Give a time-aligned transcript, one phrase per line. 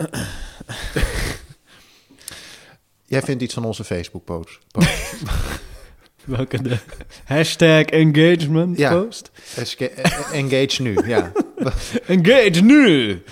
[3.06, 4.58] Jij vindt iets van onze Facebook-post.
[4.70, 4.88] post.
[6.24, 6.78] Welke de
[7.24, 8.92] hashtag engagement Ja.
[8.94, 9.30] post?
[9.56, 11.32] Esca- eh, Engage nu, ja.
[12.06, 13.22] Engage nu!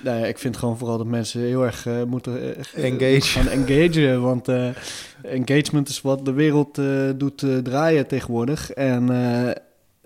[0.00, 3.20] Nou ja, ik vind gewoon vooral dat mensen heel erg eh, moeten eh, Engage.
[3.28, 4.20] gaan engagen.
[4.22, 4.68] Want eh,
[5.22, 8.70] engagement is wat de wereld eh, doet eh, draaien tegenwoordig.
[8.70, 9.50] En eh,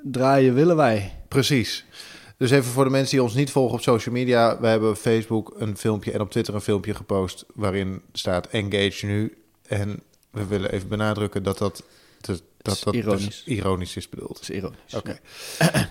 [0.02, 1.12] draaien willen wij.
[1.28, 1.84] Precies.
[2.36, 4.60] Dus even voor de mensen die ons niet volgen op social media.
[4.60, 7.44] We hebben op Facebook een filmpje en op Twitter een filmpje gepost...
[7.54, 9.36] waarin staat Engage nu.
[9.66, 11.82] En we willen even benadrukken dat dat,
[12.20, 13.42] dat, dat, dus ironisch.
[13.46, 14.40] ironisch is bedoeld.
[14.40, 14.94] Is ironisch.
[14.96, 15.18] Oké.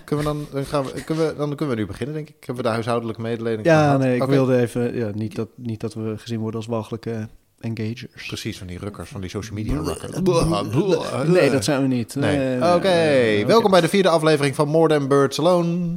[0.04, 2.34] kunnen we dan, dan, gaan we, kunnen we, dan kunnen we nu beginnen, denk ik.
[2.38, 3.98] Hebben we de huishoudelijke mededeling Ja, gehad?
[3.98, 4.96] nee, ik wilde even...
[4.96, 7.28] Ja, niet, dat, niet dat we gezien worden als walgelijke
[7.60, 8.26] engagers.
[8.26, 11.28] Precies, van die rukkers, van die social media rukkers.
[11.28, 12.14] Nee, dat zijn we niet.
[12.14, 12.36] Nee.
[12.36, 13.46] Nee, Oké, nee, oké.
[13.46, 15.94] welkom bij de vierde aflevering van More Than Birds Alone.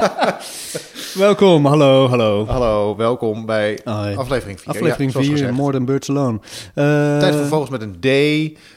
[1.14, 2.46] Welkom, hallo, hallo.
[2.46, 4.68] Hallo, welkom bij aflevering 4.
[4.68, 6.40] Aflevering 4, More Than Birds Alone.
[6.74, 8.04] Eh, Tijd voor vogels met een D.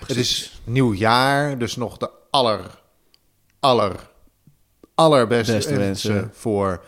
[0.07, 2.59] Het is nieuw jaar, dus nog de aller,
[3.59, 3.95] aller,
[4.95, 6.79] allerbeste Beste wensen voor eh,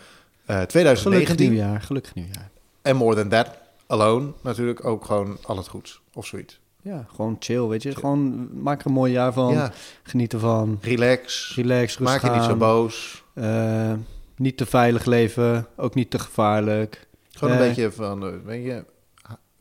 [0.46, 1.50] Gelukkig 2019.
[1.52, 2.50] nieuwjaar, gelukkig nieuwjaar.
[2.82, 3.48] En More Than That
[3.88, 6.60] Alone natuurlijk ook gewoon al het goeds of zoiets.
[6.82, 7.96] Ja, gewoon chill, weet je.
[7.96, 9.54] Gewoon maak er een mooi jaar van.
[9.54, 9.72] Ja,
[10.04, 10.80] Geniet ervan.
[10.82, 11.54] relax.
[11.56, 13.24] Relax, Maak je niet zo boos.
[13.34, 13.92] Eh,
[14.38, 17.08] niet te veilig leven, ook niet te gevaarlijk.
[17.32, 17.68] Gewoon een Eh.
[17.68, 18.84] beetje van, eh, weet je,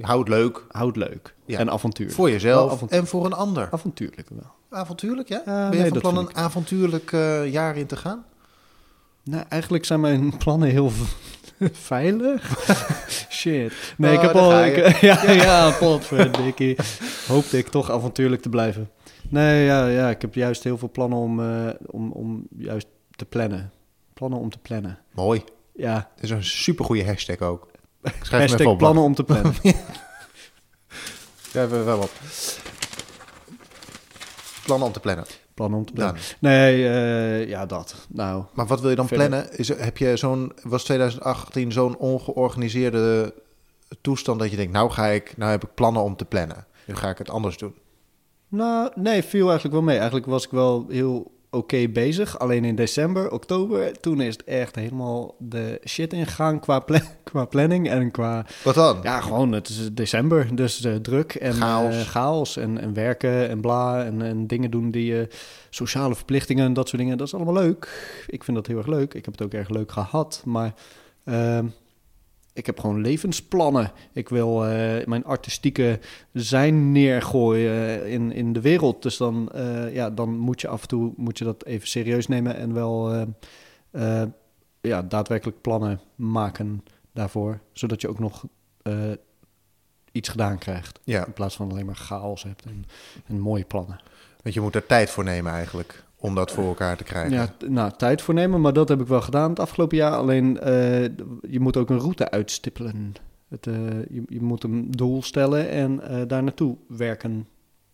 [0.01, 0.65] hou het leuk.
[0.69, 1.35] Houd leuk.
[1.47, 1.59] Ja.
[1.59, 2.11] En avontuur.
[2.11, 3.69] Voor jezelf en voor een ander.
[3.71, 4.53] Avontuurlijk wel.
[4.81, 5.43] Avontuurlijk, ja?
[5.47, 8.25] Ja, ben je nee, van plan een avontuurlijk eh, jaar in te gaan?
[9.25, 10.91] Nou, eigenlijk zijn mijn plannen heel
[11.73, 12.69] veilig.
[13.31, 13.73] Shit.
[13.97, 14.65] Nee, Oh, ik heb al...
[14.65, 16.77] Ik, ja, ja, potverdikkie.
[17.29, 18.91] Hoopte ik toch avontuurlijk te blijven.
[19.29, 21.41] Nee, ja, ja, ik heb juist heel veel plannen om,
[21.87, 22.87] om, om juist
[23.17, 23.73] te plannen.
[24.15, 24.99] Plannen om te plannen.
[25.13, 25.45] Mooi.
[25.73, 27.69] Ja, Dat is een supergoeie hashtag ook.
[28.03, 28.79] Ik schrijf hashtag op.
[28.79, 29.55] plannen om te plannen.
[31.53, 32.11] Ja, we wel op.
[34.65, 35.25] Plannen om te plannen.
[35.55, 36.15] plannen om te plannen.
[36.41, 36.51] Dan.
[36.51, 37.95] Nee, eh, ja, dat.
[38.09, 39.29] Nou, Maar wat wil je dan Verder.
[39.29, 39.59] plannen?
[39.59, 43.35] Is, heb je zo'n, was 2018 zo'n ongeorganiseerde
[44.01, 46.67] toestand dat je denkt, nou ga ik, nou heb ik plannen om te plannen.
[46.87, 47.75] Nu ga ik het anders doen.
[48.49, 49.97] Nou, nee, viel eigenlijk wel mee.
[49.97, 52.39] Eigenlijk was ik wel heel oké bezig.
[52.39, 56.85] Alleen in december, oktober, toen is het echt helemaal de shit ingegaan qua,
[57.25, 58.47] qua planning en qua...
[58.65, 58.99] Wat dan?
[59.03, 61.95] Ja, gewoon, het is december, dus eh, druk en Chaos.
[61.95, 65.29] eh, chaos en, en werken en bla en, en dingen doen die je...
[65.71, 67.89] sociale verplichtingen en dat soort dingen, dat is allemaal leuk.
[68.27, 69.15] Ik vind dat heel erg leuk.
[69.15, 70.75] Ik heb het ook erg leuk gehad, maar...
[71.25, 71.67] ehm,
[72.55, 73.93] ik heb gewoon levensplannen.
[74.13, 75.99] Ik wil eh, mijn artistieke
[76.33, 79.03] zijn neergooien in, in de wereld.
[79.03, 82.27] Dus dan, eh, ja, dan moet je af en toe moet je dat even serieus
[82.27, 83.23] nemen en wel eh,
[84.23, 84.29] eh,
[84.81, 87.61] ja, daadwerkelijk plannen maken daarvoor.
[87.73, 88.45] Zodat je ook nog
[88.83, 89.11] eh,
[90.13, 91.01] iets gedaan krijgt.
[91.05, 92.85] Ja, In plaats van alleen maar chaos hebt en,
[93.27, 94.01] en mooie plannen.
[94.43, 97.33] want je moet er tijd voor nemen eigenlijk, om dat voor elkaar te krijgen.
[97.33, 100.13] Ja, nou, tijd voor nemen, maar dat heb ik wel gedaan het afgelopen jaar.
[100.13, 101.03] Alleen eh,
[101.51, 103.15] je moet ook een route uitstippelen.
[103.49, 103.75] Het, eh,
[104.11, 107.47] je, je moet een doel stellen en eh, daar naartoe werken.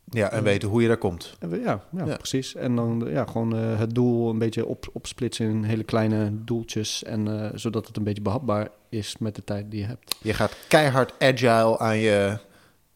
[0.05, 1.37] Ja, en weten hoe je daar komt.
[1.39, 2.17] En Ja, ja, Ja.
[2.17, 2.55] precies.
[2.55, 7.05] En dan ja, gewoon het doel een beetje op, opsplitsen in hele kleine doeltjes.
[7.05, 10.17] En, zodat het een beetje behapbaar is met de tijd die je hebt.
[10.23, 12.39] Je gaat keihard agile aan je...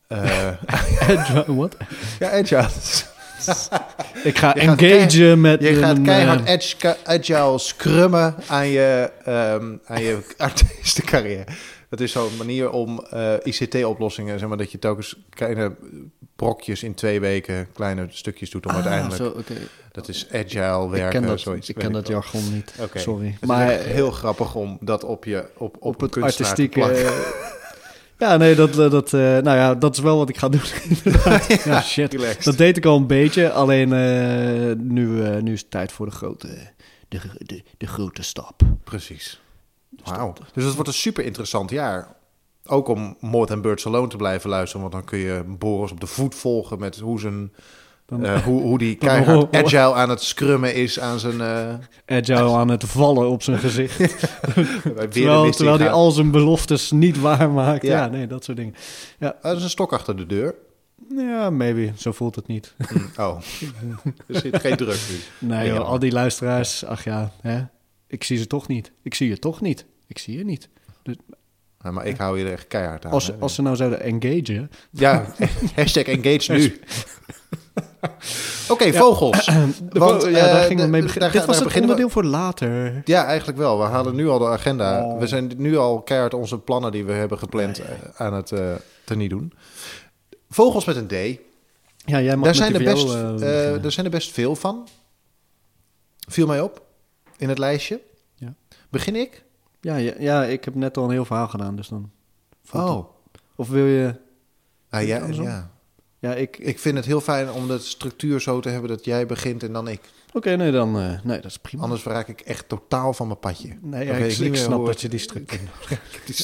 [1.08, 1.76] Agile, what?
[2.18, 3.12] ja, agile.
[4.24, 10.02] Ik ga engagen met Je gaat keihard eh, edge- agile scrummen aan je, ehm, aan
[10.02, 11.44] je artiestencarrière.
[11.88, 15.72] Dat is zo'n manier om eh, ICT-oplossingen, zeg maar, dat je telkens kleine
[16.36, 19.16] brokjes in twee weken, kleine stukjes doet om ah, uiteindelijk.
[19.16, 19.56] zo.
[19.92, 21.68] Dat is agile werken, Ik ken dat, zoiets.
[21.68, 22.74] ik ken dat jargon niet.
[22.94, 23.36] Sorry.
[23.40, 26.80] Het maar is heel grappig om dat op je op, op, het artistieke.
[28.18, 30.60] ja, nee, dat, eh, dat, eh, nou ja, dat is wel wat ik ga doen.
[31.64, 32.12] ja, shit.
[32.12, 32.44] Relaxed.
[32.44, 36.12] Dat deed ik al een beetje, alleen eh, nu, nu is het tijd voor de
[36.12, 36.48] grote,
[37.08, 38.62] de, de, de grote stap.
[38.84, 39.40] Precies.
[40.04, 40.32] Wauw.
[40.52, 42.16] Dus het wordt een super interessant jaar.
[42.66, 44.80] Ook om More Than Birds Alone te blijven luisteren.
[44.80, 47.52] Want dan kun je Boris op de voet volgen met hoe, zijn,
[48.06, 51.40] Dan, eh, hoe, hoe die keihard agile aan het scrummen is aan zijn...
[51.40, 51.74] eh
[52.18, 53.98] Agile aan het vallen op zijn gezicht.
[55.10, 57.82] terwijl terwijl, hij al zijn beloftes niet waarmaakt.
[57.82, 57.98] Ja.
[57.98, 58.06] Ja.
[58.06, 58.74] nee, dat soort dingen.
[59.18, 60.54] Er is een stok achter de deur.
[61.16, 61.92] Ja, maybe.
[61.96, 62.74] Zo voelt het niet.
[63.18, 63.40] Oh,
[64.26, 65.48] er zit geen druk nu.
[65.48, 65.74] Nee, Ja.
[65.74, 67.62] joh, al die luisteraars, ach ja, hè?
[68.06, 68.92] ik zie ze toch niet.
[69.02, 69.84] Ik zie je toch niet.
[70.06, 70.68] Ik zie je niet.
[71.82, 73.12] Ja, maar ik hou je er echt keihard aan.
[73.12, 73.34] Als, hè.
[73.38, 75.26] als ze nou zouden engagen, Ja,
[75.74, 76.80] hashtag engage nu.
[78.68, 79.44] Oké, vogels.
[79.92, 81.20] De Want, vo- ja, eh, daar gingen we de- mee beginnen.
[81.20, 83.02] daar Dit was daar het we- onderdeel voor later.
[83.04, 83.78] Ja, eigenlijk wel.
[83.78, 85.04] We halen nu al de agenda.
[85.04, 85.18] Oh.
[85.18, 87.86] We zijn nu al keihard onze plannen die we hebben gepland eh,
[88.16, 88.74] aan het uh,
[89.04, 89.52] teniet doen.
[90.50, 91.12] Vogels met een D.
[92.06, 94.56] Ja, jij mag Daar met zijn, er best, eh, eh, er zijn er best veel
[94.56, 94.88] van.
[96.28, 96.82] Viel mij op
[97.36, 98.00] in het lijstje.
[98.34, 98.54] Ja.
[98.90, 99.42] Begin ik?
[99.80, 102.10] ja, ja, ja, ik heb net al een heel verhaal gedaan, dus dan...
[102.72, 103.04] Oh.
[103.56, 104.14] Of wil je...
[104.90, 105.70] Ah, ja, ja.
[106.24, 106.58] Ja, ik...
[106.58, 109.72] Ik vind het heel fijn om de structuur zo te hebben dat jij begint en
[109.72, 110.00] dan ik.
[110.32, 110.98] Oké, nee, dan...
[110.98, 111.82] eh, nee, dat is prima.
[111.82, 113.76] Anders raak ik echt totaal van mijn padje.
[113.80, 115.60] Nee, ja, ik, ik snap hoe dat je die structuur...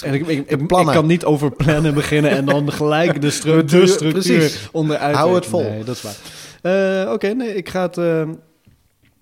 [0.02, 3.86] En ik, ik, ik, kan niet over plannen beginnen en dan gelijk de, stru de
[3.86, 4.68] Structuur, precies.
[4.72, 5.16] onderuit.
[5.16, 5.62] Hou het vol.
[5.62, 6.16] Nee, dat is waar.
[7.06, 8.28] Eh, Oké, nee, ik ga het eh,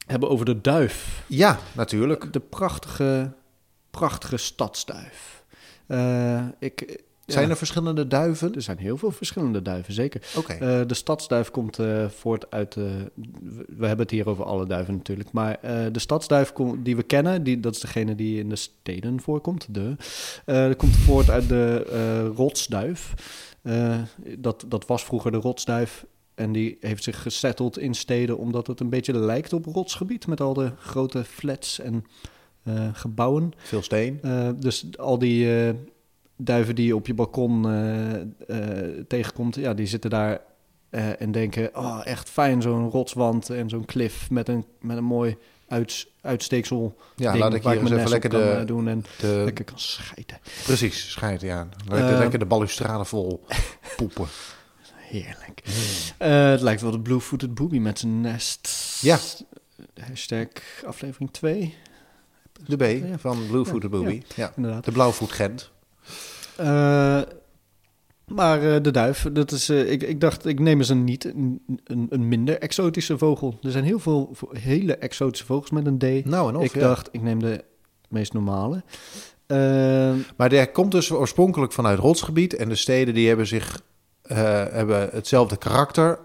[0.06, 1.22] hebben over de duif.
[1.26, 2.32] Ja, natuurlijk.
[2.32, 3.32] De prachtige,
[3.90, 5.42] prachtige stadsduif.
[6.58, 7.00] Ik,
[7.32, 8.54] Zijn er verschillende duiven?
[8.54, 10.22] er zijn heel veel verschillende duiven, zeker.
[10.36, 10.52] Oké.
[10.52, 12.76] Eh, de stadsduif komt eh, voort uit.
[12.76, 12.84] eh,
[13.76, 15.32] we- hebben het hier over alle duiven natuurlijk.
[15.32, 15.58] Maar
[15.92, 19.66] de stadsduif kom- die we kennen, die, dat is degene die in de steden voorkomt.
[19.74, 19.96] De,
[20.44, 21.82] dat komt voort uit de
[22.36, 23.14] rotsduif.
[24.38, 26.06] Dat, dat was vroeger de rotsduif.
[26.34, 30.26] En die heeft zich gesetteld in steden omdat het een beetje lijkt op rotsgebied.
[30.26, 32.04] Met al de grote flats en
[32.92, 33.52] gebouwen.
[33.56, 34.20] Veel steen.
[34.58, 35.48] Dus al die
[36.38, 40.40] duiven die je op je balkon eh, eh, tegenkomt, ja, die zitten daar
[40.90, 45.04] eh, en denken: oh, echt fijn, zo'n rotswand en zo'n klif met een, met een
[45.04, 45.36] mooi
[45.68, 46.96] uits, uitsteeksel.
[47.16, 49.42] Ja, ding laat ik hier eens even lekker op kan, de, doen en de...
[49.44, 50.38] lekker kan schijten.
[50.64, 51.68] Precies, schijnt, ja.
[51.88, 53.44] Lekker, lekker de balustrade vol
[53.96, 54.26] poepen.
[54.94, 55.62] Heerlijk.
[56.18, 58.98] Het lijkt wel de Blue-footed booby met zijn nest.
[59.00, 59.18] Ja.
[60.00, 60.48] Hashtag
[60.84, 61.74] aflevering 2,
[62.66, 63.18] De B Ja.
[63.18, 64.22] van Bluefooted Ja, Booby.
[64.34, 64.52] Ja.
[64.56, 64.84] inderdaad.
[64.84, 65.70] De blauwvoet Gent.
[66.58, 67.20] Eh,
[68.26, 71.24] maar eh, de duif, dat is, eh, ik, ik dacht, ik neem eens een niet
[71.24, 73.58] een, een, minder exotische vogel.
[73.62, 76.24] Er zijn heel veel hele exotische vogels met een D.
[76.24, 76.80] Nou en of, ik ja.
[76.80, 77.64] dacht, ik neem de
[78.08, 78.82] meest normale.
[80.36, 82.54] Maar die komt dus oorspronkelijk vanuit rotsgebied.
[82.54, 83.82] En de steden die hebben zich
[84.22, 86.18] hebben hetzelfde karakter.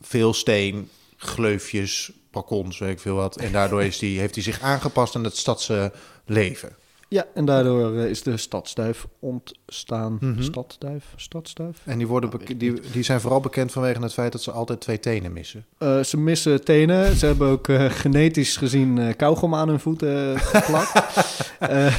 [0.00, 3.36] Veel steen, gleufjes, balkons, weet ik veel wat.
[3.36, 5.92] En daardoor is die, heeft hij zich aangepast aan het stadse
[6.24, 6.76] leven.
[7.08, 10.18] Ja, en daardoor eh, is de stadsduif ontstaan.
[10.20, 10.42] Mhm.
[10.42, 11.04] Stadduif?
[11.16, 11.78] Stadsduif?
[11.84, 14.80] En die, worden ik die, die zijn vooral bekend vanwege het feit dat ze altijd
[14.80, 15.64] twee tenen missen.
[15.78, 17.16] Eh, ze missen tenen.
[17.16, 20.92] Ze hebben ook eh, genetisch gezien eh kauwgom aan hun voeten geplakt.
[21.58, 21.94] Eh,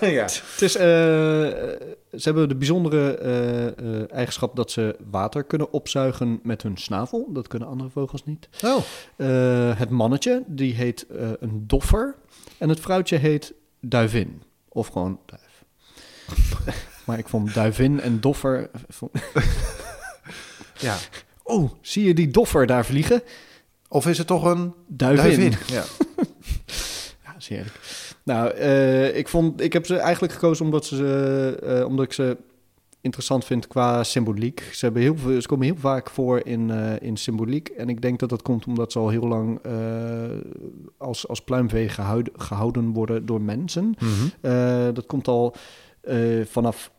[0.00, 0.22] ja.
[0.22, 6.40] Het is, eh, ze hebben de bijzondere eh, eh, eigenschap dat ze water kunnen opzuigen
[6.42, 7.28] met hun snavel.
[7.32, 8.48] Dat kunnen andere vogels niet.
[8.64, 8.76] Oh,
[9.16, 12.14] Eh, het mannetje, die heet eh, een doffer.
[12.58, 13.54] En het vrouwtje heet
[13.88, 14.42] duivin.
[14.68, 15.64] Of gewoon duif.
[17.06, 18.70] maar ik vond duivin en doffer...
[20.78, 20.96] ja.
[21.42, 23.22] Oh, zie je die doffer daar vliegen?
[23.88, 25.24] Of is het toch een Duivin.
[25.24, 25.58] duivin?
[25.76, 25.84] Ja.
[27.48, 27.62] Ja.
[28.22, 32.36] Nou, eh, ik, vond, ik heb ze eigenlijk gekozen omdat, ze, eh, omdat ik ze
[33.04, 34.68] interessant vind qua symboliek.
[34.72, 37.68] Ze, hebben heel veel, ze komen heel vaak voor in, eh, in symboliek.
[37.68, 39.72] En ik denk dat dat komt omdat ze al heel lang eh,
[40.98, 43.94] als, als pluimvee gehouden, gehouden worden door mensen.
[43.98, 44.10] Mhm.
[44.40, 45.54] Eh, dat komt al
[46.44, 46.90] vanaf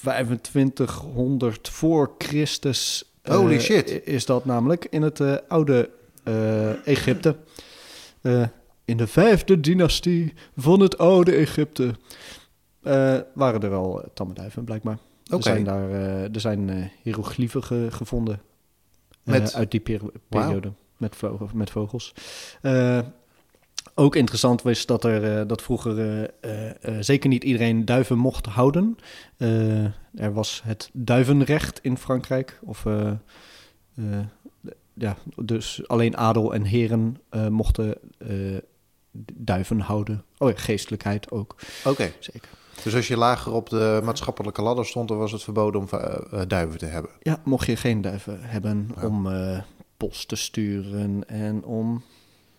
[0.00, 3.12] 2500 voor Christus.
[3.22, 4.06] Holy shit.
[4.06, 5.90] Is dat namelijk in het oude
[6.84, 7.36] Egypte.
[8.84, 11.94] In de vijfde dynastie van het oude Egypte.
[13.34, 14.98] waren er wel eh, tamme duiven, blijkbaar.
[15.24, 15.36] Oké.
[15.36, 18.34] Er zijn daar eh, er zijn eh hieroglyphen ge- gevonden.
[18.34, 22.14] eh, Met- uit die peri- periode met, vogel, met vogels.
[22.62, 22.98] Eh,
[23.94, 28.18] ook interessant was dat er eh, dat vroeger eh, eh, eh, zeker niet iedereen duiven
[28.18, 28.96] mocht houden.
[29.36, 32.58] Eh, er was het duivenrecht in Frankrijk.
[32.62, 33.10] Of eh,
[33.96, 34.18] eh,
[34.94, 38.56] ja, dus alleen adel en heren eh, mochten eh,
[39.34, 40.24] duiven houden.
[40.38, 42.12] Oh ja, geestelijkheid ook, Oké.
[42.18, 42.48] zeker.
[42.82, 46.16] Dus als je lager op de maatschappelijke ladder stond, dan was het verboden om eh,
[46.40, 47.10] eh, duiven te hebben.
[47.22, 49.06] Ja, mocht je geen duiven hebben Ja.
[49.06, 49.58] om eh,
[49.96, 52.02] post te sturen en om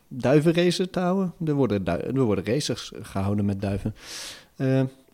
[0.07, 1.33] duivenraces te houden.
[1.45, 3.95] Er worden, er worden races gehouden met duiven.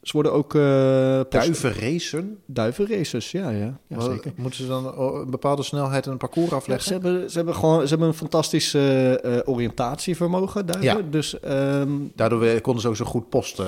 [0.01, 0.55] Ze worden ook...
[0.55, 2.37] eh post- Duiven racen?
[2.45, 4.31] Duivenraces, ja, ja, ja Wat- zeker.
[4.35, 6.87] Moeten ze dan oh, een bepaalde snelheid en een parcours Ja, afleggen?
[6.87, 10.97] ze, hebben, ze, hebben gewoon, ze hebben een fantastisch eh, eh, oriëntatievermogen, duiven.
[10.97, 11.09] Ja.
[11.09, 13.67] Dus ehm, Daardoor konden ze ook zo goed post eh,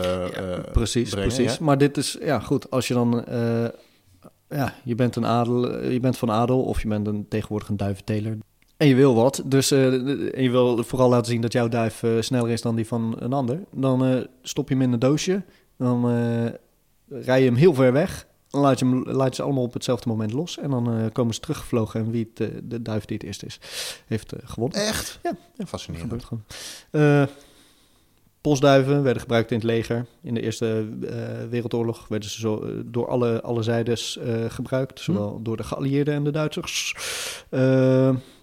[0.72, 1.60] precies, brengen, precies.
[1.60, 3.26] Maar dit is, ja goed, als je dan...
[4.50, 7.78] ja, je bent een adel, je bent van adel of je bent een, tegenwoordig een
[7.78, 8.38] duiventeler.
[8.78, 12.50] En je wil wat, dus en je wil vooral laten zien dat jouw duif sneller
[12.50, 13.60] is dan die van een ander.
[13.72, 15.44] Dan stop je hem in een doosje,
[15.84, 19.42] dan eh, rij je hem heel ver weg Dan laat je, hem, laat je ze
[19.42, 20.58] allemaal op hetzelfde moment los.
[20.58, 22.00] En dan eh, komen ze teruggevlogen.
[22.00, 23.60] En wie het, eh, de duif die het eerst is,
[24.08, 24.80] heeft gewonnen.
[24.80, 25.20] Echt?
[25.24, 25.38] Ja, ja.
[25.56, 26.12] Dat Fascinerend.
[26.12, 26.44] gebeurt
[26.92, 27.28] gewoon.
[28.42, 30.06] Postduiven werden gebruikt in het leger.
[30.22, 30.90] In de Eerste
[31.50, 35.00] Wereldoorlog werden ze zo, door alle, alle zijdes gebruikt.
[35.00, 36.96] Zowel door de geallieerden en de Duitsers.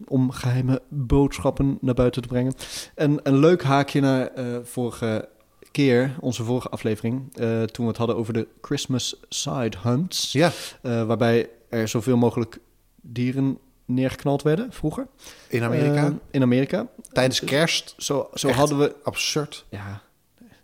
[0.06, 2.54] om geheime boodschappen naar buiten te brengen.
[2.94, 4.30] En een leuk haakje naar
[4.62, 5.28] vorige
[5.70, 7.36] keer, onze vorige aflevering.
[7.36, 10.32] eh, toen we het hadden over de Christmas Side Hunts.
[10.32, 10.50] Ja,
[10.82, 12.58] eh, waarbij er zoveel mogelijk
[13.00, 15.06] dieren neergeknald werden vroeger.
[15.48, 16.06] in Amerika.
[16.06, 16.86] Eh, in Amerika.
[17.12, 17.94] Tijdens kerst.
[17.98, 18.56] Zo, zo Echt?
[18.58, 18.94] hadden we.
[19.04, 19.64] Absurd.
[19.68, 20.02] Ja,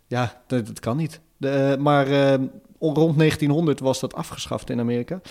[0.07, 1.19] ja dat, dat kan niet.
[1.37, 2.07] De, maar
[2.79, 5.21] rond 1900 was dat afgeschaft in Amerika.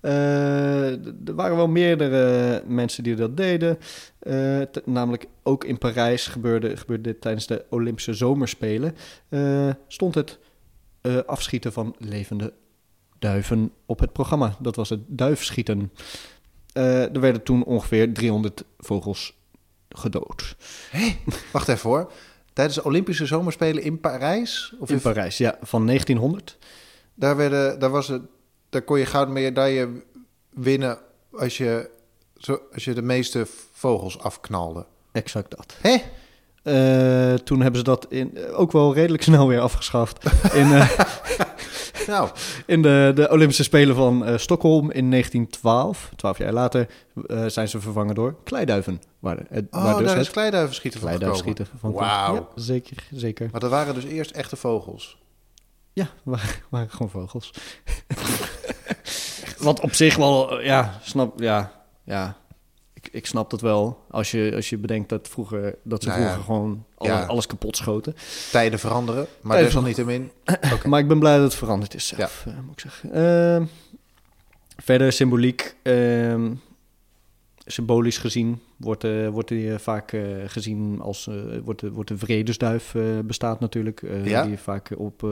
[0.00, 3.78] Eh, er waren wel meerdere mensen die dat deden.
[4.18, 8.96] Eh, namelijk ook in Parijs gebeurde, gebeurde dit tijdens de Olympische Zomerspelen.
[9.28, 10.38] Eh, stond het
[11.26, 12.52] afschieten van levende
[13.18, 14.56] duiven op het programma.
[14.60, 15.92] Dat was het duifschieten.
[16.72, 19.36] Er werden toen ongeveer 300 vogels
[19.88, 20.56] gedood.
[21.52, 22.12] Wacht even hoor.
[22.54, 24.74] Tijdens de Olympische Zomerspelen in Parijs?
[24.78, 26.58] Of in Parijs, ja, van 1900.
[27.14, 28.22] Daar, werden, daar, was het,
[28.68, 29.88] daar kon je gouden medaille
[30.50, 30.98] winnen
[31.32, 31.90] als je,
[32.36, 34.86] zo, als je de meeste vogels afknalde.
[35.12, 35.76] Exact dat.
[35.80, 35.96] Hé?
[36.62, 40.24] Eh, toen hebben ze dat in, eh, ook wel redelijk snel weer afgeschaft.
[40.52, 40.90] In, eh,
[42.06, 42.30] Nou,
[42.66, 46.86] in de, de Olympische Spelen van eh, Stockholm in 1912, twaalf jaar later,
[47.46, 49.02] zijn ze vervangen door kleiduiven.
[49.18, 51.92] Waar, oh, waar dus daar is het kleiduivenschieten van kleiduivenschieten van.
[51.92, 52.34] Wauw.
[52.34, 53.48] Ja, zeker, zeker.
[53.50, 55.18] Maar dat waren dus eerst echte vogels.
[55.94, 57.50] Ja, waren, waren gewoon vogels.
[59.58, 61.72] Wat op zich wel, ja, snap, ja,
[62.04, 62.36] ja.
[62.92, 64.04] Ik, ik snap dat wel.
[64.10, 67.24] Als je, als je bedenkt dat, vroeger, dat ze Nou ja, vroeger gewoon ja.
[67.24, 68.16] alles kapot schoten.
[68.50, 70.30] Tijden veranderen, maar Tijden desalniettemin.
[70.74, 70.88] Oké.
[70.88, 73.12] Maar ik ben blij dat het veranderd is zelf, eh, moet ik zeggen.
[73.12, 73.64] Ehm,
[74.76, 76.54] verder symboliek, ehm,
[77.66, 81.30] symbolisch gezien, wordt, eh wordt die eh, vaak eh, gezien als,
[81.64, 84.02] wordt, de, wordt de vredesduif bestaat natuurlijk.
[84.24, 84.42] Ja.
[84.42, 85.26] Die je vaak op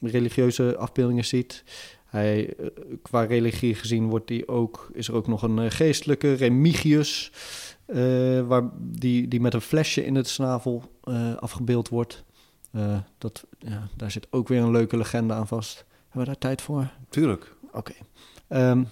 [0.00, 1.64] religieuze afbeeldingen ziet.
[2.04, 2.54] Hij,
[3.02, 7.32] qua religie gezien wordt die ook, is er ook nog een geestelijke, Remigius,
[8.46, 10.82] waar, die, die met een flesje in het snavel
[11.38, 12.24] afgebeeld wordt.
[13.18, 15.84] Dat, ja, daar zit ook weer een leuke legende aan vast.
[16.02, 16.90] Hebben we daar tijd voor?
[17.08, 17.54] Tuurlijk.
[17.72, 17.92] Oké.
[18.48, 18.84] Ehm,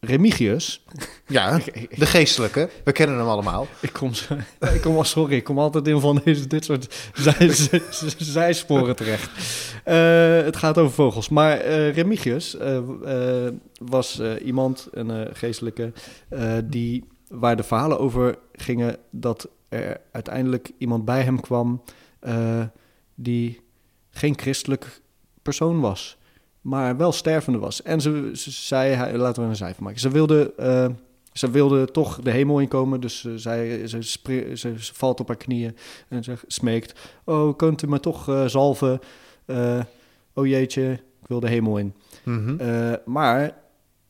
[0.00, 0.84] Remigius.
[1.26, 1.58] Ja,
[1.96, 2.70] de geestelijke.
[2.84, 3.66] We kennen hem allemaal.
[3.80, 4.10] Ik kom,
[4.74, 7.82] ik kom sorry, ik kom altijd in van deze, dit soort zij, zij-
[8.16, 9.30] zijsporen terecht.
[9.84, 11.28] Eh, het gaat over vogels.
[11.28, 12.80] Maar eh, Remigius eh,
[13.80, 15.92] was iemand, een geestelijke,
[16.64, 21.82] die, waar de verhalen over gingen dat er uiteindelijk iemand bij hem kwam
[23.14, 23.60] die
[24.10, 25.00] geen christelijk
[25.42, 26.17] persoon was,
[26.68, 27.82] maar wel stervende was.
[27.82, 30.00] En ze, ze zei, laten we een cijfer maken.
[30.00, 30.86] Ze wilde, eh,
[31.32, 35.28] ze wilde toch de hemel inkomen, dus eh, zij, ze, spre- ze, ze valt op
[35.28, 35.76] haar knieën
[36.08, 39.00] en ze smeekt: Oh, kunt u me toch eh, zalven?
[40.34, 41.94] Oh jeetje, ik wil de hemel in.
[42.22, 42.60] Mhm.
[42.60, 43.54] Eh, maar,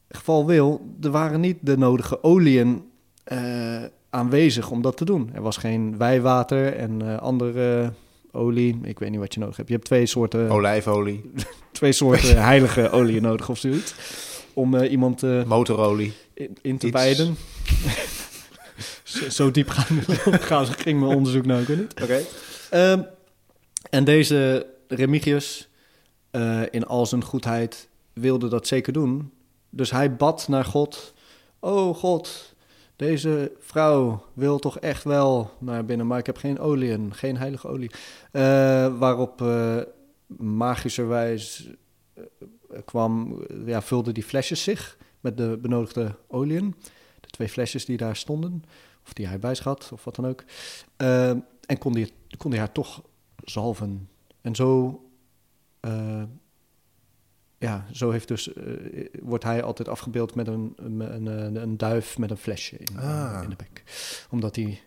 [0.09, 2.83] geval wil, er waren niet de nodige oliën
[4.11, 5.31] aanwezig om dat te doen.
[5.35, 7.93] Er was geen wijwater en andere
[8.39, 8.79] olie.
[8.83, 9.69] Ik weet niet wat je nodig hebt.
[9.69, 11.31] Je hebt twee soorten, Olijfolie,
[11.73, 13.95] twee soorten heilige oliën nodig of zoiets.
[14.53, 16.13] Om eh, iemand eh, motorolie.
[16.35, 16.95] in, in te Iets.
[16.97, 17.37] wijden.
[19.03, 19.99] zo, zo diep gaan,
[20.41, 21.95] gaan, ging mijn onderzoek nou ook niet.
[22.03, 22.21] Oké.
[22.71, 23.03] Ehm,
[23.91, 25.69] en deze Remigius,
[26.31, 29.33] eh, in al zijn goedheid, wilde dat zeker doen.
[29.71, 31.15] Dus hij bad naar God.
[31.61, 32.55] Oh God,
[32.99, 37.37] deze vrouw wil toch echt wel naar binnen, maar ik heb geen olie en geen
[37.37, 37.91] heilige olie.
[38.31, 39.77] Eh, waarop eh
[40.37, 41.69] magischerwijs
[42.15, 42.23] eh,
[42.85, 46.75] kwam, ja, vulden die flesjes zich met de benodigde oliën.
[47.21, 48.65] De twee flesjes die daar stonden,
[49.05, 50.45] of die hij bij zich had, of wat dan ook.
[51.67, 53.03] En kon die, kon die haar toch
[53.45, 54.09] zalven.
[54.41, 55.01] En zo,
[57.59, 58.63] ja, zo heeft dus, eh,
[59.23, 63.41] wordt hij altijd afgebeeld met een, een, een, een duif met een flesje in, Ah.
[63.43, 63.83] in de bek.
[64.31, 64.81] Omdat hij...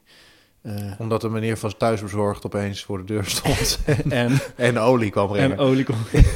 [0.61, 5.27] eh, Omdat de meneer van thuisbezorgd opeens voor de deur stond en, en olie kwam
[5.27, 5.51] brengen.
[5.51, 5.95] en olie kon...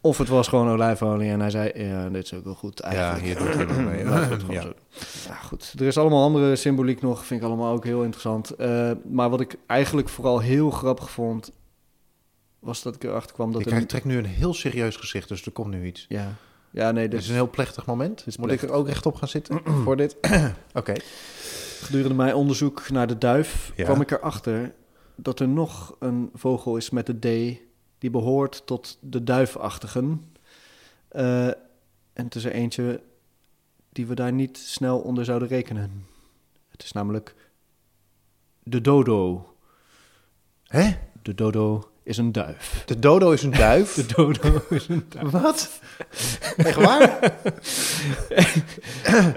[0.00, 2.90] of het was gewoon olijfolie en hij zei, ja, dit is ook wel goed ja,
[2.90, 3.24] eigenlijk.
[3.24, 4.04] hier doet hij nog mee.
[4.04, 4.62] Ja.
[4.62, 4.72] zo.
[5.28, 5.72] Ja, goed.
[5.78, 8.50] Er is allemaal andere symboliek nog, vind ik allemaal ook heel interessant.
[8.50, 11.52] Eh, maar wat ik eigenlijk vooral heel grappig vond,
[12.62, 13.72] was dat ik erachter kwam dat Ik er...
[13.72, 16.06] krijg- trek nu een heel serieus gezicht, dus er komt nu iets.
[16.08, 16.34] Ja,
[16.70, 18.36] ja nee, Dit dus is een heel plechtig moment.
[18.38, 20.16] Moet ik er ook echt op gaan zitten voor dit?
[20.74, 20.92] Oké.
[21.80, 23.84] gedurende mijn onderzoek naar de duif Ja.
[23.84, 24.74] kwam ik erachter
[25.16, 27.18] dat er nog een vogel is met de
[27.54, 27.58] D
[27.98, 30.34] die behoort tot de duifachtigen.
[31.08, 33.02] Eh, en het is er eentje
[33.92, 36.06] die we daar niet snel onder zouden rekenen.
[36.70, 37.34] Het is namelijk
[38.62, 39.46] de dodo.
[40.66, 40.90] Hè?
[41.22, 42.82] De dodo is een duif.
[42.86, 43.94] De dodo is een duif?
[44.06, 45.30] De dodo is een duif.
[45.30, 45.80] Wat?
[46.56, 47.32] Echt waar?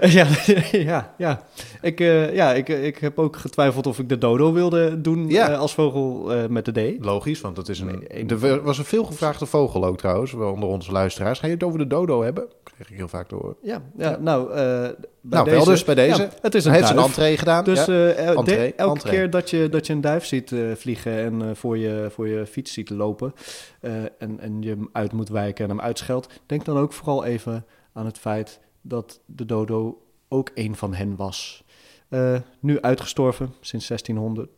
[0.16, 0.26] ja,
[0.72, 1.42] ja, ja.
[1.82, 5.50] Ik, eh, ja ik, ik heb ook getwijfeld of ik de dodo wilde doen Ja.
[5.50, 7.04] eh, als vogel eh, met de D.
[7.04, 8.04] Logisch, want dat is een...
[8.08, 11.38] Nee, Er was een veelgevraagde vogel ook trouwens, onder onze luisteraars.
[11.38, 12.44] Ga je het over de dodo hebben?
[12.64, 13.56] Krijg ik heel vaak te horen.
[13.62, 14.96] Ja, ja nou, eh, bij
[15.30, 16.22] Nou, deze, wel dus bij deze.
[16.22, 17.04] Ja, het is een Hij heeft duif.
[17.04, 17.64] zijn entree gedaan.
[17.64, 19.12] Dus eh, de- Entree, elke entree.
[19.12, 22.28] keer dat je, dat je een duif ziet eh, vliegen en eh, voor, je, voor
[22.28, 23.34] je fiets ziet lopen
[23.80, 27.24] eh, en, en je hem uit moet wijken en hem uitscheldt, denk dan ook vooral
[27.24, 31.64] even aan het feit dat de dodo ook een van hen was.
[32.08, 34.48] Eh, nu uitgestorven sinds 1600,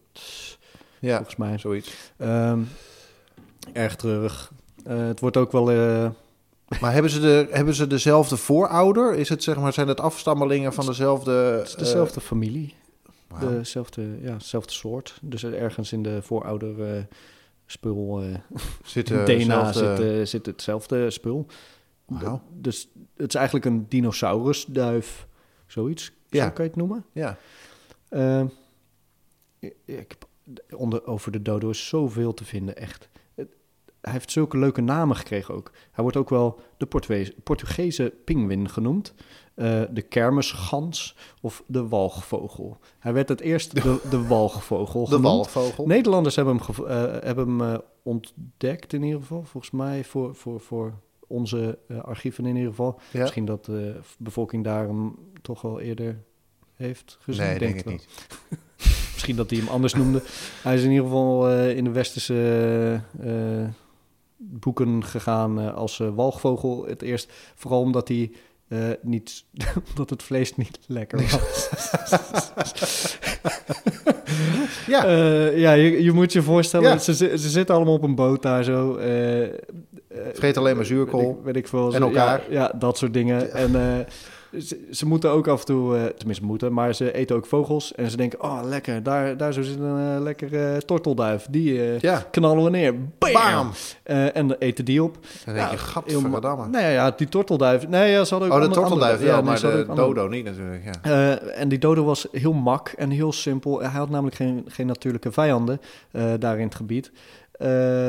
[1.00, 1.58] ja, volgens mij.
[1.58, 2.12] zoiets.
[2.16, 2.60] Ehm,
[3.72, 4.52] erg treurig.
[4.84, 5.70] Eh, het wordt ook wel...
[6.68, 9.14] eh, Maar hebben ze, de, hebben ze dezelfde voorouder?
[9.14, 11.30] Is het, zeg maar, zijn het afstammelingen van dezelfde...
[11.32, 12.74] het is dezelfde familie.
[13.28, 13.48] eh.
[13.48, 15.18] Dezelfde, ja, dezelfde soort.
[15.22, 17.02] Dus ergens in de voorouder eh,
[17.66, 18.34] spul, eh
[18.84, 21.46] Zitten DNA dezelfde- zit, eh, zit hetzelfde spul.
[22.52, 25.26] Dus het is eigenlijk een dinosaurusduif,
[25.66, 26.12] zoiets.
[26.28, 26.44] Ja.
[26.44, 27.04] Zo kan je het noemen.
[27.12, 27.36] Ja.
[28.08, 28.42] Eh,
[29.84, 30.16] ik
[30.76, 33.08] onder, over de dodo is zoveel te vinden, echt.
[34.00, 35.70] Hij heeft zulke leuke namen gekregen ook.
[35.90, 39.14] Hij wordt ook wel de Portugees, Portugese pinguïn genoemd.
[39.54, 42.78] eh, de kermisgans of de walgvogel.
[42.98, 45.26] Hij werd het eerst de, de walgvogel De genoemd.
[45.86, 49.42] Nederlanders hebben hem, gevo- eh, hebben hem eh, ontdekt in ieder geval.
[49.44, 50.92] Volgens mij voor, voor, voor
[51.26, 53.00] onze archieven in ieder geval.
[53.12, 53.20] Ja.
[53.20, 56.22] Misschien dat de bevolking daar hem toch wel eerder
[56.74, 57.46] heeft gezien.
[57.46, 58.06] Nee, denk ik niet.
[59.12, 60.22] Misschien dat hij hem anders noemde.
[60.62, 63.00] Hij is in ieder geval in de westerse
[64.38, 67.32] boeken gegaan eh, als eh, walgvogel het eerst.
[67.54, 68.30] Vooral omdat hij
[68.68, 69.44] eh, niet,
[69.90, 71.68] omdat het vlees niet lekker was.
[74.86, 75.06] Ja.
[75.48, 76.98] Ja, je, je moet je voorstellen, Ja.
[76.98, 78.96] ze, ze zitten allemaal op een boot daar zo.
[78.96, 79.48] eh,
[80.32, 81.20] Vreet alleen maar zuurkool.
[81.26, 81.94] Weet ik, weet ik veel.
[81.94, 82.42] En elkaar.
[82.48, 83.52] Ja, ja, dat soort dingen.
[83.52, 83.72] En
[84.58, 87.94] ze, ze moeten ook af en toe, eh, tenminste moeten, maar ze eten ook vogels.
[87.94, 91.46] En ze denken, oh lekker, daar, daar zo zit een eh, lekkere tortelduif.
[91.50, 92.24] Die eh, Ja.
[92.30, 92.94] knallen we neer.
[93.18, 93.32] Bam!
[93.32, 93.70] Bam!
[94.02, 95.12] Eh, en dan eten die op.
[95.44, 96.68] Dan denk je, Ja, gadverdamme.
[96.68, 97.88] Nou ja, ja, die tortelduif.
[97.88, 99.94] Nee, ja, ze hadden ook Oh, de andere- tortelduif andere- wel, nee, maar de andere-
[100.14, 100.84] dodo niet natuurlijk.
[100.84, 100.92] Ja.
[101.02, 103.78] eh, en die dodo was heel mak en heel simpel.
[103.80, 105.80] Hij had namelijk geen, geen natuurlijke vijanden
[106.10, 107.12] eh, daar in het gebied.
[107.52, 108.08] Eh,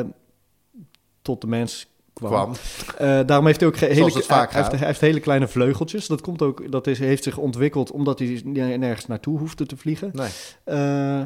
[1.21, 1.88] tot de mens
[2.27, 2.53] kwam.
[2.53, 2.55] Kwam.
[2.97, 6.07] Eh, daarom heeft hij ook hele, vaak hij, heeft, hij heeft hele kleine vleugeltjes.
[6.07, 8.41] Dat, komt ook, dat is, heeft zich ontwikkeld omdat hij
[8.77, 10.11] nergens naartoe hoefde te vliegen.
[10.13, 10.29] Nee.
[10.63, 11.21] Eh,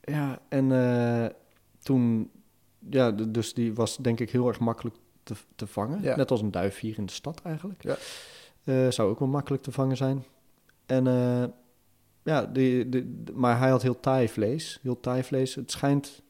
[0.00, 1.30] ja, en eh,
[1.82, 2.30] toen...
[2.90, 6.02] Ja, dus die was denk ik heel erg makkelijk te, te vangen.
[6.02, 6.16] Ja.
[6.16, 7.82] Net als een duif hier in de stad eigenlijk.
[7.82, 8.90] Ja.
[8.90, 10.24] Zou ook wel makkelijk te vangen zijn.
[10.86, 11.04] En
[12.22, 14.78] ja, die, die, maar hij had heel taai vlees.
[14.82, 15.54] Heel taai vlees.
[15.54, 16.22] Het schijnt...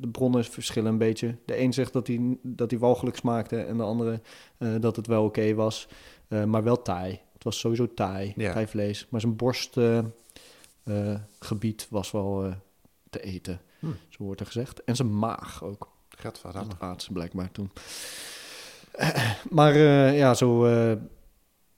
[0.00, 1.36] De bronnen verschillen een beetje.
[1.44, 3.56] De een zegt dat hij, dat hij walgelijk smaakte...
[3.62, 4.20] en de andere
[4.58, 5.88] eh, dat het wel oké was.
[6.28, 7.20] Eh, maar wel taai.
[7.32, 8.32] Het was sowieso taai.
[8.36, 8.52] Ja.
[8.52, 9.06] Taai vlees.
[9.10, 10.12] Maar zijn borstgebied
[11.38, 12.52] gebied was wel eh,
[13.10, 13.60] te eten.
[13.78, 13.86] Hm.
[14.08, 14.84] Zo wordt er gezegd.
[14.84, 15.92] En zijn maag ook.
[16.08, 16.68] Gadverdamme.
[16.68, 17.70] Dat aten ze blijkbaar toen.
[18.92, 20.96] Eh, maar eh, ja, zo eh,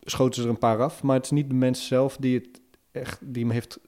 [0.02, 1.02] schoten ze er een paar af.
[1.02, 2.60] Maar het is niet de mens zelf die, het
[2.92, 3.78] echt, die hem heeft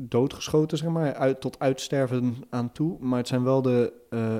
[0.00, 1.14] doodgeschoten, zeg maar.
[1.14, 2.96] Uit, tot uitsterven aan toe.
[3.00, 4.38] Maar het zijn wel de, eh,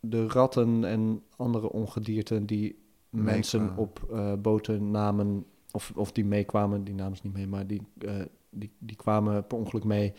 [0.00, 5.46] de ratten en andere ongedierten die mensen op eh, boten namen.
[5.70, 8.14] Of, of die meekwamen, die namen ze niet mee, maar die, eh,
[8.50, 10.12] die, die kwamen per ongeluk mee.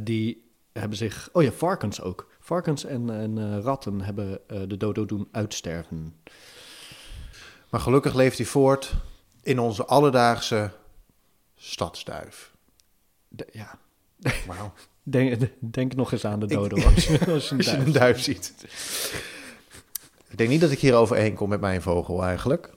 [0.00, 1.28] Die hebben zich...
[1.32, 2.30] Oh ja, varkens ook.
[2.38, 6.14] Varkens en, en ratten hebben de dodo doen uitsterven.
[7.70, 8.94] Maar gelukkig leeft hij voort
[9.42, 10.70] in onze alledaagse
[11.56, 12.49] stadsduif.
[13.32, 13.78] De- ja.
[14.46, 14.72] Wauw.
[15.02, 17.72] Denk, denk nog eens aan de Ik- dodo als je, als je een Als je
[17.76, 18.54] duif- een duif ziet.
[20.28, 22.70] Ik denk niet dat ik hier overheen kom met mijn vogel eigenlijk.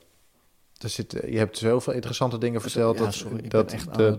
[0.78, 2.98] Er zit, eh, je hebt zoveel interessante dingen verteld.
[2.98, 4.14] Ja, dat sorry, dat ben echt de,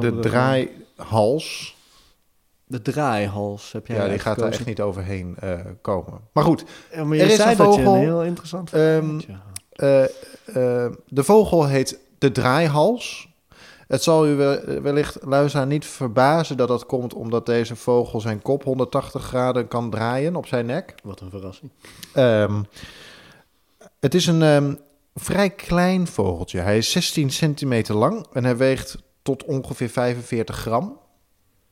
[0.00, 1.76] de draaihals,
[2.66, 6.20] De draaihals heb jij ja, die gaat daar echt niet overheen eh, komen.
[6.32, 9.20] Maar goed, Ja, maar Er is een dat je vogel, een heel interessant ja.
[9.72, 10.04] eh,
[11.08, 13.28] de vogel heet de draaihals.
[13.90, 18.42] Het zal u wel- wellicht, luisteraar, niet verbazen dat dat komt omdat deze vogel zijn
[18.42, 20.94] kop 180 graden kan draaien op zijn nek.
[21.02, 21.70] Wat een verrassing.
[22.14, 22.62] Ehm,
[24.00, 24.74] het is een ehm,
[25.14, 26.58] vrij klein vogeltje.
[26.58, 30.98] Hij is 16 centimeter lang en hij weegt tot ongeveer 45 gram.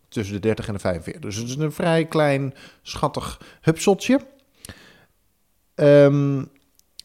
[0.08, 1.22] Tussen de 30 en de 45.
[1.22, 4.20] Dus het is een vrij klein, schattig hupseltje.
[5.74, 6.44] Ehm,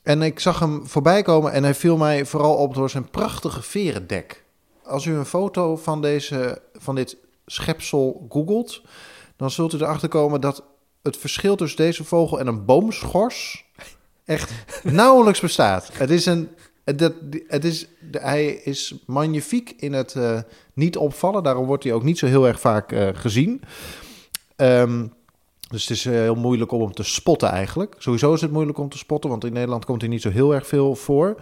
[0.04, 3.62] en ik zag hem voorbij komen en hij viel mij vooral op door zijn prachtige
[3.62, 4.42] verendek.
[4.84, 8.82] Als u een foto van, deze, van dit schepsel googelt,
[9.36, 10.63] dan zult u erachter komen dat
[11.02, 13.65] het verschil tussen deze vogel en een boomschors
[14.26, 15.89] echt nauwelijks bestaat.
[15.93, 16.50] Het is een.
[16.84, 17.13] Dat,
[17.48, 20.39] het is, hij is magnifiek in het eh,
[20.74, 21.43] niet opvallen.
[21.43, 23.62] Daarom wordt hij ook niet zo heel erg vaak eh, gezien.
[24.56, 25.08] Ehm,
[25.69, 27.96] dus het is eh, heel moeilijk om hem te spotten eigenlijk.
[27.98, 30.54] Sowieso is het moeilijk om te spotten, want in Nederland komt hij niet zo heel
[30.54, 31.36] erg veel voor.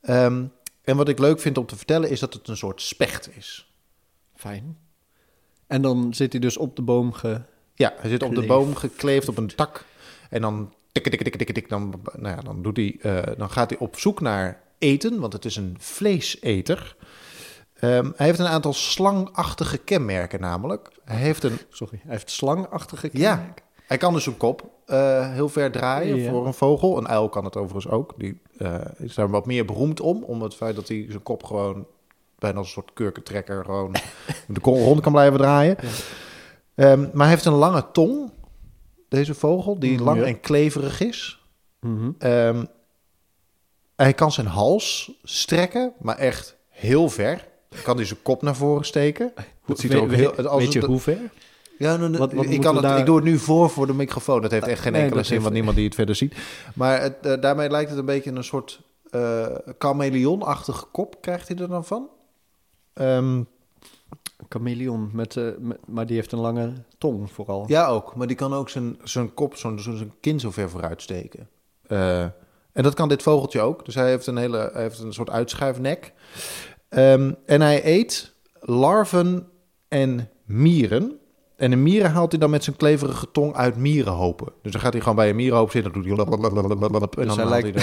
[0.00, 0.44] Ehm,
[0.88, 3.72] en wat ik leuk vind om te vertellen is dat het een soort specht is.
[4.34, 4.78] Fijn.
[5.66, 7.40] En dan zit hij dus op de boom ge...
[7.74, 9.84] Ja, hij zit op de boom gekleefd op een tak.
[10.30, 13.50] En dan tik, tik, tik, tik, tik, dan, nou ja, dan, doet hij, eh, dan
[13.50, 16.96] gaat hij op zoek naar eten, want het is een vleeseter.
[17.74, 20.90] Ehm, hij heeft een aantal slangachtige kenmerken namelijk.
[21.04, 23.54] Hij heeft een Sorry, hij heeft slangachtige Ja.
[23.88, 26.98] Hij kan dus zijn kop eh, heel ver draaien voor een vogel.
[26.98, 28.14] Een uil kan het overigens ook.
[28.16, 30.22] Die eh, is daar wat meer beroemd om.
[30.22, 31.86] Om het feit dat hij zijn kop gewoon
[32.38, 33.92] bijna als een soort kurkentrekker gewoon
[34.48, 35.76] de kon rond kan blijven draaien.
[35.80, 35.88] Ja.
[36.74, 38.30] Ehm, maar hij heeft een lange tong,
[39.08, 41.44] deze vogel, die Mm, lang en kleverig is.
[41.80, 42.10] Mhm.
[42.18, 42.64] Ehm,
[43.96, 47.46] hij kan zijn hals strekken, maar echt heel ver.
[47.68, 49.32] Dan kan hij zijn kop naar voren steken.
[49.66, 50.48] Dat ziet er ook heel...
[50.48, 51.18] Als Weet je hoe ver?
[51.78, 53.94] Ja, nou, Wat- wat ik, kan het, daar- ik doe het nu voor voor de
[53.94, 54.42] microfoon.
[54.42, 56.34] Dat heeft echt geen Nee, enkele zin, heeft- want niemand die het verder ziet.
[56.74, 59.46] Maar het, eh, daarmee lijkt het een beetje een soort eh
[59.78, 62.08] chameleonachtige kop, krijgt hij er dan van.
[62.94, 63.46] Een
[64.48, 67.64] chameleon, met, eh, met- maar die heeft een lange tong vooral.
[67.68, 68.14] ja, ook.
[68.16, 71.48] Maar die kan ook zijn, zijn kop, zo'n zo zijn kin zo ver vooruit steken.
[72.72, 73.84] En dat kan dit vogeltje ook.
[73.84, 76.12] Dus hij heeft een, hele, hij heeft een soort uitschuifnek.
[76.88, 79.48] Ehm, en hij eet larven
[79.88, 81.17] en mieren.
[81.58, 84.52] En de mieren haalt hij dan met zijn kleverige tong uit mierenhopen.
[84.62, 85.92] Dus dan gaat hij gewoon bij een mierenhoop zitten.
[85.92, 86.26] Dan doet hij...
[87.16, 87.72] En dan Dus hij haalt hij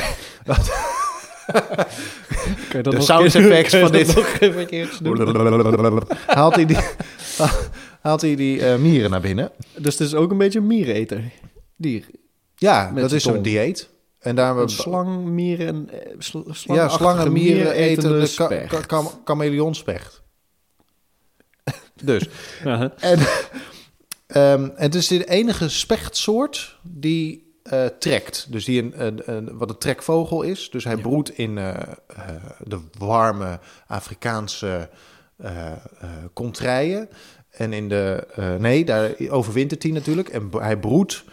[2.81, 4.15] dat De nog sound een effects van dit.
[4.15, 4.23] een
[6.27, 6.77] haalt hij die,
[8.01, 9.51] haalt hij die eh, mieren naar binnen.
[9.77, 11.31] Dus het is ook een beetje een miereneter.
[11.75, 12.05] Dier.
[12.55, 13.43] Ja, Met dat is zo'n tong.
[13.45, 13.89] dieet.
[14.19, 15.89] En daar Een slang, mieren en...
[15.89, 18.67] eh, sl- Ja, slangen, mieren eten de ka- specht.
[18.87, 19.45] ka- kam-
[22.05, 22.27] Dus.
[22.99, 23.19] En,
[24.27, 28.47] ehm, het is de enige spechtsoort die eh, trekt.
[28.51, 30.69] Dus die een, een, een- wat een trekvogel is.
[30.69, 31.01] Dus hij Ja.
[31.01, 31.85] broedt in eh, eh,
[32.63, 34.89] de warme Afrikaanse
[36.33, 37.09] contraien.
[37.49, 38.27] En in de...
[38.59, 40.29] nee, daar overwintert hij natuurlijk.
[40.29, 41.23] En hij broedt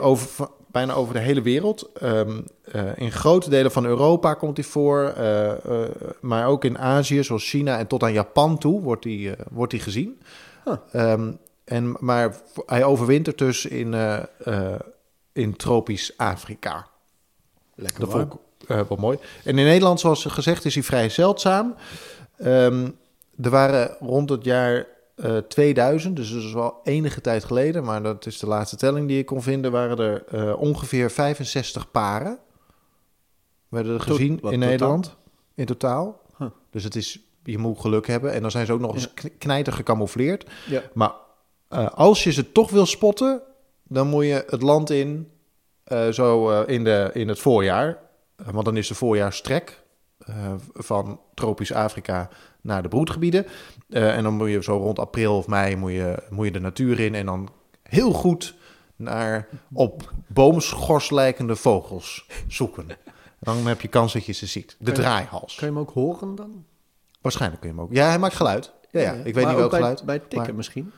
[0.00, 1.90] over, bijna over de hele wereld.
[2.00, 5.12] Ehm, eh, in grote delen van Europa komt hij voor.
[5.16, 5.88] eh, eh,
[6.20, 9.80] maar ook in Azië, zoals China en tot aan Japan toe, wordt hij, wordt hij
[9.80, 10.20] gezien.
[10.64, 10.74] Huh.
[10.92, 11.32] Ehm,
[11.64, 12.36] en, maar
[12.66, 13.94] hij overwintert dus in,
[15.32, 16.86] in tropisch Afrika.
[17.74, 18.28] Lekker Dat warm.
[18.28, 19.18] vond ik wel mooi.
[19.44, 21.74] En in Nederland, zoals gezegd, is hij vrij zeldzaam.
[22.36, 22.88] Ehm,
[23.42, 28.02] er waren rond het jaar eh, 2000, dus dat is wel enige tijd geleden, maar
[28.02, 32.38] dat is de laatste telling die ik kon vinden, waren er eh, ongeveer 65 paren.
[33.68, 34.68] Werden er gezien wat in totaal?
[34.70, 35.16] Nederland
[35.54, 36.20] in totaal.
[36.38, 36.48] Huh.
[36.70, 38.32] Dus het is, je moet geluk hebben.
[38.32, 39.10] En dan zijn ze ook nog eens Ja.
[39.14, 40.50] kn- knijter gecamoufleerd.
[40.66, 40.82] Ja.
[40.94, 41.12] Maar
[41.68, 43.42] eh, als je ze toch wil spotten,
[43.82, 45.30] dan moet je het land in,
[45.84, 47.98] eh, zo eh, in, de, in het voorjaar.
[48.36, 49.82] Eh, want dan is de voorjaarstrek
[50.18, 52.28] eh, van tropisch Afrika
[52.66, 53.46] naar de broedgebieden.
[53.88, 56.60] Eh, en dan moet je zo rond april of mei moet je, moet je de
[56.60, 57.14] natuur in.
[57.14, 57.48] En dan
[57.82, 58.54] heel goed
[58.96, 62.86] naar op boomschors lijkende vogels zoeken.
[63.40, 64.76] Dan heb je kans dat je ze ziet.
[64.78, 65.54] De draaihals.
[65.54, 66.64] Kan je hem ook horen dan?
[67.20, 67.92] Waarschijnlijk kun je hem ook.
[67.92, 68.72] Ja, hij maakt geluid.
[68.90, 69.12] Ja, ja.
[69.12, 70.04] ik weet Maar niet welk bij, geluid.
[70.04, 70.92] Bij tikken maar- misschien.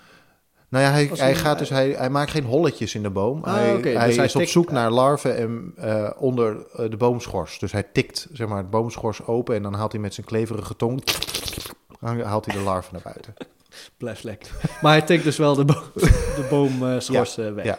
[0.71, 3.45] Nou ja, hij, hij, gaat dus, hij, hij maakt geen holletjes in de boom.
[3.45, 7.59] Ah, hij dus hij is op zoek naar larven en, eh, onder eh, de boomschors.
[7.59, 10.77] Dus hij tikt zeg maar, het boomschors open en dan haalt hij met zijn kleverige
[10.77, 11.03] tong...
[12.01, 13.35] haalt hij de larven naar buiten.
[13.99, 14.51] Blijft lekker.
[14.83, 15.75] Maar hij tikt dus wel de, bo
[16.39, 17.65] de boomschors eh, weg.
[17.65, 17.79] ja.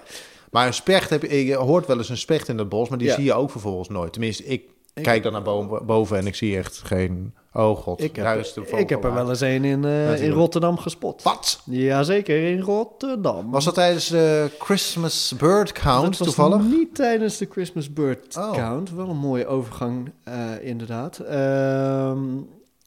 [0.52, 2.97] Maar een specht, heb je, je hoort wel eens een specht in het bos, maar
[2.97, 3.15] die Ja.
[3.15, 4.12] zie je ook vervolgens nooit.
[4.12, 7.34] Tenminste, ik, Ik- kijk dan naar boven, boven en ik zie echt geen...
[7.54, 10.32] Oh god, Ik heb, daar ik heb er wel eens een in, eh, in.
[10.32, 11.24] Rotterdam gespot.
[11.24, 11.62] Wat?
[11.66, 13.52] Jazeker, in Rotterdam.
[13.52, 16.62] Was dat tijdens de Christmas Bird Count dat was toevallig?
[16.64, 18.52] niet tijdens de Christmas Bird Oh.
[18.54, 18.92] Count.
[18.92, 21.20] Wel een mooie overgang, eh, inderdaad.
[21.20, 22.24] Ehm,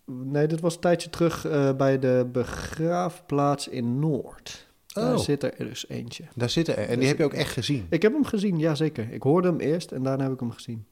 [0.04, 4.70] nee, dit was een tijdje terug eh, bij de begraafplaats in Noord.
[4.86, 5.18] Daar Oh.
[5.20, 6.24] zit er dus eentje.
[6.34, 6.88] Daar zitten er.
[6.88, 7.86] En die heb je ook echt gezien.
[7.90, 9.12] Ik heb hem gezien, ja zeker.
[9.12, 10.86] Ik hoorde hem eerst en daarna heb ik hem gezien.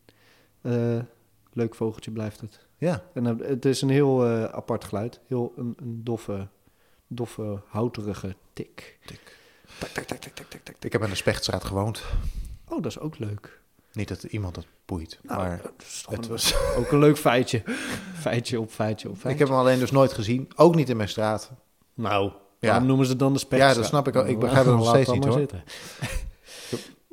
[1.53, 2.69] Leuk vogeltje blijft het.
[2.81, 3.03] Ja.
[3.15, 5.21] En eh, het is een heel eh, apart geluid.
[5.27, 6.47] Heel een, een doffe,
[7.07, 8.99] doffe, houterige tik.
[9.05, 9.37] Tik.
[9.79, 10.75] Tak, tak, tak, tak, tak, tak.
[10.81, 12.03] Ik heb aan de Spechtstraat gewoond.
[12.69, 13.61] Oh, dat is ook leuk.
[13.93, 16.55] Niet dat iemand dat boeit, Nou, maar dat is toch het een- was...
[16.77, 17.63] ook een leuk feitje.
[18.27, 19.31] feitje op feitje op feitje.
[19.33, 20.49] Ik heb hem alleen dus nooit gezien.
[20.57, 21.51] Ook niet in mijn straat.
[21.95, 22.69] Nou, Ja.
[22.69, 23.59] waarom noemen ze dan de spek?
[23.59, 24.27] Ja, dat snap ik ook.
[24.27, 25.47] Ik begrijp het nog steeds niet, hoor.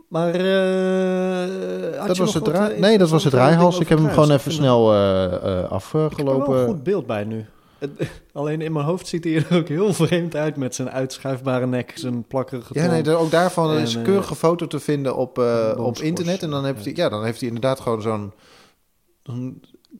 [0.07, 2.73] maar eh, Dat was het draai...
[2.73, 5.37] eh, Nee, dat was het dingen Ik heb hem gewoon even snel eh, eh, Ik
[5.37, 6.65] heb wel een afgelopen.
[6.65, 7.45] goed beeld bij nu.
[8.33, 11.91] Alleen in mijn hoofd ziet hij er ook heel vreemd uit met zijn uitschuifbare nek,
[11.95, 15.41] zijn plakkerige Ja, nee, ook daarvan En, is een keurige foto te vinden op,
[15.77, 16.43] op internet.
[16.43, 18.33] En dan heeft, hij, ja, dan heeft hij inderdaad gewoon zo'n...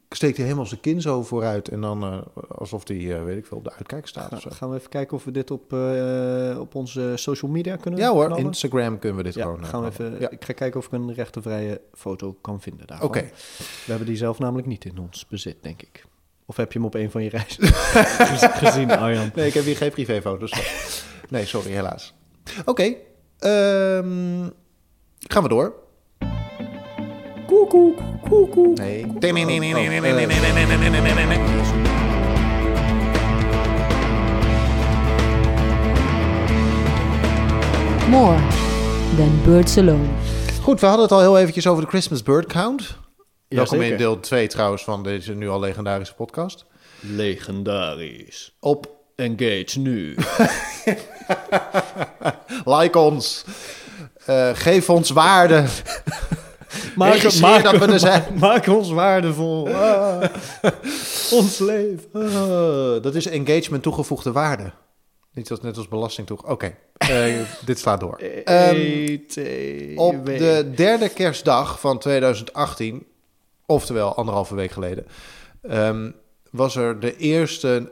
[0.10, 1.68] Steekt hij helemaal zijn kin zo vooruit.
[1.68, 2.18] En dan eh,
[2.58, 4.34] alsof hij, eh, weet ik veel, op de uitkijk staat.
[4.42, 8.00] Ga- gaan we even kijken of we dit op, eh, op onze social media kunnen
[8.00, 8.44] Ja hoor, knallen?
[8.44, 9.66] Instagram kunnen we dit Ja, gewoon...
[9.66, 10.30] gaan we even, Ja.
[10.30, 13.08] Ik ga kijken of ik een rechtenvrije foto kan vinden daarvan.
[13.08, 13.22] Oké.
[13.58, 16.06] We hebben die zelf namelijk niet in ons bezit, denk ik.
[16.46, 17.64] Of heb je hem op een van je reizen
[18.64, 19.32] gezien, Arjan?
[19.36, 20.64] Nee, ik heb hier geen privéfoto's van.
[21.30, 22.14] nee, sorry, helaas.
[22.66, 22.84] Oké,
[23.40, 24.50] ehm,
[25.28, 25.74] gaan we door.
[27.48, 28.78] Koekoek, koekoek.
[28.78, 29.06] Nee.
[38.10, 38.38] More
[39.18, 40.08] than birds alone.
[40.62, 42.98] Goed, we hadden het al heel eventjes over de Christmas Bird Count.
[43.48, 46.66] Welkom in deel 2 trouwens van deze nu al legendarische podcast.
[47.00, 48.56] Legendarisch.
[48.60, 50.16] Op Engage nu.
[52.66, 53.46] like ons.
[54.54, 55.66] Geef ons waarde.
[56.96, 58.24] Maak, dat we er zijn.
[58.40, 59.68] Maak ons waardevol.
[59.78, 60.24] Ah,
[61.32, 62.10] ons leven.
[62.14, 64.72] Eh, dat is engagement toegevoegde waarde.
[65.34, 66.38] Niet als, net als belasting toe.
[66.46, 67.36] Oké, eh,
[67.66, 68.18] dit slaat door.
[68.20, 70.00] E-T-W.
[70.00, 73.06] Op de derde kerstdag van 2018,
[73.66, 75.06] oftewel anderhalve week geleden,
[75.62, 76.12] ehm,
[76.52, 77.92] was er de eerste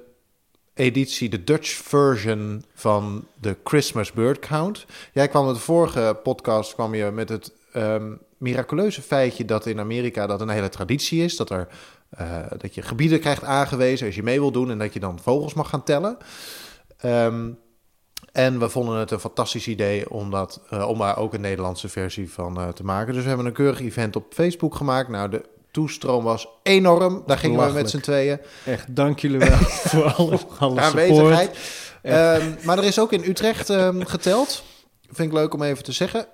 [0.74, 4.86] editie, de Dutch version van de Christmas Bird Count.
[5.14, 8.12] Jij kwam in de vorige podcast kwam je met het ehm,
[8.46, 11.36] miraculeuze feitje dat in Amerika dat een hele traditie is.
[11.36, 11.68] Dat, er,
[12.10, 12.28] eh,
[12.58, 15.54] dat je gebieden krijgt aangewezen als je mee wil doen en dat je dan vogels
[15.54, 16.18] mag gaan tellen.
[16.98, 17.50] Ehm,
[18.32, 21.90] en we vonden het een fantastisch idee om, dat, eh, om daar ook een Nederlandse
[21.90, 23.14] versie van eh, te maken.
[23.14, 25.10] Dus we hebben een keurig event op Facebook gemaakt.
[25.10, 27.24] Nou, de toestroom was enorm.
[27.26, 28.40] Daar gingen we met z'n tweeën.
[28.66, 29.58] Echt, dank jullie wel
[29.92, 31.58] voor alle, alle Aanwezigheid.
[32.02, 34.64] Ehm, maar er is ook in Utrecht ehm, geteld.
[35.12, 36.28] Vind ik leuk om even te zeggen.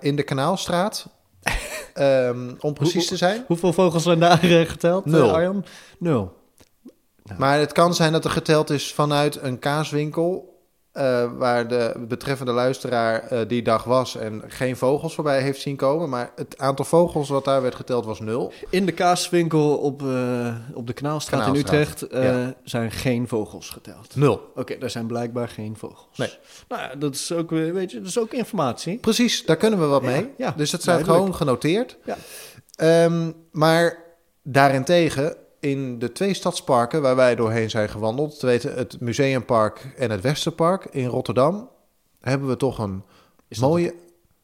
[0.00, 1.06] In de Kanaalstraat.
[1.94, 3.44] Ehm, om precies te zijn.
[3.46, 5.28] Hoeveel vogels zijn daar eh, geteld, Nul.
[5.28, 5.64] eh, Arjan?
[5.98, 6.32] Nul.
[7.38, 10.53] Maar het kan zijn dat er geteld is vanuit een kaaswinkel.
[10.94, 15.76] Eh, waar de betreffende luisteraar eh, die dag was en geen vogels voorbij heeft zien
[15.76, 16.08] komen.
[16.08, 18.52] Maar het aantal vogels wat daar werd geteld was nul.
[18.70, 22.54] In de kaaswinkel op, eh, op de Kanaalstraat, in Utrecht ja.
[22.64, 24.16] zijn geen vogels geteld.
[24.16, 24.52] Nul.
[24.54, 26.16] Oké, daar zijn blijkbaar geen vogels.
[26.16, 26.30] Nee.
[26.68, 28.98] Nou ja, dat is ook, weer, weet je, dat is ook informatie.
[28.98, 30.30] Precies, daar kunnen we wat mee.
[30.36, 31.16] ja, dus dat staat duidelijk.
[31.18, 31.96] gewoon genoteerd.
[32.04, 32.16] Ja.
[32.76, 33.98] Ehm, maar
[34.42, 40.10] daarentegen, in de twee stadsparken waar wij doorheen zijn gewandeld, te weten het Museumpark en
[40.10, 41.68] het Westerpark in Rotterdam,
[42.20, 43.02] hebben we toch een
[43.48, 43.94] Is dat mooie.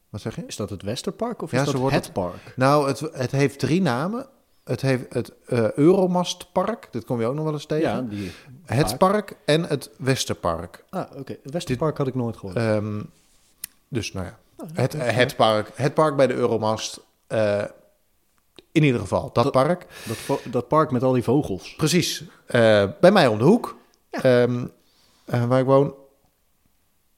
[0.09, 0.43] Wat zeg je?
[0.47, 2.53] Is dat het Westerpark of Ja, is dat het het- park?
[2.55, 4.27] Nou, het, het heeft drie namen.
[4.63, 7.89] Het heeft het eh, Euromastpark, dit kom je ook nog wel eens tegen.
[7.89, 8.31] Ja, die.
[8.65, 10.83] het park en het Westerpark.
[10.89, 11.37] Ah, oké.
[11.43, 12.55] Het Westerpark had ik nooit gehoord.
[12.57, 13.01] Ehm,
[13.87, 16.99] dus nou ja, Ah, het, het, park, het park bij de Euromast.
[17.27, 17.63] eh,
[18.71, 19.85] in ieder geval, dat, Dat- park.
[20.27, 21.75] dat, dat park met al die vogels.
[21.75, 22.23] Precies.
[22.45, 23.77] eh, bij mij om de hoek,
[24.09, 24.65] ehm,
[25.25, 25.93] eh, waar ik woon.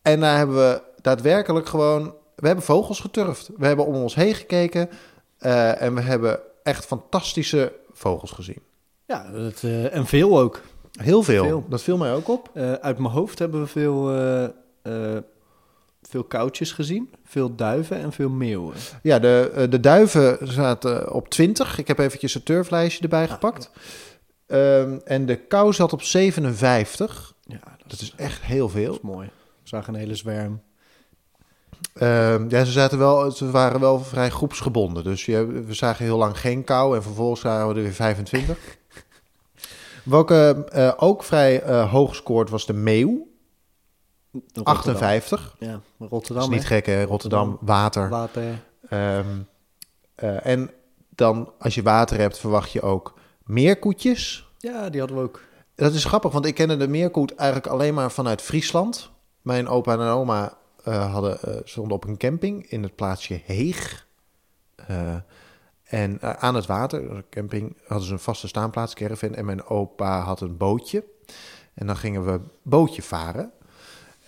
[0.02, 2.14] En daar hebben we daadwerkelijk gewoon...
[2.36, 3.50] We hebben vogels geturfd.
[3.58, 4.90] We hebben om ons heen gekeken.
[5.38, 8.60] eh, en we hebben echt fantastische vogels gezien.
[9.06, 10.62] Ja, dat, en veel ook.
[10.92, 11.44] Heel veel.
[11.46, 11.66] Veel.
[11.70, 12.50] Dat viel mij ook op.
[12.82, 14.10] Uit mijn hoofd hebben we veel,
[16.14, 18.76] veel koutjes gezien, veel duiven en veel meeuwen.
[19.02, 21.78] Ja, de, eh, de duiven zaten op 20.
[21.78, 23.72] Ik heb eventjes het turflijstje erbij gepakt.
[24.48, 27.34] Ehm, en de kou zat op 57.
[27.44, 28.94] Ja, dat, Dat is echt heel dat veel.
[28.94, 29.28] is mooi.
[29.64, 30.62] We zagen een hele zwerm.
[31.94, 35.04] Ehm, ja, ze, zaten wel, ze waren wel vrij groepsgebonden.
[35.04, 38.58] Dus je, we zagen heel lang geen kou en vervolgens zagen we er weer 25.
[40.04, 43.28] Welke eh, ook vrij eh, hoog scoort was de meeuw,
[44.34, 44.74] Rotterdam.
[44.74, 45.56] 58.
[45.60, 46.44] Ja, Dat Rotterdam.
[46.44, 46.76] is niet hè?
[46.76, 48.10] gek hè, Rotterdam, water.
[48.10, 48.64] Water.
[48.90, 49.26] Ehm,
[50.16, 50.72] eh, en
[51.10, 54.48] dan als je water hebt verwacht je ook meerkoetjes.
[54.58, 55.42] Ja, die hadden we ook.
[55.76, 59.12] Dat is grappig, want ik kende de meerkoet eigenlijk alleen maar vanuit Friesland.
[59.42, 64.08] Mijn opa en oma eh, hadden, eh, stonden op een camping in het plaatsje Heeg.
[65.84, 69.36] En aan het water, de camping, hadden ze een vaste staanplaats, caravan.
[69.36, 71.04] En mijn opa had een bootje.
[71.74, 73.52] En dan gingen we bootje varen.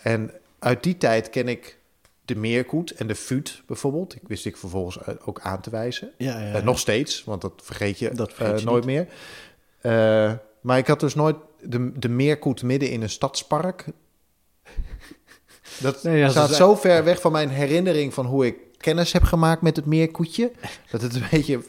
[0.05, 1.77] En uit die tijd ken ik
[2.25, 4.15] de meerkoet en de fuut bijvoorbeeld.
[4.15, 6.11] Ik wist ik vervolgens eh, ook aan te wijzen.
[6.17, 9.07] Ja, ja, Eh, nog steeds, want dat vergeet je, Dat vergeet eh, je nooit meer.
[10.61, 13.85] Maar ik had dus nooit de, de meerkoet midden in een stadspark.
[15.79, 19.23] Dat Nee, ja, staat zo ver weg van mijn herinnering van hoe ik kennis heb
[19.23, 20.51] gemaakt met het meerkoetje.
[20.91, 21.63] Dat het een beetje,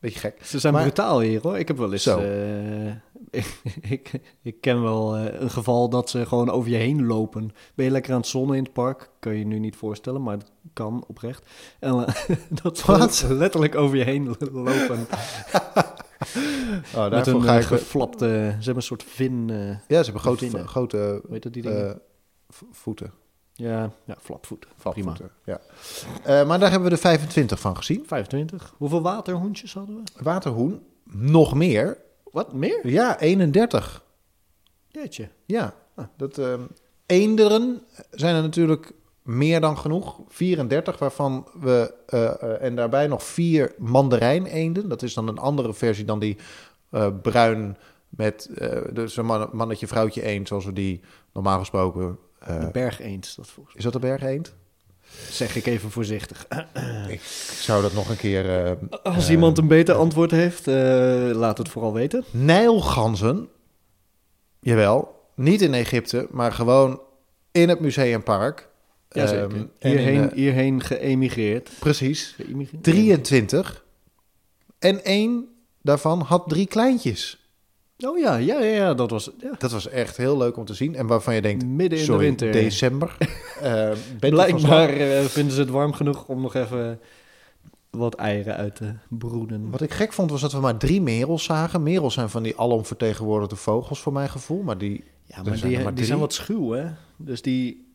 [0.00, 0.44] beetje gek.
[0.44, 1.58] Ze zijn Maar- brutaal hier hoor.
[1.58, 2.02] Ik heb wel eens.
[2.02, 2.18] Zo.
[2.18, 2.86] eh,
[3.30, 3.60] ik,
[3.96, 4.10] ik,
[4.42, 7.50] ik ken wel eh, een geval dat ze gewoon over je heen lopen.
[7.74, 9.10] Ben je lekker aan het zonnen in het park?
[9.18, 11.46] Kun je je nu niet voorstellen, maar dat kan oprecht.
[11.80, 12.36] En eh,
[12.86, 15.06] dat ze letterlijk over je heen lopen.
[16.96, 17.64] Oh, met een ga ik...
[17.64, 18.26] geflapte.
[18.26, 19.48] Ze hebben een soort vin.
[19.48, 22.00] Ja, ze hebben grote, grote hoe heet dat die dingen?
[22.48, 23.12] v- voeten.
[23.60, 24.66] Ja, ja, flapvoet.
[24.82, 25.16] Prima.
[25.44, 25.60] Ja.
[26.24, 28.04] Eh, maar daar hebben we de 25 van gezien.
[28.06, 28.74] 25.
[28.76, 30.22] Hoeveel waterhoentjes hadden we?
[30.24, 31.98] Waterhoen, nog meer.
[32.30, 32.88] Wat meer?
[32.88, 34.04] Ja, 31.
[34.88, 35.28] Jeetje.
[35.44, 35.74] Ja,
[36.16, 36.60] dat, ehm,
[37.06, 38.92] eenderen zijn er natuurlijk
[39.22, 40.20] meer dan genoeg.
[40.28, 41.94] 34, waarvan we...
[42.06, 44.88] eh, en daarbij nog vier mandarijn-eenden.
[44.88, 46.36] Dat is dan een andere versie dan die
[46.90, 47.76] eh, bruin
[48.08, 48.50] met...
[48.92, 51.00] dus een man- mannetje, vrouwtje eend, zoals we die
[51.32, 52.18] normaal gesproken...
[52.40, 54.54] eh, De berg eens, dat volgens is dat de bergeend?
[55.30, 56.46] Zeg ik even voorzichtig.
[57.08, 57.20] Ik
[57.60, 58.66] zou dat nog een keer...
[58.66, 58.72] eh,
[59.02, 60.74] Als eh, iemand een beter antwoord heeft, eh,
[61.32, 62.24] laat het vooral weten.
[62.30, 63.48] Nijlganzen,
[64.60, 67.00] jawel, niet in Egypte, maar gewoon
[67.52, 68.68] in het museumpark.
[69.08, 69.42] Jazeker.
[69.56, 71.70] Ehm, en hierheen, in, eh, hierheen geëmigreerd.
[71.78, 72.34] precies.
[72.36, 72.82] Geëmigreerd?
[72.82, 73.84] 23.
[74.78, 75.48] En één
[75.82, 77.39] daarvan had drie kleintjes.
[78.06, 79.54] Oh ja, ja, ja, ja, dat was ja.
[79.58, 80.94] Dat was echt heel leuk om te zien.
[80.94, 82.52] En waarvan je denkt, midden in sorry, de winter.
[82.52, 83.16] december.
[83.20, 87.00] Bent u van Blijkbaar eh, vinden ze het warm genoeg om nog even
[87.90, 89.70] wat eieren uit te broeden.
[89.70, 91.82] Wat ik gek vond, was dat we maar drie merels zagen.
[91.82, 94.62] Merels zijn van die alomvertegenwoordigde vogels voor mijn gevoel.
[94.62, 96.86] Maar die, Ja, maar zijn die, maar die zijn wat schuw, hè?
[97.16, 97.89] Dus die,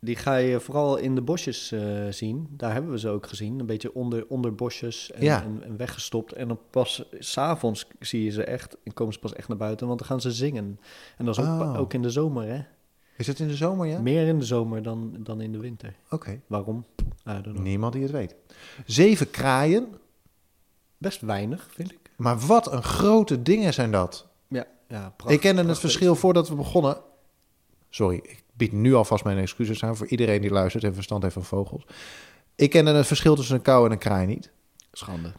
[0.00, 2.46] die ga je vooral in de bosjes eh, zien.
[2.50, 3.58] Daar hebben we ze ook gezien.
[3.58, 5.42] Een beetje onder, onder bosjes en, Ja.
[5.42, 6.32] en, en weggestopt.
[6.32, 9.86] En dan pas s'avonds zie je ze echt en komen ze pas echt naar buiten,
[9.86, 10.80] want dan gaan ze zingen.
[11.16, 11.78] En dat is ook, Oh.
[11.78, 12.60] ook in de zomer, hè?
[13.16, 13.92] is het in de zomer, ja?
[13.92, 14.02] Oké.
[14.02, 15.94] Meer in de zomer dan, dan in de winter.
[16.46, 16.84] Waarom?
[17.24, 17.58] Don't know.
[17.58, 18.34] Niemand die het weet.
[18.86, 19.88] Zeven kraaien.
[20.98, 21.98] Best weinig, vind ik.
[22.16, 24.26] Maar wat een grote dingen zijn dat.
[24.48, 26.96] Ja, ja ik kende het verschil voordat we begonnen.
[27.90, 31.34] Sorry, ik bied nu alvast mijn excuses aan voor iedereen die luistert en verstand heeft
[31.34, 31.86] van vogels.
[32.54, 34.50] Ik kende het verschil tussen een kou en een kraai niet.
[34.92, 35.32] Schande.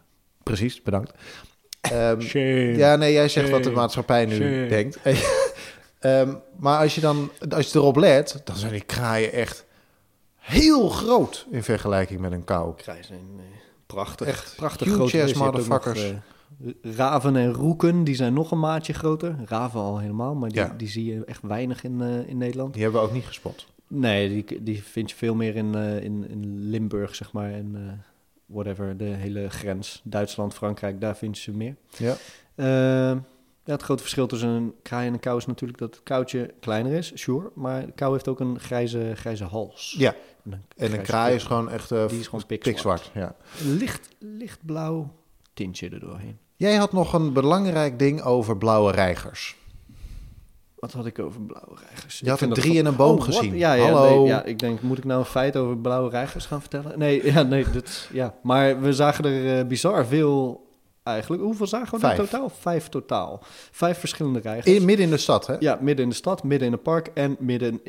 [0.43, 1.11] Precies, bedankt.
[1.81, 2.21] Ehm,
[2.77, 4.67] ja, nee, jij zegt wat de maatschappij nu Shame.
[4.67, 4.99] denkt.
[5.99, 9.65] Ehm, maar als je dan als je erop let, dan zijn die kraaien echt
[10.35, 12.75] heel groot in vergelijking met een kou.
[12.75, 13.43] Kraaien zijn eh,
[13.85, 14.27] prachtig.
[14.27, 15.13] Echt prachtig huge groot.
[15.13, 16.13] ook nog, motherfuckers.
[16.81, 19.35] Raven en roeken, die zijn nog een maatje groter.
[19.45, 20.73] Raven al helemaal, maar die, Ja.
[20.77, 22.73] die zie je echt weinig in, eh, in Nederland.
[22.73, 23.67] Die hebben we ook niet gespot.
[23.87, 27.51] Nee, die, die vind je veel meer in, eh, in, in Limburg, zeg maar.
[27.51, 27.93] En eh,
[28.45, 30.01] whatever, de hele grens.
[30.03, 31.75] Duitsland, Frankrijk, daar vind je ze meer.
[31.97, 32.15] Ja.
[32.55, 33.17] Eh,
[33.63, 36.53] ja, het grote verschil tussen een kraai en een kou is natuurlijk dat het koutje
[36.59, 37.51] kleiner is, sure.
[37.55, 39.95] Maar de kou heeft ook een grijze, grijze hals.
[39.97, 42.61] Ja, En een, en een grijze kraai is gewoon echt Die is gewoon pikzwart.
[42.75, 43.11] pikzwart.
[43.13, 43.35] Ja.
[43.77, 45.11] Licht, lichtblauw
[45.53, 46.37] tintje erdoorheen.
[46.61, 49.55] Jij had nog een belangrijk ding over blauwe reigers.
[50.75, 52.19] Wat had ik over blauwe reigers?
[52.19, 53.57] Je had vind er dat drie in een boom Oh, gezien.
[53.57, 54.17] Ja, ja, Hallo.
[54.19, 56.99] nee, ja, ik denk, moet ik nou een feit over blauwe reigers gaan vertellen?
[56.99, 58.35] Nee, ja, nee, dit, ja.
[58.43, 60.67] maar we zagen er eh, bizar veel
[61.03, 61.41] eigenlijk.
[61.41, 62.29] Hoeveel zagen we er Vijf.
[62.29, 62.49] totaal?
[62.49, 63.39] Vijf totaal.
[63.71, 64.75] Vijf verschillende reigers.
[64.75, 65.55] In, midden in de stad, hè?
[65.59, 67.81] Ja, midden in de stad, midden in een park en midden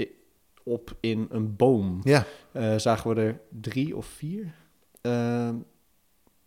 [0.65, 2.01] op in een boom.
[2.03, 2.25] Ja.
[2.53, 4.55] Eh, zagen we er drie of vier.
[5.01, 5.55] Ehm,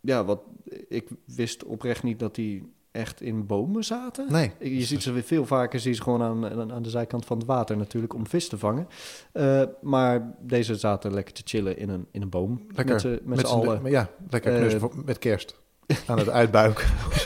[0.05, 0.39] ja, wat
[0.87, 4.31] ik wist oprecht niet dat die echt in bomen zaten.
[4.31, 4.51] Nee.
[4.59, 7.37] Je ziet ze weer veel vaker, zie je ze gewoon aan, aan, de zijkant van
[7.37, 8.87] het water natuurlijk om vis te vangen.
[9.31, 12.61] Eh, maar deze zaten lekker te chillen in een, in een boom.
[12.75, 12.93] Lekker.
[13.03, 13.85] Met, met, z'n- allen.
[13.85, 15.59] Ja, lekker voor- met kerst.
[16.07, 16.85] Aan het uitbuiken.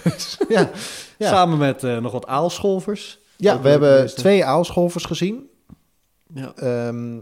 [0.50, 0.70] ja.
[1.18, 1.28] Ja.
[1.30, 3.20] Samen met eh, nog wat aalscholvers.
[3.38, 5.50] ja, Ook we hebben twee aalscholvers gezien.
[6.34, 6.54] Ja.
[6.56, 7.20] Ehm,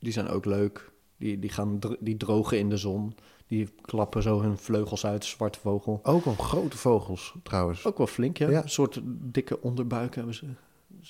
[0.00, 0.92] Die zijn ook leuk.
[1.18, 3.14] Die, die, gaan die drogen in de zon.
[3.48, 6.00] Die klappen zo hun vleugels uit, zwarte vogel.
[6.02, 7.84] ook een grote vogels, trouwens.
[7.86, 8.48] Ook wel flink, ja.
[8.50, 8.62] Ja.
[8.62, 10.46] Een soort dikke onderbuik hebben ze.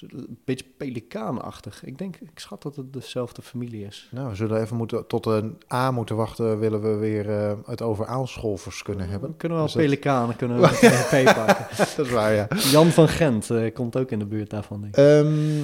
[0.00, 1.84] Een beetje pelikaanachtig.
[1.84, 4.08] Ik denk, ik schat dat het dezelfde familie is.
[4.10, 6.58] Nou, we zullen even moeten, tot een A moeten wachten...
[6.58, 9.30] willen we weer eh, het over aalscholvers kunnen hebben.
[9.30, 10.66] We kunnen wel Dus dat- pelikanen, kunnen we
[11.12, 11.66] een P pakken.
[11.96, 12.48] Dat is waar, ja.
[12.70, 15.04] Jan van Gent eh, komt ook in de buurt daarvan, denk ik.
[15.04, 15.62] Ehm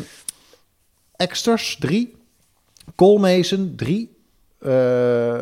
[1.17, 2.15] Exters, drie.
[2.95, 4.17] Koolmezen, drie.
[4.59, 5.41] Eh,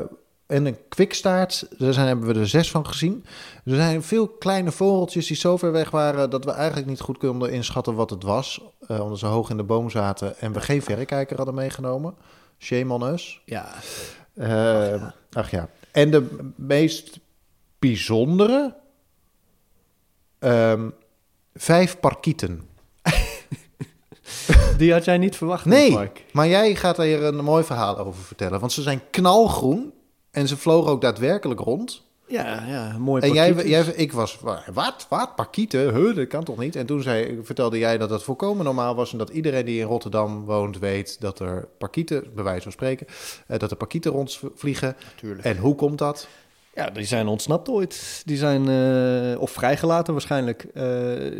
[0.50, 3.24] en een kwikstaart, daar zijn, hebben we er zes van gezien.
[3.64, 6.30] Er zijn veel kleine vogeltjes die zo ver weg waren...
[6.30, 8.60] dat we eigenlijk niet goed konden inschatten wat het was.
[8.86, 12.14] eh, omdat ze hoog in de boom zaten en we geen verrekijker hadden meegenomen.
[12.58, 13.42] Shame on us.
[13.44, 13.74] Ja,
[14.34, 15.68] Eh, ach, ja.
[15.92, 17.18] En de meest
[17.78, 18.76] bijzondere...
[20.38, 20.88] ehm,
[21.54, 22.68] vijf parkieten.
[24.76, 26.24] Die had jij niet verwacht, Nee, Mark.
[26.32, 28.60] maar jij gaat hier een mooi verhaal over vertellen.
[28.60, 29.92] Want ze zijn knalgroen
[30.30, 32.02] en ze vlogen ook daadwerkelijk rond.
[32.30, 34.38] Ja, ja, mooi En jij, jij, ik was,
[34.72, 35.94] wat, wat, parkieten?
[35.94, 36.76] Huh, dat kan toch niet?
[36.76, 39.12] En toen zei, vertelde jij dat het volkomen normaal was...
[39.12, 43.06] en dat iedereen die in Rotterdam woont weet dat er parkieten, bij wijze van spreken...
[43.46, 44.96] eh, dat er parkieten rondvliegen.
[45.14, 45.44] Natuurlijk.
[45.44, 46.28] En hoe komt dat?
[46.74, 48.22] Ja, die zijn ontsnapt ooit.
[48.24, 50.66] Die zijn, eh, of vrijgelaten waarschijnlijk.
[50.74, 50.84] Eh,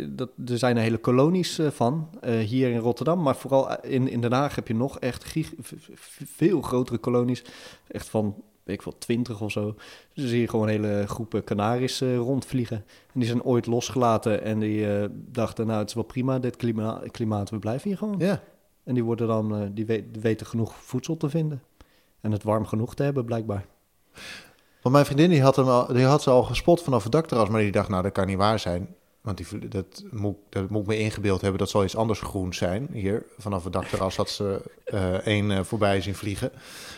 [0.09, 3.21] dat, er zijn er hele kolonies van, hier in Rotterdam.
[3.21, 5.33] Maar vooral in, in Den Haag heb je nog echt
[6.25, 7.43] veel grotere kolonies.
[7.87, 8.35] Echt van,
[8.71, 9.75] weet ik wel, twintig of zo.
[10.13, 12.77] Dus zie je gewoon hele groepen Canaris eh, rondvliegen.
[13.13, 16.55] En die zijn ooit losgelaten en die eh, dachten, nou het is wel prima, dit
[16.55, 18.15] klima klimaat, we blijven hier gewoon.
[18.19, 18.41] Ja,
[18.83, 21.61] En die, worden dan, eh, die weten genoeg voedsel te vinden.
[22.21, 23.65] En het warm genoeg te hebben, blijkbaar.
[24.81, 27.49] want mijn vriendin die had, hem al, die had ze al gespot vanaf het dakterras...
[27.49, 28.95] maar die dacht, nou, dat kan niet waar zijn...
[29.21, 31.59] Want die, dat, moet, dat moet ik me ingebeeld hebben.
[31.59, 32.87] Dat zal iets anders groen zijn.
[32.91, 36.51] Hier, vanaf het dakterras had ze eh één eh, voorbij zien vliegen.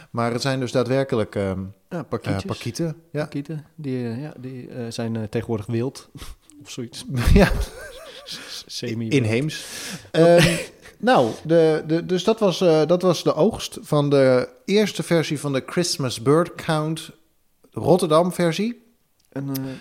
[0.09, 1.59] Maar het zijn dus daadwerkelijk ehm
[1.89, 2.95] Ja, eh, parkieten.
[3.11, 3.29] Ja.
[3.75, 6.09] Die, ja, die zijn tegenwoordig wild.
[6.61, 7.05] of zoiets.
[7.33, 7.51] ja,
[8.65, 9.65] Semi inheems.
[10.11, 10.55] Ehm,
[10.97, 15.53] nou, de, de, dus dat was, dat was de oogst van de eerste versie van
[15.53, 17.11] de Christmas Bird Count
[17.71, 18.83] Rotterdam-versie.
[19.29, 19.71] En, eh, Eh,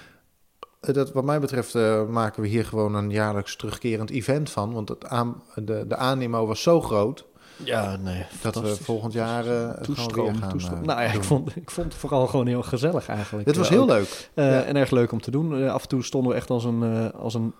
[0.86, 4.72] Dat, wat mij betreft eh, maken we hier gewoon een jaarlijks terugkerend event van.
[4.72, 7.24] Want het aan, de, de animo was zo groot
[7.64, 8.24] ja, nee.
[8.42, 10.80] dat we volgend jaar eh, het weer Toestroom, gaan toestroom.
[10.80, 13.46] eh, nou ja, ik vond, ik vond het vooral gewoon heel gezellig eigenlijk.
[13.46, 14.30] Dit was Eh, heel ook, leuk.
[14.34, 14.62] eh, ja.
[14.62, 15.62] En erg leuk om te doen.
[15.62, 17.52] Eh, af en toe stonden we echt als een, eh, als een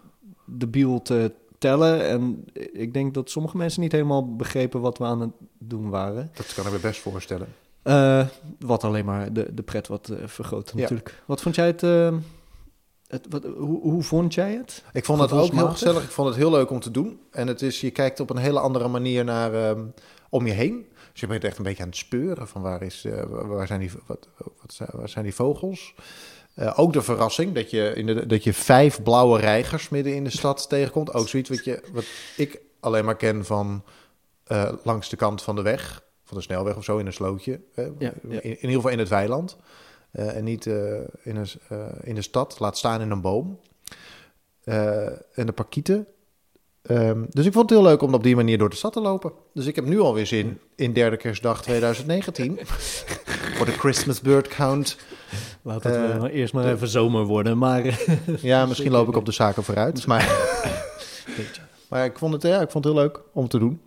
[0.47, 2.09] debiel te tellen.
[2.09, 6.31] En ik denk dat sommige mensen niet helemaal begrepen wat we aan het doen waren.
[6.35, 7.47] Dat kan ik me best voorstellen.
[7.83, 8.27] Eh,
[8.59, 10.81] wat alleen maar de, de pret wat eh, vergroot Ja.
[10.81, 11.23] natuurlijk.
[11.27, 11.83] Wat vond jij het...
[13.12, 14.82] het wat, hoe, hoe vond jij het?
[14.92, 16.02] Ik vond het ook heel gezellig.
[16.02, 17.20] Ik vond het heel leuk om te doen.
[17.30, 19.84] En het is, je kijkt op een hele andere manier naar ehm,
[20.28, 20.86] om je heen.
[21.12, 23.80] Dus je bent echt een beetje aan het speuren van waar, is, eh, waar, zijn,
[23.80, 25.94] die, wat, wat zijn, waar zijn die vogels.
[26.54, 30.24] Eh, ook de verrassing dat je, in de, dat je vijf blauwe reigers midden in
[30.24, 31.14] de stad tegenkomt.
[31.14, 32.04] Ook zoiets wat, je, wat
[32.36, 33.84] ik alleen maar ken van
[34.44, 36.04] eh, langs de kant van de weg.
[36.24, 37.60] Van de snelweg of zo in een slootje.
[37.74, 38.12] Ja, ja.
[38.22, 39.56] In, in ieder geval in het weiland.
[40.12, 40.74] Eh, en niet eh,
[41.22, 42.58] in, een, eh, in de stad.
[42.58, 43.58] Laat staan in een boom.
[44.64, 46.06] En de parkieten.
[46.82, 49.00] Ehm, dus ik vond het heel leuk om op die manier door de stad te
[49.00, 49.32] lopen.
[49.54, 52.58] Dus ik heb nu alweer zin in derde kerstdag 2019.
[53.56, 54.96] voor de Christmas Bird Count.
[55.62, 57.58] Laat het eh, eerst maar even zomer worden.
[57.58, 58.00] Maar
[58.40, 60.06] Ja, misschien loop ik op de zaken vooruit.
[60.06, 60.30] Maar,
[61.88, 63.80] maar ik, vond het, ja, ik vond het heel leuk om te doen.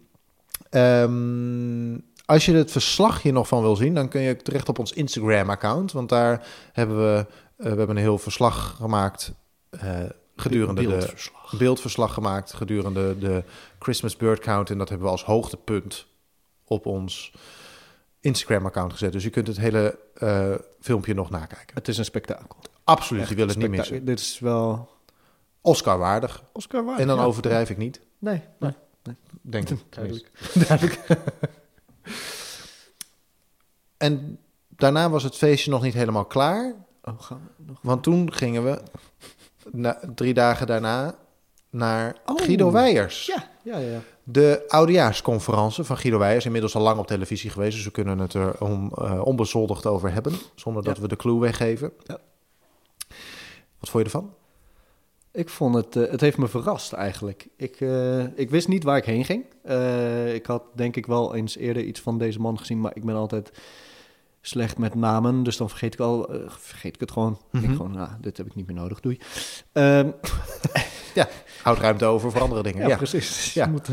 [0.69, 1.93] Ehm,
[2.26, 4.93] als je het verslag hier nog van wil zien, dan kun je terecht op ons
[4.93, 5.91] Instagram-account.
[5.91, 7.26] Want daar hebben we,
[7.57, 9.34] eh, we hebben een heel verslag gemaakt
[9.69, 9.99] eh,
[10.36, 11.53] gedurende de beeldverslag.
[11.57, 13.43] beeldverslag gemaakt gedurende de
[13.80, 14.69] Christmas Bird Count.
[14.69, 16.07] En dat hebben we als hoogtepunt
[16.65, 17.34] op ons
[18.19, 19.11] Instagram-account gezet.
[19.11, 21.76] Dus je kunt het hele eh, filmpje nog nakijken.
[21.76, 22.57] Het is een spektakel.
[22.84, 24.05] Absoluut, Echt je wil het niet missen.
[24.05, 24.89] Dit is wel
[25.61, 26.43] Oscar waardig.
[26.53, 26.99] Oscar waard.
[26.99, 27.23] En dan ja.
[27.23, 28.73] overdrijf ik niet, Nee, nee.
[29.41, 29.80] denk ik.
[29.89, 30.32] Duidelijk.
[30.67, 30.99] Duidelijk.
[33.97, 34.39] en
[34.70, 36.76] daarna was het feestje nog niet helemaal klaar.
[37.03, 37.78] Oh, gaan we nog...
[37.82, 38.82] Want toen gingen we
[39.72, 41.16] na, drie dagen daarna
[41.70, 42.41] naar Oh.
[42.41, 43.26] Guido Weijers.
[43.26, 43.99] Ja, ja, ja.
[44.24, 46.45] De oudejaarsconferentie van Guido Weijers.
[46.45, 50.14] Inmiddels al lang op televisie geweest, dus we kunnen het er on, eh, onbezoldigd over
[50.14, 50.34] hebben.
[50.56, 51.01] Zonder dat Ja.
[51.01, 51.91] we de clue weggeven.
[52.03, 52.18] Ja.
[53.80, 54.34] Wat vond je ervan?
[55.36, 57.48] Ik vond het, eh, het heeft me verrast eigenlijk.
[57.58, 59.46] Ik, eh, ik wist niet waar ik heen ging.
[59.64, 63.04] Eh, ik had denk ik wel eens eerder iets van deze man gezien, maar ik
[63.06, 63.52] ben altijd
[64.42, 67.40] slecht met namen, dus dan vergeet ik al, vergeet ik het gewoon.
[67.52, 67.76] Ik Mhm.
[67.76, 69.20] gewoon, nou, dit heb ik niet meer nodig, doei.
[69.72, 70.10] Ehm,
[71.64, 72.82] Houd ruimte over voor andere dingen.
[72.82, 73.54] ja, Ja, precies.
[73.54, 73.66] Ja.
[73.66, 73.86] Je moet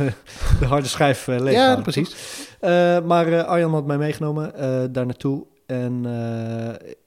[0.60, 2.16] de harde schijf uh, leeg Ja, precies.
[3.04, 4.52] maar Arjan had mij meegenomen
[4.92, 6.04] daar naartoe en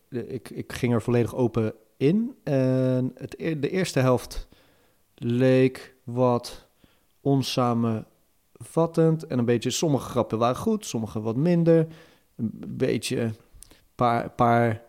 [0.09, 2.35] ik, ik ging er volledig open in.
[2.43, 4.47] En het, e- de eerste helft
[5.15, 6.67] leek wat
[7.21, 11.87] onsamenvattend en een beetje, sommige grappen waren goed, sommige wat minder.
[12.35, 13.31] Een beetje,
[13.95, 14.83] paar, paar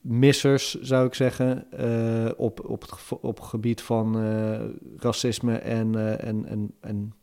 [0.00, 4.60] missers zou ik zeggen, eh, op, op, het, op het gebied van eh,
[4.96, 7.14] racisme en, eh, en, en, en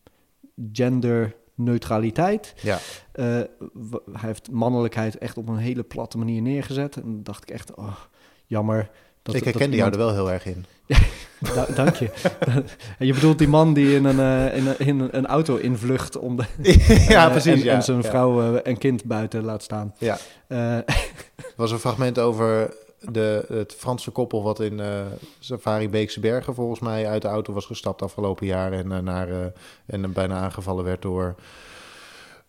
[0.71, 2.53] genderneutraliteit.
[2.61, 2.79] Ja.
[3.11, 3.49] Hij
[4.11, 6.95] heeft mannelijkheid echt op een hele platte manier neergezet.
[6.95, 7.97] En dan dacht ik echt, oh,
[8.45, 8.89] jammer
[9.27, 10.65] Dat, ik dat herkende jou iemand- er wel heel erg in.
[11.55, 12.09] Da- dank je.
[13.07, 16.35] je bedoelt die man die in een, eh, in een, in een auto invlucht om
[16.35, 16.43] de,
[17.09, 17.53] ja, eh, precies.
[17.53, 17.73] en, ja.
[17.73, 19.93] en zijn vrouw eh, en kind buiten laat staan.
[19.97, 20.17] Ja.
[21.55, 24.81] Was een fragment over de, het Franse koppel wat in
[25.39, 29.27] Safari Beekse Bergen volgens mij uit de auto was gestapt afgelopen jaar en, eh, naar,
[29.85, 31.35] en bijna aangevallen werd door...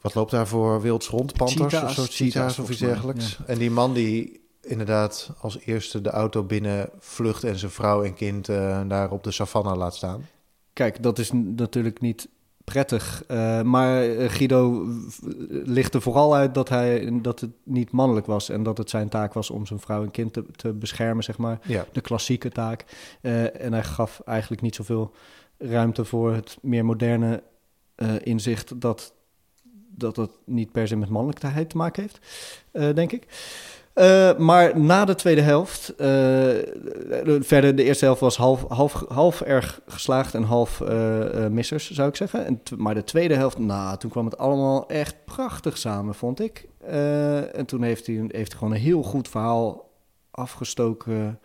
[0.00, 1.32] Wat loopt daar voor wilds rond?
[1.32, 2.04] Panthers of zo?
[2.08, 3.38] cheetahs, of iets dergelijks.
[3.46, 8.14] En die man die inderdaad als eerste de auto binnen vlucht en zijn vrouw en
[8.14, 10.26] kind eh, daar op de savanne laat staan.
[10.72, 12.28] Kijk, dat is natuurlijk niet
[12.64, 13.24] prettig.
[13.26, 14.86] eh, maar eh, Guido
[15.48, 18.48] ligt er vooral uit dat, hij, dat het niet mannelijk was.
[18.48, 21.38] En dat het zijn taak was om zijn vrouw en kind te, te beschermen, zeg
[21.38, 21.58] maar.
[21.62, 22.84] Ja, De klassieke taak.
[23.52, 25.12] En hij gaf eigenlijk niet zoveel
[25.58, 27.42] ruimte voor het meer moderne
[28.22, 28.80] inzicht...
[28.80, 29.14] Dat,
[29.90, 32.18] dat het niet per se met mannelijkheid te maken heeft,
[32.96, 33.26] denk ik.
[33.98, 36.06] Eh, maar na de tweede helft, eh,
[37.40, 42.08] verder de eerste helft was half, half, half erg geslaagd en half eh, missers, zou
[42.08, 42.46] ik zeggen.
[42.46, 46.68] En maar de tweede helft, nou, toen kwam het allemaal echt prachtig samen, vond ik.
[47.52, 49.90] En toen heeft hij, heeft hij gewoon een heel goed verhaal
[50.30, 51.40] afgestoken.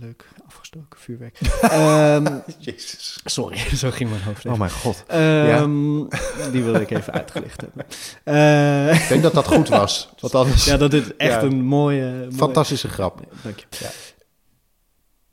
[0.00, 1.38] Leuk, afgestoken vuurwerk.
[1.62, 2.26] Ehm,
[2.58, 3.20] Jezus.
[3.24, 4.50] sorry, zo ging mijn hoofd even.
[4.52, 5.04] Oh mijn god.
[5.06, 7.84] Ehm, Die wilde ik even uitgelicht hebben.
[8.24, 10.08] Eh, Ik denk dat dat goed was.
[10.20, 10.64] Want anders...
[10.64, 11.42] ja, dat is echt Ja.
[11.42, 12.04] een mooie...
[12.12, 13.20] mooie- Fantastische grap.
[13.42, 13.66] Dank je.
[13.80, 13.90] Ja.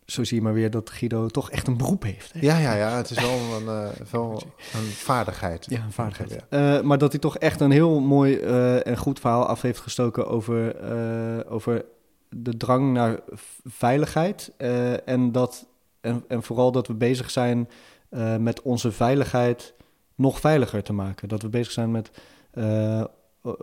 [0.05, 2.33] Zo zie je maar weer dat Guido toch echt een beroep heeft.
[2.33, 2.39] Hè?
[2.41, 2.97] Ja, ja, ja.
[2.97, 4.43] Het is wel een, eh, wel
[4.73, 5.65] een vaardigheid.
[5.69, 6.45] Ja, een vaardigheid.
[6.49, 6.75] Ja.
[6.77, 9.79] Eh, maar dat hij toch echt een heel mooi eh, en goed verhaal af heeft
[9.79, 11.85] gestoken over, eh, over
[12.29, 13.19] de drang naar
[13.65, 14.51] veiligheid.
[14.57, 15.67] eh, en, dat,
[16.01, 17.69] en, vooral dat we bezig zijn
[18.09, 19.73] eh, met onze veiligheid
[20.15, 21.27] nog veiliger te maken.
[21.29, 22.11] Dat we bezig zijn met
[22.51, 23.03] eh,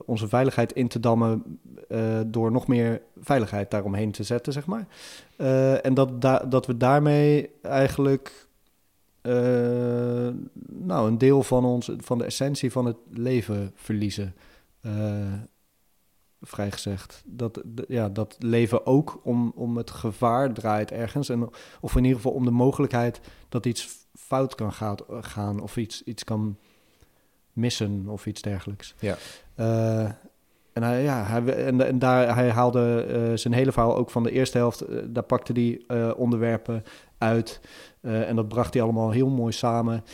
[0.06, 1.60] onze veiligheid in te dammen
[2.26, 4.86] door nog meer veiligheid daaromheen te zetten, zeg maar.
[5.82, 8.46] En dat, da- dat we daarmee eigenlijk
[10.68, 14.34] nou, een deel van, ons, van de essentie van het leven verliezen.
[16.46, 17.22] Vrij gezegd.
[17.26, 21.28] Dat, ja, dat leven ook om, om het gevaar draait ergens.
[21.28, 25.76] En, of in ieder geval om de mogelijkheid dat iets fout kan gaat, gaan of
[25.76, 26.58] iets, iets kan
[27.52, 28.94] missen of iets dergelijks.
[28.98, 29.16] Ja.
[29.54, 30.10] Eh,
[30.72, 34.22] en hij, ja, hij, en, en daar, hij haalde eh, zijn hele verhaal ook van
[34.22, 34.80] de eerste helft.
[34.80, 36.84] eh, daar pakte hij eh, onderwerpen
[37.18, 37.60] uit.
[38.00, 40.04] En dat bracht hij allemaal heel mooi samen.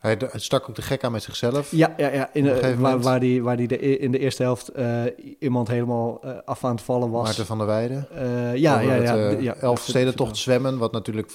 [0.00, 1.70] Hij stak ook de gek aan met zichzelf.
[1.70, 4.42] ja, ja, ja in, Op de- waar, waar die, waar die de, in de eerste
[4.42, 5.02] helft eh,
[5.38, 7.24] iemand helemaal eh, af aan het vallen was.
[7.24, 8.06] Maarten van der Weijden.
[8.14, 9.54] Eh, ja, Over ja, het, ja, ja.
[9.54, 11.32] elf dat- stedentocht zwemmen, wat natuurlijk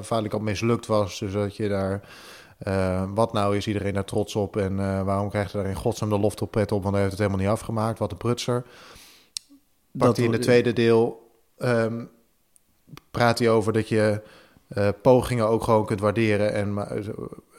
[0.00, 1.18] vaak al mislukt was.
[1.18, 2.00] Dus dat je daar...
[3.14, 6.18] wat nou is iedereen daar trots op en waarom krijgt hij daar in godsnaam de
[6.18, 6.80] loftopet op?
[6.82, 7.98] Want hij heeft het helemaal niet afgemaakt.
[7.98, 8.64] Wat een prutser.
[9.92, 12.04] Pakt hij in het tweede deel, ehm,
[13.10, 14.22] praat hij over dat je
[14.68, 16.52] eh, pogingen ook gewoon kunt waarderen.
[16.52, 16.88] En ma-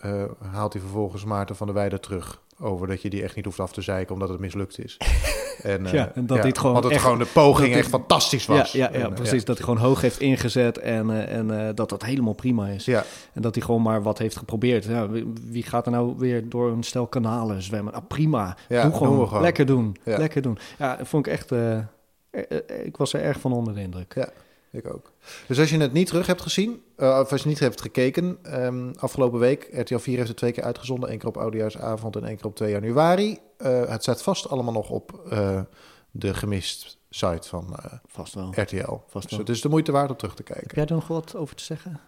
[0.01, 2.41] eh, haalt hij vervolgens Maarten van der Weijden terug.
[2.61, 4.97] Over dat je die echt niet hoeft af te zeiken omdat het mislukt is.
[5.63, 8.45] En, eh, Ja, en dat dit gewoon Want het echt- gewoon de poging echt fantastisch
[8.45, 8.71] was.
[8.71, 9.45] Ja, ja, En, eh, precies.
[9.45, 12.85] Dat hij gewoon hoog heeft ingezet en, eh, en eh, dat dat helemaal prima is.
[12.85, 13.03] Ja,
[13.33, 14.83] En dat hij gewoon maar wat heeft geprobeerd.
[14.85, 15.09] Ja,
[15.49, 17.93] wie, gaat er nou weer door een stel kanalen zwemmen?
[17.93, 18.57] Ah, prima.
[18.67, 19.15] Doe gewoon.
[19.17, 19.41] doen gewoon.
[19.43, 19.95] Lekker doen.
[20.03, 20.17] Ja.
[20.17, 20.57] Lekker doen.
[20.77, 21.51] Ja, vond ik echt...
[21.51, 21.83] eh, eh,
[22.31, 24.13] eh, ik was er erg van onder de indruk.
[24.15, 24.29] Ja.
[24.71, 25.11] Ik ook.
[25.47, 28.37] Dus als je het niet terug hebt gezien, eh, of als je niet hebt gekeken,
[28.41, 31.09] ehm, afgelopen week, RTL 4 heeft het twee keer uitgezonden.
[31.09, 33.37] één keer op Oudejaarsavond en één keer op 2 januari.
[33.57, 35.59] Eh, het staat vast allemaal nog op eh,
[36.11, 38.51] de gemist site van eh, Vast wel.
[38.55, 38.93] RTL.
[39.07, 39.39] Vast Dus wel.
[39.39, 40.67] het is de moeite waard om terug te kijken.
[40.67, 41.99] Heb jij er nog wat over te zeggen?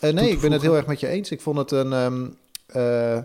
[0.00, 1.30] Eh, nee, ik ben het heel erg met je eens.
[1.30, 2.26] Ik vond het een, ehm,
[2.66, 3.16] eh,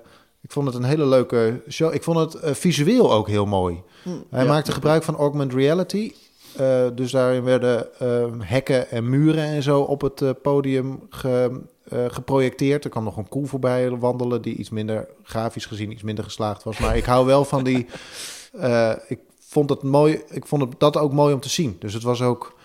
[0.42, 1.94] ik vond het een hele leuke show.
[1.94, 3.82] Ik vond het visueel ook heel mooi.
[4.30, 4.50] Hij Ja.
[4.50, 6.12] maakte gebruik van augmented reality.
[6.60, 11.62] Eh, dus daarin werden ehm, hekken en muren en zo op het eh, podium ge-
[11.84, 12.84] eh, geprojecteerd.
[12.84, 16.64] Er kwam nog een koe voorbij wandelen die iets minder grafisch gezien iets minder geslaagd
[16.64, 16.78] was.
[16.80, 17.86] Maar ik hou wel van die.
[19.08, 20.22] ik vond het mooi.
[20.30, 21.76] Ik vond het, dat ook mooi om te zien.
[21.80, 22.58] Dus het was ook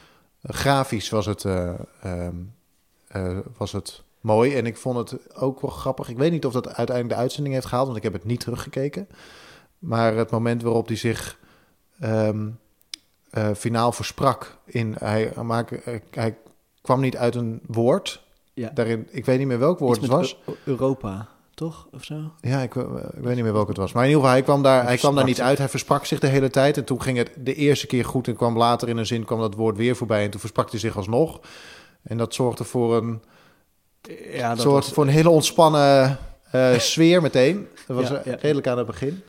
[0.42, 2.34] grafisch was het, eh, ehm,
[3.08, 4.54] eh, was het mooi.
[4.54, 6.08] En ik vond het ook wel grappig.
[6.08, 8.40] Ik weet niet of dat uiteindelijk de uitzending heeft gehaald, want ik heb het niet
[8.40, 9.08] teruggekeken.
[9.78, 11.38] Maar het moment waarop hij zich
[12.00, 12.48] ehm,
[13.34, 16.36] eh, finaal versprak in hij, maakte, eh, hij
[16.82, 18.22] kwam niet uit een woord.
[18.52, 18.70] Ja.
[18.74, 20.36] Daarin, ik weet niet meer welk woord het was.
[20.46, 21.86] Eu- Europa, toch?
[21.92, 22.14] Of zo?
[22.40, 22.82] Ja, ik, eh,
[23.16, 23.92] ik weet niet meer welk het was.
[23.92, 25.44] Maar in ieder geval, hij kwam daar, Hij hij kwam daar niet zich.
[25.44, 25.58] uit.
[25.58, 26.76] Hij versprak zich de hele tijd.
[26.76, 28.28] En toen ging het de eerste keer goed.
[28.28, 30.24] En kwam later in een zin kwam dat woord weer voorbij.
[30.24, 31.40] En toen versprak hij zich alsnog.
[32.02, 33.22] En dat zorgde voor een,
[34.32, 36.18] Ja, dat soort, was- voor een hele ontspannen
[36.78, 37.68] sfeer meteen.
[37.86, 38.36] Dat was Ja, ja.
[38.40, 39.22] redelijk aan het begin.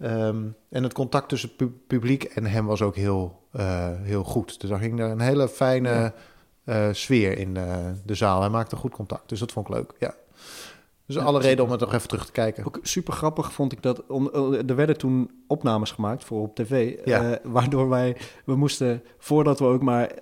[0.00, 4.60] Ehm, en het contact tussen pu- publiek en hem was ook heel, eh, heel goed.
[4.60, 6.12] Dus daar ging er een hele fijne Ja.
[6.64, 8.40] eh, sfeer in eh, de zaal.
[8.40, 9.92] Hij maakte goed contact, dus dat vond ik leuk.
[9.98, 10.14] Ja.
[11.06, 12.64] Dus Ja, alle reden om het nog even terug te kijken.
[12.66, 14.06] Ook super grappig vond ik dat.
[14.06, 14.30] Om,
[14.66, 16.98] er werden toen opnames gemaakt voor op tv.
[17.04, 17.38] Ja.
[17.42, 18.16] waardoor wij.
[18.44, 20.12] We moesten, voordat we ook maar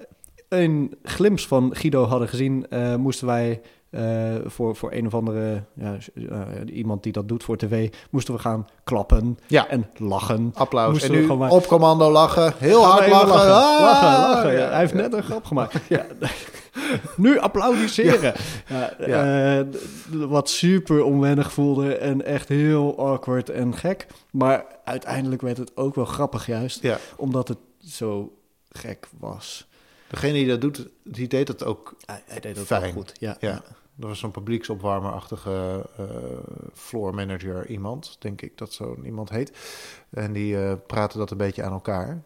[0.48, 2.66] een glimp van Guido hadden gezien,
[2.98, 3.60] moesten wij.
[3.90, 8.34] Eh, voor, voor een of andere ja, eh, iemand die dat doet voor tv, moesten
[8.34, 9.68] we gaan klappen Ja.
[9.68, 10.50] en lachen.
[10.54, 10.90] Applaus.
[10.90, 12.52] Moesten En we nu gewoon maar- op commando lachen.
[12.58, 13.28] Heel Gaan hard lachen.
[13.28, 13.52] lachen.
[13.54, 13.80] Ah!
[13.80, 14.52] lachen, lachen.
[14.52, 14.68] Ja.
[14.68, 15.74] Hij heeft net een grap gemaakt.
[15.88, 16.04] Ja.
[17.16, 18.34] nu applaudisseren.
[18.98, 19.60] Eh,
[20.10, 24.06] wat super onwennig voelde en echt heel awkward en gek.
[24.30, 26.82] Maar uiteindelijk werd het ook wel grappig juist,
[27.16, 28.32] omdat het zo
[28.68, 29.67] gek was.
[30.08, 31.96] Degene die dat doet, die deed het ook.
[32.06, 32.92] Hij, hij deed het Fijn.
[32.92, 33.12] goed.
[33.18, 33.36] Ja.
[33.40, 33.62] Ja.
[33.94, 36.04] Dat was zo'n publieksopwarmerachtige eh
[36.74, 39.52] floor manager iemand, denk ik dat zo'n iemand heet.
[40.10, 42.22] En die eh praatte dat een beetje aan elkaar.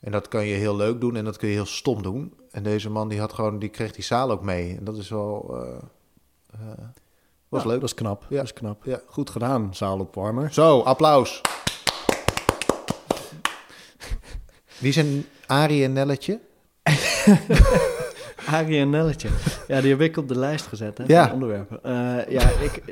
[0.00, 2.34] En dat kan je heel leuk doen en dat kun je heel stom doen.
[2.50, 4.76] En deze man die had gewoon, die kreeg die zaal ook mee.
[4.76, 5.76] En dat is wel, eh,
[6.52, 6.78] eh,
[7.48, 7.80] was Ja, leuk.
[7.80, 8.26] Dat is knap.
[8.28, 8.36] Ja.
[8.36, 8.84] Dat is knap.
[8.84, 9.00] Ja.
[9.06, 10.52] Goed gedaan, zaalopwarmer.
[10.52, 11.40] Zo, applaus.
[14.78, 16.40] Wie zijn Arie en Nelletje?
[18.46, 19.28] Arie en Nelletje.
[19.68, 21.30] Ja, die heb ik op de lijst gezet, hè, Ja.
[21.32, 21.78] onderwerpen.
[21.82, 21.92] Eh,
[22.32, 22.82] ja, ik...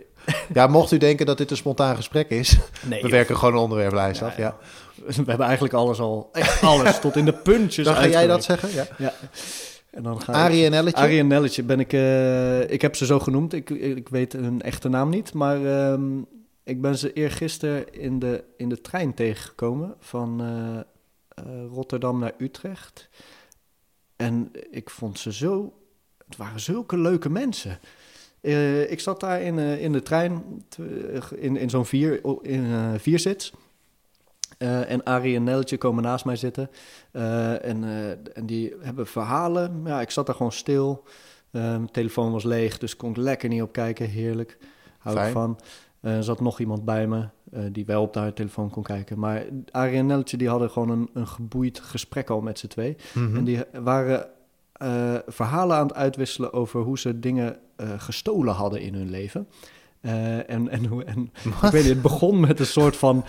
[0.53, 2.57] Ja, mocht u denken dat dit een spontaan gesprek is,
[2.91, 4.37] Nee, we werken gewoon een onderwerplijst af.
[4.37, 4.57] Ja.
[5.07, 8.45] We hebben eigenlijk alles al, echt alles, tot in de puntjes Dan ga jij dat
[8.45, 8.69] zeggen?
[8.73, 8.87] Ja.
[8.99, 9.13] Ja.
[9.91, 11.03] En dan ga ik- Arie en Nelletje?
[11.03, 11.93] Arie en Nelletje ben ik...
[11.93, 13.53] eh, ik heb ze zo genoemd.
[13.53, 15.33] Ik, ik weet hun echte naam niet.
[15.33, 16.03] Maar ehm,
[16.65, 20.41] ik ben ze eergisteren in de, in de trein tegengekomen van
[21.37, 23.09] eh, Rotterdam naar Utrecht.
[24.17, 25.79] En ik vond ze zo...
[26.27, 27.79] Het waren zulke leuke mensen.
[28.45, 30.65] Eh, ik zat daar in, eh, in de trein,
[31.37, 33.53] in, in zo'n vier, in, eh, vierzits.
[34.59, 36.71] En Arie en Nelletje komen naast mij zitten.
[37.13, 37.85] En,
[38.35, 39.83] en die hebben verhalen.
[39.85, 41.05] Ja, ik zat daar gewoon stil.
[41.51, 44.09] Mijn telefoon was leeg, dus kon ik lekker niet op kijken.
[44.09, 44.59] Heerlijk.
[44.99, 45.27] Hou Fijn.
[45.27, 45.59] ik van.
[46.05, 49.19] Eh, er zat nog iemand bij me eh, die wel op de telefoon kon kijken.
[49.19, 52.97] Maar Arie en Nelletje die hadden gewoon een, een geboeid gesprek al met z'n twee.
[53.15, 53.37] Mhm.
[53.37, 54.29] En die waren
[54.73, 57.59] eh, verhalen aan het uitwisselen over hoe ze dingen
[57.97, 59.49] gestolen hadden in hun leven.
[60.01, 61.23] En, en, hoe, en
[61.63, 63.25] ik weet niet, het begon met een soort van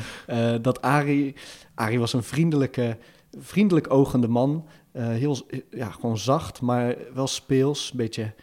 [0.61, 1.35] dat Arie,
[1.75, 2.97] Arie was een vriendelijke,
[3.37, 4.67] vriendelijk ogende man.
[4.91, 5.37] Heel,
[5.69, 7.91] ja, gewoon zacht, maar wel speels.
[7.91, 8.33] Beetje,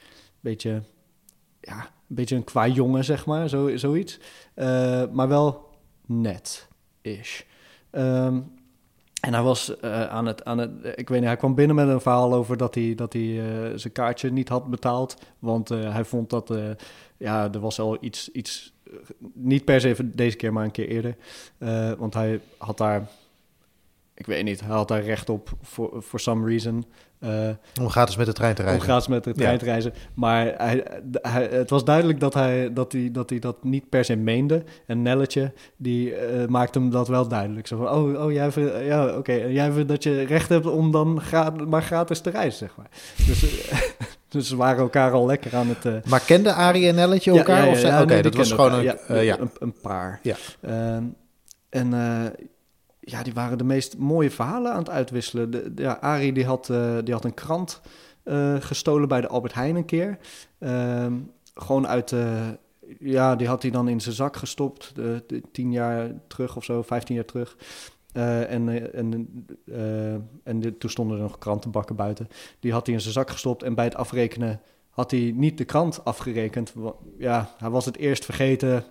[0.41, 0.83] beetje,
[1.61, 4.19] ja, beetje een qua jongen, zeg maar, zo, zoiets.
[4.55, 5.69] Eh, maar wel
[6.07, 7.41] net-ish.
[7.91, 8.41] Ehm,
[9.21, 10.71] en hij was eh, aan, het, aan het...
[10.95, 13.71] Ik weet niet, hij kwam binnen met een verhaal over dat hij, dat hij eh,
[13.75, 15.17] zijn kaartje niet had betaald.
[15.39, 16.55] Want hij vond dat...
[17.17, 18.31] ja, er was al iets...
[18.31, 18.73] iets
[19.33, 21.17] niet per se deze keer, maar een keer eerder.
[21.99, 23.09] Want hij had daar...
[24.23, 26.85] Ik weet niet, hij had daar recht op voor for some reason.
[27.19, 27.49] Eh,
[27.81, 28.85] Om gratis met de trein te om rijden.
[28.85, 29.59] gratis met de trein Ja.
[29.59, 29.93] te reizen.
[30.15, 34.05] Maar hij, hij, het was duidelijk dat hij dat, hij, dat hij dat niet per
[34.05, 34.63] se meende.
[34.87, 37.67] En Nelletje, die eh, maakte hem dat wel duidelijk.
[37.67, 40.91] Zo van, oh, oh jij vindt, ja, oké, jij vindt dat je recht hebt om
[40.91, 42.89] dan gra maar gratis te reizen, zeg maar.
[43.27, 43.79] Dus, eh,
[44.29, 45.85] dus ze waren elkaar al lekker aan het...
[45.85, 47.67] eh, Maar kende Arie en Nelletje elkaar?
[47.67, 48.99] ja, ja, ja, Oké, nee, dat was kenden gewoon een...
[49.17, 49.39] eh.
[49.39, 50.19] Een, een paar.
[50.23, 50.37] Ja.
[50.61, 51.05] Ehm,
[51.69, 52.31] en eh,
[53.05, 55.51] ja, die waren de meest mooie verhalen aan het uitwisselen.
[55.51, 57.81] De, de- ja, Arie die had, eh, die had een krant
[58.23, 60.19] eh, gestolen bij de Albert Heijn een keer.
[60.59, 61.15] Ehm,
[61.55, 62.13] gewoon uit...
[62.13, 62.49] eh,
[62.99, 64.95] ja, die had hij dan in zijn zak gestopt.
[64.95, 67.57] De, de, tien jaar terug of zo, vijftien jaar terug.
[68.13, 69.47] Eh, en en,
[70.45, 72.29] en de- toen stonden er nog krantenbakken buiten.
[72.61, 73.63] Die had hij in zijn zak gestopt.
[73.63, 76.73] En bij het afrekenen had hij niet de krant afgerekend.
[77.19, 78.85] Ja, hij was het eerst vergeten.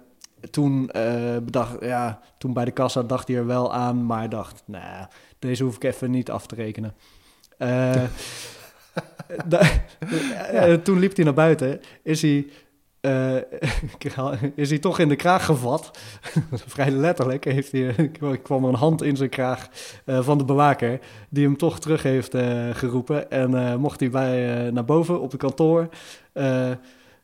[0.50, 4.64] Toen, eh, bedacht, ja, toen bij de kassa dacht hij er wel aan, maar dacht,
[4.66, 5.06] nou,
[5.40, 6.96] deze hoef ik even niet af te rekenen.
[7.58, 8.04] Eh,
[9.46, 9.70] da-
[10.52, 12.46] eh, toen liep hij naar buiten, is hij,
[14.56, 15.92] is hij toch in de kraag gevat.
[16.52, 18.12] Vrij letterlijk heeft hij,
[18.44, 19.68] kwam er een hand in zijn kraag
[20.06, 22.36] van de bewaker, die hem toch terug heeft
[22.72, 23.32] geroepen.
[23.32, 25.90] En mocht hij bij, naar boven op het kantoor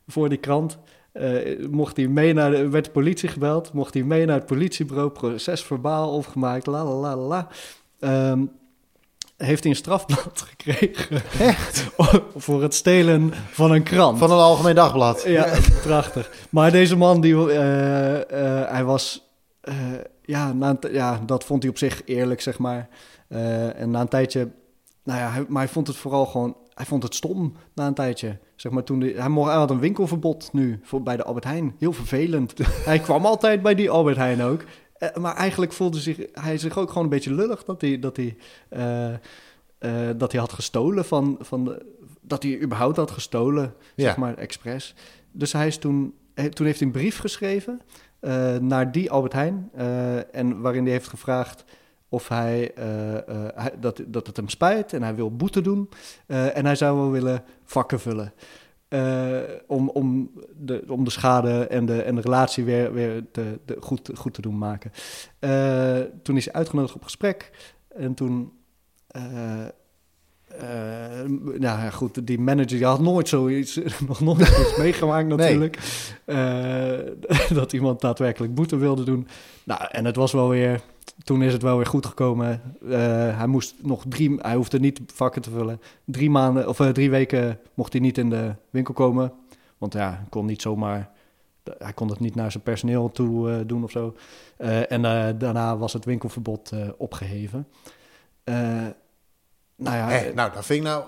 [0.06, 0.78] voor die krant.
[1.18, 4.46] Eh, mocht hij mee naar de, werd de politie gebeld, mocht hij mee naar het
[4.46, 7.48] politiebureau, proces verbaal opgemaakt, la la la la.
[8.00, 8.44] Ehm,
[9.36, 11.22] heeft hij een strafblad gekregen.
[11.38, 11.86] Echt?
[12.36, 14.18] voor het stelen van een krant.
[14.18, 15.22] Van een algemeen dagblad.
[15.26, 16.30] Ja, prachtig.
[16.50, 19.32] Maar deze man, die, eh, eh, hij was...
[20.22, 22.88] ja, na een t- ja, dat vond hij op zich eerlijk, zeg maar.
[23.76, 24.48] En na een tijdje...
[25.04, 26.56] Nou ja, hij, maar hij vond het vooral gewoon...
[26.74, 28.38] Hij vond het stom na een tijdje.
[28.60, 31.74] Zeg maar toen hij, mocht, hij had een winkelverbod nu voor, bij de Albert Heijn.
[31.78, 32.54] Heel vervelend.
[32.90, 34.64] hij kwam altijd bij die Albert Heijn ook.
[34.98, 38.16] Eh, maar eigenlijk voelde zich, hij zich ook gewoon een beetje lullig dat hij, dat
[38.16, 38.36] hij,
[38.68, 39.12] eh,
[39.78, 41.86] eh, dat hij had gestolen van, van de,
[42.20, 44.04] dat hij überhaupt had gestolen, Ja.
[44.04, 44.94] zeg maar, expres.
[45.32, 47.80] Dus hij is toen, he- toen heeft hij een brief geschreven
[48.60, 49.70] naar die Albert Heijn.
[50.32, 51.64] en waarin hij heeft gevraagd
[52.08, 53.22] of hij, eh, eh,
[53.54, 55.88] hij- dat, dat het hem spijt en hij wil boete doen.
[56.26, 58.32] Eh, en hij zou wel willen vakken vullen.
[59.66, 63.76] om, om, de, om de schade en de, en de relatie weer, weer te, de,
[63.80, 64.92] goed, goed te doen maken.
[66.22, 67.50] Toen is hij uitgenodigd op gesprek.
[67.88, 68.52] En toen.
[71.42, 75.78] nou ja, goed, die manager die had nooit zoiets, nog nooit zoiets meegemaakt natuurlijk.
[77.54, 79.28] Dat iemand daadwerkelijk boete wilde doen.
[79.64, 80.80] Nou, en het was wel weer,
[81.24, 82.62] toen is het wel weer goed gekomen.
[82.82, 82.90] Eh,
[83.38, 85.80] hij moest nog drie, hij hoefde niet vakken te vullen.
[86.04, 89.32] Drie maanden, of eh, drie weken mocht hij niet in de winkel komen.
[89.78, 91.10] Want ja, hij kon niet zomaar,
[91.78, 94.14] hij kon het niet naar zijn personeel toe eh, doen of zo.
[94.88, 95.02] En
[95.38, 97.68] daarna was het winkelverbod eh, opgeheven.
[98.44, 98.54] Eh,
[99.76, 101.04] nou ja, nou, dat vind ik nou,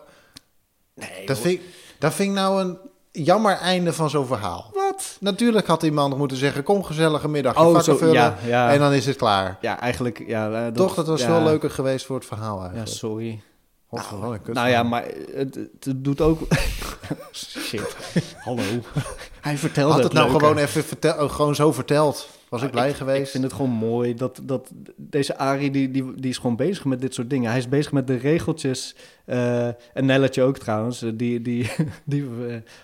[0.95, 1.61] nee, dat vind,
[1.99, 2.79] dat vind ik nou een
[3.11, 4.71] jammer einde van zo'n verhaal.
[4.75, 4.90] Wat?
[5.21, 8.15] Natuurlijk had die man nog moeten zeggen, kom gezellige middag, je Oh, zo, vullen.
[8.15, 8.73] ja, ja.
[8.73, 9.59] En dan is het klaar.
[9.61, 10.47] ja, eigenlijk, ja.
[10.53, 12.91] eh, dat, Toch, dat was ja, veel leuker geweest voor het verhaal Ja, eigenlijk.
[12.91, 13.41] sorry.
[13.89, 16.41] Wat een kut Nou ja, maar het, het doet ook...
[17.33, 17.97] Shit.
[18.39, 18.63] Hallo.
[19.41, 20.41] Hij vertelde Had het nou leuker.
[20.47, 22.29] gewoon even vertel, oh, gewoon zo verteld.
[22.49, 23.31] Was ik Ah, blij Ik geweest.
[23.31, 27.01] vind het gewoon mooi dat, dat deze Arie, die, die, die is gewoon bezig met
[27.01, 27.49] dit soort dingen.
[27.51, 28.95] Hij is bezig met de regeltjes.
[29.25, 31.03] eh, en Nelletje ook trouwens.
[31.03, 31.71] eh, Die, die,
[32.05, 32.29] die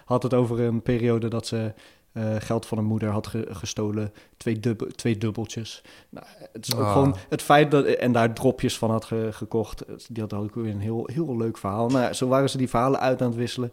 [0.04, 1.72] had het over een periode dat ze
[2.16, 4.12] eh, geld van haar moeder had ge- gestolen.
[4.36, 5.82] Twee, dub, twee dubbeltjes.
[6.08, 6.92] Nou, het is ook Ah.
[6.92, 7.84] gewoon het feit dat...
[7.84, 9.84] En daar dropjes van had ge- gekocht.
[10.08, 11.88] Die had ook weer een heel, heel leuk verhaal.
[11.88, 13.72] Nou ja, zo waren ze die verhalen uit aan het wisselen.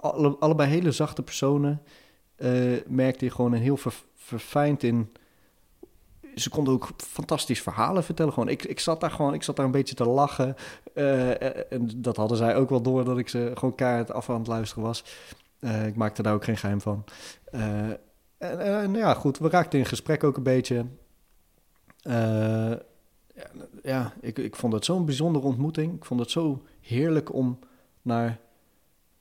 [0.00, 1.82] Alle, allebei hele zachte personen.
[2.36, 2.50] eh,
[2.86, 5.12] merkte je gewoon een heel ver- verfijnd in
[6.34, 8.32] ze konden ook fantastisch verhalen vertellen.
[8.32, 10.56] Gewoon, ik, ik zat daar gewoon, ik zat daar een beetje te lachen.
[10.94, 14.38] Eh, en dat hadden zij ook wel door dat ik ze gewoon keihard af aan
[14.38, 15.04] het luisteren was.
[15.58, 17.04] Eh, ik maakte daar ook geen geheim van.
[17.44, 17.98] Eh, en,
[18.38, 20.86] eh, nou ja, goed, we raakten in gesprek ook een beetje.
[23.82, 25.94] Ja, ik, ik vond het zo'n bijzondere ontmoeting.
[25.96, 27.58] Ik vond het zo heerlijk om
[28.02, 28.38] naar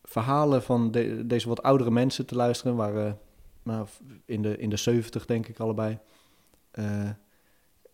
[0.04, 2.76] verhalen van de- deze wat oudere mensen te luisteren.
[2.76, 3.20] Waren
[3.64, 3.88] nou,
[4.26, 6.00] in de, in de 70 denk ik allebei.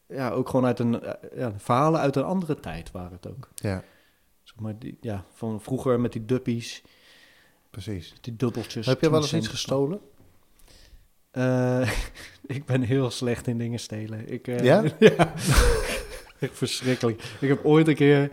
[0.07, 1.01] Ja, ook gewoon uit een
[1.35, 3.49] ja, verhalen uit een andere tijd waren het ook.
[3.55, 3.83] Ja,
[4.43, 6.83] Zeg maar die, ja, van vroeger met die duppies,
[7.71, 8.13] precies.
[8.21, 8.85] die dubbeltjes.
[8.85, 9.99] Heb je wel eens 20 iets gestolen?
[11.31, 11.91] Eh,
[12.57, 14.31] ik ben heel slecht in dingen stelen.
[14.31, 14.83] Ik, eh, Ja?
[14.99, 15.33] ja.
[16.39, 17.23] Echt verschrikkelijk.
[17.39, 18.31] Ik heb ooit een keer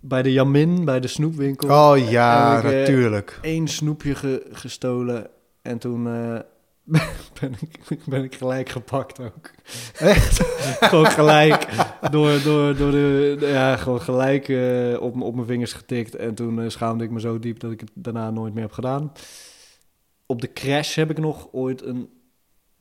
[0.00, 3.38] bij de Jamin, bij de snoepwinkel, Oh ja, ik, eh, natuurlijk.
[3.42, 5.30] één snoepje ge- gestolen.
[5.62, 6.06] En toen
[7.40, 7.54] ben,
[7.88, 9.50] ik, ben ik gelijk gepakt ook.
[9.98, 10.40] Echt?
[10.90, 11.68] gewoon gelijk
[12.10, 13.36] door, door, door de...
[13.40, 16.16] Ja, gewoon gelijk eh, op, op mijn vingers getikt.
[16.16, 18.72] En toen eh, schaamde ik me zo diep dat ik het daarna nooit meer heb
[18.72, 19.12] gedaan.
[20.26, 22.08] Op de crash heb ik nog ooit een...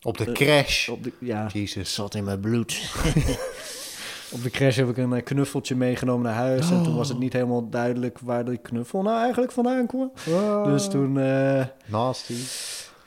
[0.02, 0.90] Op de eh, crash.
[0.90, 1.94] Op de, ja, Jezus.
[1.94, 2.82] zat in mijn bloed.
[4.32, 6.72] Op de crash heb ik een knuffeltje meegenomen naar huis.
[6.72, 10.12] En toen was het niet helemaal duidelijk waar die knuffel nou eigenlijk vandaan kwam.
[10.64, 12.34] Dus toen, eh, Nasty.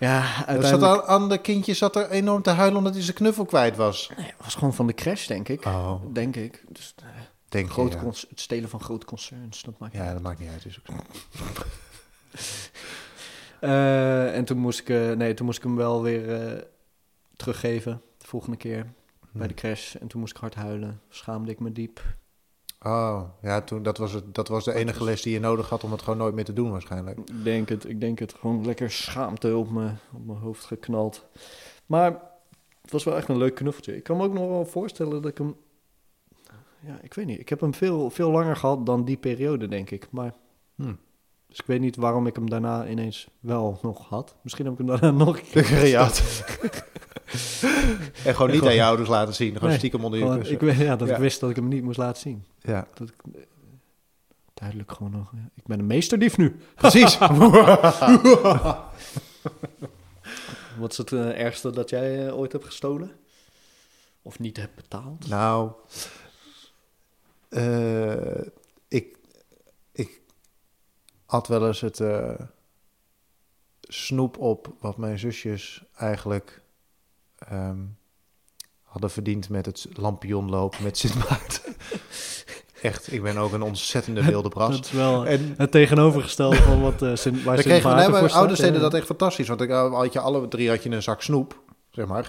[0.01, 1.07] Ja, Er zat uiteindelijk...
[1.07, 4.11] aan, de kindje zat er enorm te huilen omdat hij zijn knuffel kwijt was.
[4.17, 5.65] Nee, het was gewoon van de crash, denk ik.
[5.65, 6.65] Oh, Denk ik.
[6.69, 7.07] Dus, eh,
[7.49, 8.05] denk je, grote ja.
[8.05, 10.65] het stelen van grote concerns, dat maakt Ja, dat maakt niet uit.
[10.65, 10.97] Is ook.
[13.61, 16.65] Eh, en toen moest, ik, eh, nee, toen moest ik hem wel weer
[17.37, 18.87] teruggeven, de volgende keer,
[19.33, 19.95] bij de crash.
[19.95, 22.03] En toen moest ik hard huilen, schaamde ik me diep.
[22.85, 25.85] Oh, ja, toen, dat, was het, dat was de enige les die je nodig had
[25.85, 27.19] om het gewoon nooit meer te doen waarschijnlijk.
[27.19, 28.35] Ik denk het, ik denk het.
[28.35, 31.27] Gewoon lekker schaamte op mijn, op mijn hoofd geknald.
[31.87, 32.21] Maar
[32.83, 33.97] het was wel echt een leuk knuffeltje.
[33.97, 35.57] Ik kan me ook nog wel voorstellen dat ik hem...
[36.81, 37.41] Ja, ik weet niet.
[37.41, 40.09] Ik heb hem veel, veel langer gehad dan die periode, denk ik.
[40.11, 40.35] Maar...
[40.75, 40.95] Hm.
[41.47, 44.37] Dus ik weet niet waarom ik hem daarna ineens wel nog had.
[44.43, 46.23] Misschien heb ik hem daarna nog een keer Gejat.
[48.25, 49.53] en gewoon niet aan je ouders laten zien.
[49.53, 50.57] Gewoon Nee, stiekem onder je Gewoon, kussen.
[50.57, 51.15] ik, weet- ja, dat Ja.
[51.15, 52.45] ik wist dat ik hem niet moest laten zien.
[52.61, 53.15] Ja, Dat ik,
[54.55, 55.33] duidelijk gewoon nog...
[55.33, 56.57] ja, Ik ben een meesterdief nu.
[56.75, 57.19] precies.
[60.79, 63.11] Wat is het eh, ergste dat jij eh, ooit hebt gestolen?
[64.23, 65.29] Of niet hebt betaald?
[65.29, 65.71] nou,
[67.49, 68.47] eh,
[68.89, 69.17] ik,
[69.93, 70.21] ik
[71.27, 72.41] had wel eens het eh,
[73.81, 76.63] snoep op wat mijn zusjes eigenlijk
[77.49, 77.79] ehm,
[78.83, 81.77] hadden verdiend met het lampionlopen met Sint Maarten.
[82.83, 84.77] Echt, ik ben ook een ontzettende wilde bras.
[84.77, 88.61] Dat is wel En het tegenovergestelde van wat uh, Sint, waar Sint Maarten mijn ouders
[88.61, 88.81] deden eh.
[88.81, 89.49] dat echt fantastisch.
[89.49, 91.61] Want ik, eh, had je alle drie had je een zak snoep,
[91.91, 92.27] zeg maar,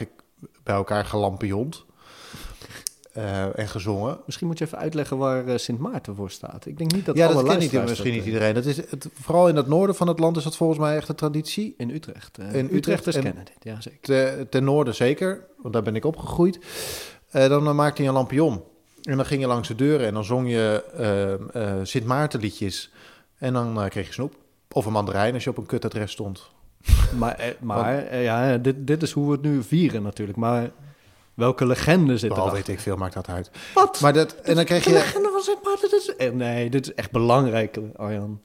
[0.64, 1.86] bij elkaar gelampioend.
[3.14, 4.20] Eh, en gezongen.
[4.26, 6.66] Misschien moet je even uitleggen waar eh, Sint Maarten voor staat.
[6.66, 8.54] Ik denk niet dat ja, alle dat kent niet, misschien dat, niet eh, iedereen.
[8.54, 11.10] Dat is het, vooral in het noorden van het land is dat volgens mij echt
[11.10, 11.74] een traditie.
[11.78, 12.38] In Utrecht.
[12.38, 14.00] eh, In Utrecht Utrechters en- kennen dit, ja zeker.
[14.02, 16.60] Te- ten noorden zeker, want daar ben ik opgegroeid.
[17.30, 18.62] Eh, dan eh, maakte je een lampion.
[19.02, 21.34] En dan ging je langs de deuren en dan zong je eh,
[21.70, 22.92] eh, Sint Maarten liedjes.
[23.38, 24.36] En dan eh, kreeg je snoep.
[24.72, 26.50] Of een mandarijn als je op een kutadres stond.
[27.18, 30.38] Maar, eh, maar eh, ja, dit, dit is hoe we het nu vieren natuurlijk.
[30.38, 30.70] Maar
[31.34, 33.52] welke legende zit er weet ik veel, maakt dat uit.
[33.74, 34.00] Wat?
[34.02, 34.96] Maar dat, en dan kreeg De je...
[34.96, 35.90] legende van Sint Maarten?
[35.90, 38.42] Dit is, eh, nee, dit is echt belangrijk, Arjan.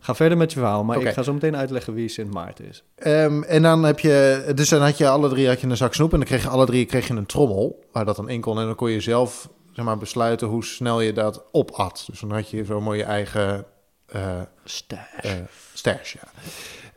[0.00, 2.84] Ga verder met je verhaal, maar ik ga zo meteen uitleggen wie Sint Maarten is.
[2.94, 5.94] Ehm, en dan heb je, dus dan had je alle drie had je een zak
[5.94, 8.40] snoep en dan kreeg je alle drie kreeg je een trommel waar dat dan in
[8.40, 12.04] kon en dan kon je zelf zeg maar besluiten hoe snel je dat opat.
[12.10, 13.64] Dus dan had je zo mooi je eigen
[14.06, 15.08] eh Ster.
[15.20, 15.32] eh
[15.74, 16.28] stash, ja.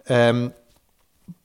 [0.04, 0.50] Ehm,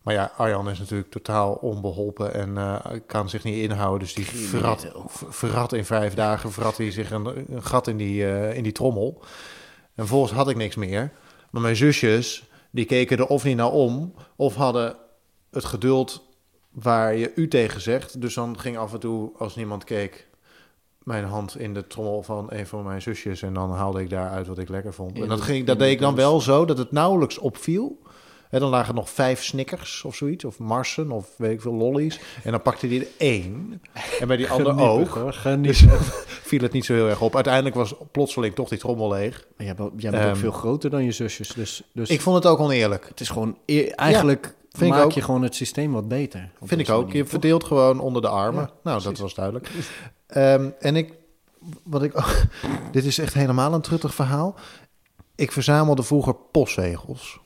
[0.02, 4.00] maar ja, Arjan is natuurlijk totaal onbeholpen en eh, kan zich niet inhouden.
[4.00, 4.92] Dus die verrat,
[5.28, 8.72] verrat in vijf dagen verrat hij zich een, een gat in die, eh, in die
[8.72, 9.22] trommel.
[9.94, 11.12] En vervolgens had ik niks meer.
[11.50, 14.14] Maar mijn zusjes, die keken er of niet naar om...
[14.36, 14.96] of hadden
[15.50, 16.24] het geduld
[16.70, 18.20] waar je u tegen zegt.
[18.20, 20.28] Dus dan ging af en toe, als niemand keek...
[21.02, 23.42] mijn hand in de trommel van een van mijn zusjes...
[23.42, 25.18] en dan haalde ik daaruit wat ik lekker vond.
[25.18, 28.01] En dat, ging, in dat de deed ik dan wel zo dat het nauwelijks opviel...
[28.52, 31.72] En dan lagen er nog vijf Snickers of zoiets, of Marsen, of weet ik veel,
[31.74, 32.20] lollies.
[32.44, 33.82] En dan pakte hij er één.
[34.20, 35.08] En bij die andere ook.
[35.08, 35.58] hoor.
[35.60, 35.84] Dus
[36.42, 37.34] viel het niet zo heel erg op.
[37.34, 39.46] Uiteindelijk was plotseling toch die trommel leeg.
[39.56, 42.20] Maar jij, bent- jij bent ook Ehm, veel groter dan je zusjes, dus, dus Ik
[42.20, 43.08] vond het ook oneerlijk.
[43.08, 43.58] het is gewoon...
[43.66, 45.12] e- Eigenlijk vind ik maak ook.
[45.12, 46.50] je gewoon het systeem wat beter.
[46.62, 47.00] Vind ik ook.
[47.00, 47.30] manier, Je toch?
[47.30, 48.62] verdeelt gewoon onder de armen.
[48.62, 49.70] Ja, nou, dat was duidelijk.
[50.26, 51.12] Ehm, en ik,
[51.82, 52.12] wat ik,
[52.92, 54.54] dit is echt helemaal een truttig verhaal.
[55.34, 57.40] Ik verzamelde vroeger postzegels.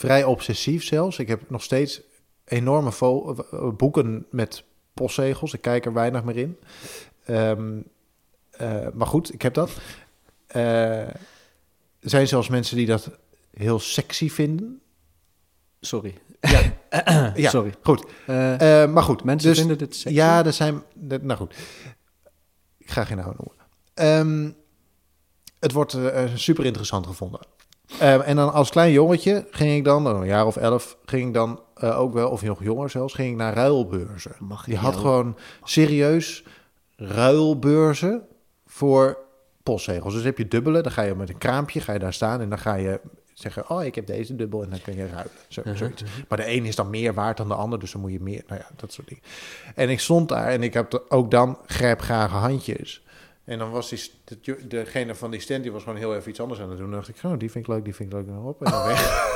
[0.00, 1.18] Vrij obsessief zelfs.
[1.18, 2.00] Ik heb nog steeds
[2.44, 2.90] enorme
[3.76, 5.52] boeken met postzegels.
[5.54, 6.58] Ik kijk er weinig meer in.
[7.24, 7.80] Ehm,
[8.50, 9.70] eh, maar goed, ik heb dat.
[10.46, 11.16] Eh, er
[12.00, 13.10] zijn zelfs mensen die dat
[13.50, 14.80] heel sexy vinden.
[15.80, 16.14] Sorry.
[17.34, 17.74] Ja, Sorry.
[17.82, 18.04] goed.
[18.26, 20.16] Eh, maar goed, mensen dus, vinden dit sexy?
[20.16, 20.82] Ja, er zijn.
[20.94, 21.54] dat- Nou goed.
[22.78, 23.66] Ik ga geen naam noemen.
[23.94, 24.50] Ehm,
[25.58, 25.96] het wordt
[26.34, 27.40] super interessant gevonden.
[27.98, 31.34] Ehm, en dan als klein jongetje ging ik dan, een jaar of elf, ging ik
[31.34, 34.32] dan eh, ook wel, of nog jonger zelfs, ging ik naar ruilbeurzen.
[34.38, 36.44] Mag Die ik had gewoon serieus
[36.96, 38.22] ruilbeurzen
[38.66, 39.18] voor
[39.62, 40.14] postzegels.
[40.14, 42.48] Dus heb je dubbele, dan ga je met een kraampje, ga je daar staan en
[42.48, 43.00] dan ga je
[43.34, 45.32] zeggen, oh, ik heb deze dubbel en dan kun je ruilen.
[45.48, 45.76] Zo, Uh-huh.
[45.76, 46.02] zoiets.
[46.28, 48.42] Maar de een is dan meer waard dan de ander, dus dan moet je meer,
[48.46, 49.22] nou ja, dat soort dingen.
[49.74, 53.02] En ik stond daar en ik heb ook dan grijpgrage handjes.
[53.50, 54.10] En dan was die,
[54.42, 56.90] de- degene van die stand, die was gewoon heel even iets anders aan het doen.
[56.90, 58.26] Dan dacht ik, oh, die vind ik leuk, die vind ik leuk.
[58.26, 59.28] En dan op en dan weg.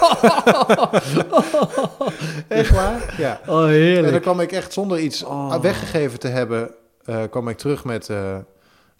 [2.49, 3.15] Echt waar?
[3.19, 3.41] Ja.
[3.47, 5.55] Oh, En dan kwam ik echt zonder iets Oh.
[5.61, 8.39] weggegeven te hebben, eh, kwam ik terug met, eh,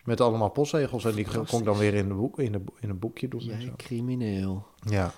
[0.05, 1.05] met allemaal postzegels.
[1.05, 3.41] En die kon ik dan weer in, de boek, in, de, in een boekje doen.
[3.41, 4.67] en Jij crimineel.
[4.89, 5.13] Ja,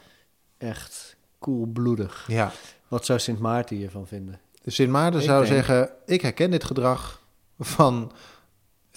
[0.58, 2.24] Echt koelbloedig.
[2.28, 2.52] ja.
[2.88, 4.40] Wat zou Sint Maarten hiervan vinden?
[4.64, 7.22] Sint Maarten Ik zou denk- zeggen, ik herken dit gedrag
[7.58, 8.12] van,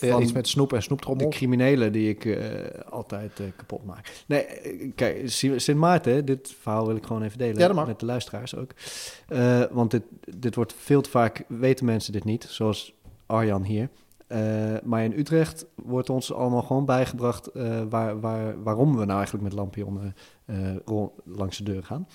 [0.07, 1.29] Van iets met snoep en De snoeptrommel.
[1.29, 2.41] criminelen die ik eh,
[2.89, 4.23] altijd eh, kapot maak.
[4.27, 7.99] Nee, eh, kijk, Si- Sint Maarten, dit verhaal wil ik gewoon even delen Ja, met
[7.99, 8.71] de luisteraars ook.
[9.71, 10.03] Want dit,
[10.37, 12.93] dit wordt veel te vaak, weten mensen dit niet, zoals
[13.25, 13.89] Arjan hier.
[14.83, 17.49] Maar in Utrecht wordt ons allemaal gewoon bijgebracht
[17.89, 20.15] waar, waar, waarom we nou eigenlijk met lampionnen
[21.25, 22.07] langs de deur gaan.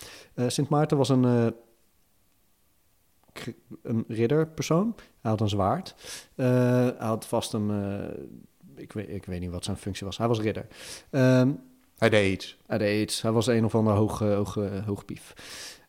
[0.47, 1.55] Sint Maarten was een,
[3.83, 4.95] een ridderpersoon.
[5.21, 5.95] Hij had een zwaard.
[6.35, 7.71] Eh, hij had vast een...
[7.71, 10.19] eh, ik, weet, ik weet niet wat zijn functie was.
[10.19, 10.67] Hij was ridder.
[11.11, 11.51] Ehm,
[11.99, 12.57] Hij deed iets.
[12.67, 13.23] hij deed iets.
[13.23, 14.55] Hij was een of ander hoog, eh, hoog,
[14.87, 15.35] hoogpief.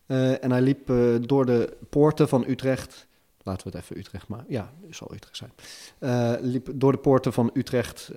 [0.05, 0.91] Eh, en hij liep
[1.21, 3.07] door de poorten van Utrecht.
[3.43, 4.43] Laten we het even Utrecht maar.
[4.47, 6.41] Ja, het zal Utrecht zijn.
[6.51, 8.11] Liep door de poorten van Utrecht,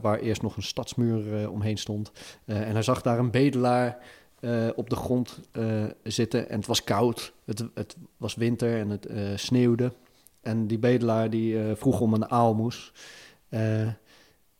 [0.00, 2.12] waar eerst nog een stadsmuur omheen stond.
[2.44, 3.98] En hij zag daar een bedelaar
[4.42, 6.48] eh, op de grond eh, zitten.
[6.48, 7.32] En het was koud.
[7.44, 9.92] Het, het was winter en het eh, sneeuwde.
[10.40, 12.92] En die bedelaar die vroeg om een aalmoes.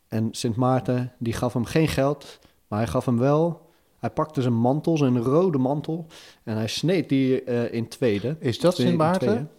[0.08, 3.70] En Sint Maarten die gaf hem geen geld, maar hij gaf hem wel.
[3.98, 6.06] Hij pakte zijn mantel, zijn rode mantel,
[6.42, 8.36] en hij sneed die in tweede.
[8.38, 9.50] Is dat Sint in Maarten?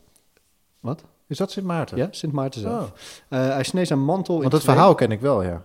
[0.80, 1.03] Wat?
[1.28, 1.97] Is dat Sint Maarten?
[1.97, 3.24] Ja, Sint Maarten zelf.
[3.30, 4.78] Oh, hij sneed zijn mantel in want het tweeën.
[4.78, 5.63] verhaal ken ik wel, ja.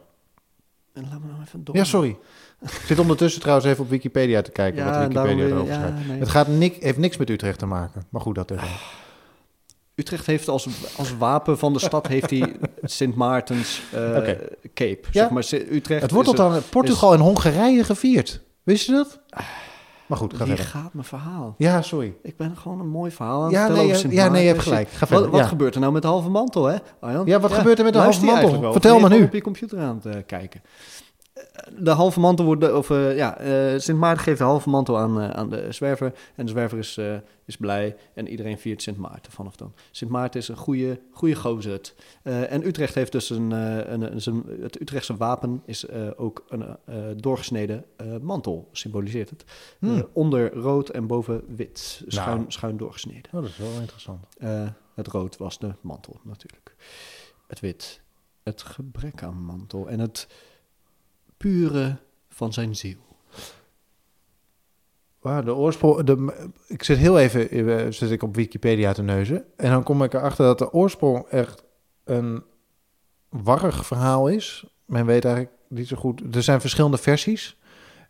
[0.92, 1.76] En laat me nou even door.
[1.76, 2.18] Ja, sorry.
[2.62, 6.06] Ik zit ondertussen trouwens even op Wikipedia te kijken wat Ja, Wikipedia erover ja, schrijft.
[6.08, 6.18] nee.
[6.18, 8.02] Het gaat nik, heeft niks met Utrecht te maken.
[8.08, 8.68] Maar goed, dat even.
[9.94, 14.00] Utrecht heeft als, als wapen van de stad heeft hij Sint Maartens eh,
[14.74, 14.98] cape.
[15.10, 15.28] Ja.
[15.28, 18.40] Zeg maar, Utrecht Het wordt tot aan Portugal en Hongarije gevierd.
[18.62, 19.20] Wist je dat?
[20.06, 20.64] Maar goed, ga Wie verder.
[20.72, 21.54] gaat mijn verhaal?
[21.58, 22.14] Ja, sorry.
[22.22, 24.62] Ik ben gewoon een mooi verhaal aan het Ja, nee, Sint ja, nee, je hebt
[24.62, 24.88] gelijk.
[24.88, 25.30] Ga Wat, verder.
[25.30, 25.46] wat Ja.
[25.46, 26.76] gebeurt er nou met de halve mantel, hè?
[27.00, 27.26] Arjan?
[27.26, 28.72] Ja, wat gebeurt er met de halve mantel?
[28.72, 29.08] Vertel me nu.
[29.08, 30.62] gewoon op je computer aan het eh, kijken.
[31.78, 35.20] De halve mantel wordt, of eh, ja, eh, Sint Maarten geeft de halve mantel aan,
[35.20, 36.12] eh, aan de zwerver.
[36.34, 37.00] En de zwerver is,
[37.44, 39.74] is blij en iedereen viert Sint Maarten vanaf dan.
[39.90, 41.80] Sint Maarten is een goede, goede gozer.
[42.22, 46.76] En Utrecht heeft dus een, een, een, het Utrechtse wapen is ook een
[47.20, 47.84] doorgesneden
[48.20, 49.44] mantel, symboliseert het.
[49.78, 50.08] Hmm.
[50.12, 52.50] Onder rood en boven wit, schuin, Nou.
[52.50, 53.30] schuin doorgesneden.
[53.32, 54.26] Oh, dat is wel interessant.
[54.94, 56.74] Het rood was de mantel natuurlijk.
[57.46, 58.00] Het wit,
[58.42, 60.28] het gebrek aan mantel en het
[61.38, 61.96] pure
[62.28, 62.96] van zijn ziel.
[65.20, 66.02] Waar de oorsprong...
[66.02, 69.44] De, ik zit heel even eh, zit ik op Wikipedia te neuzen.
[69.56, 71.62] En dan kom ik erachter dat de oorsprong echt
[72.04, 72.42] een
[73.28, 74.64] warrig verhaal is.
[74.84, 76.34] Men weet eigenlijk niet zo goed.
[76.34, 77.56] Er zijn verschillende versies.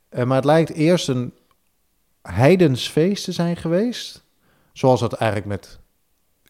[0.08, 1.32] Eh, maar het lijkt eerst een
[2.22, 4.24] heidensfeest te zijn geweest.
[4.72, 5.78] Zoals dat eigenlijk met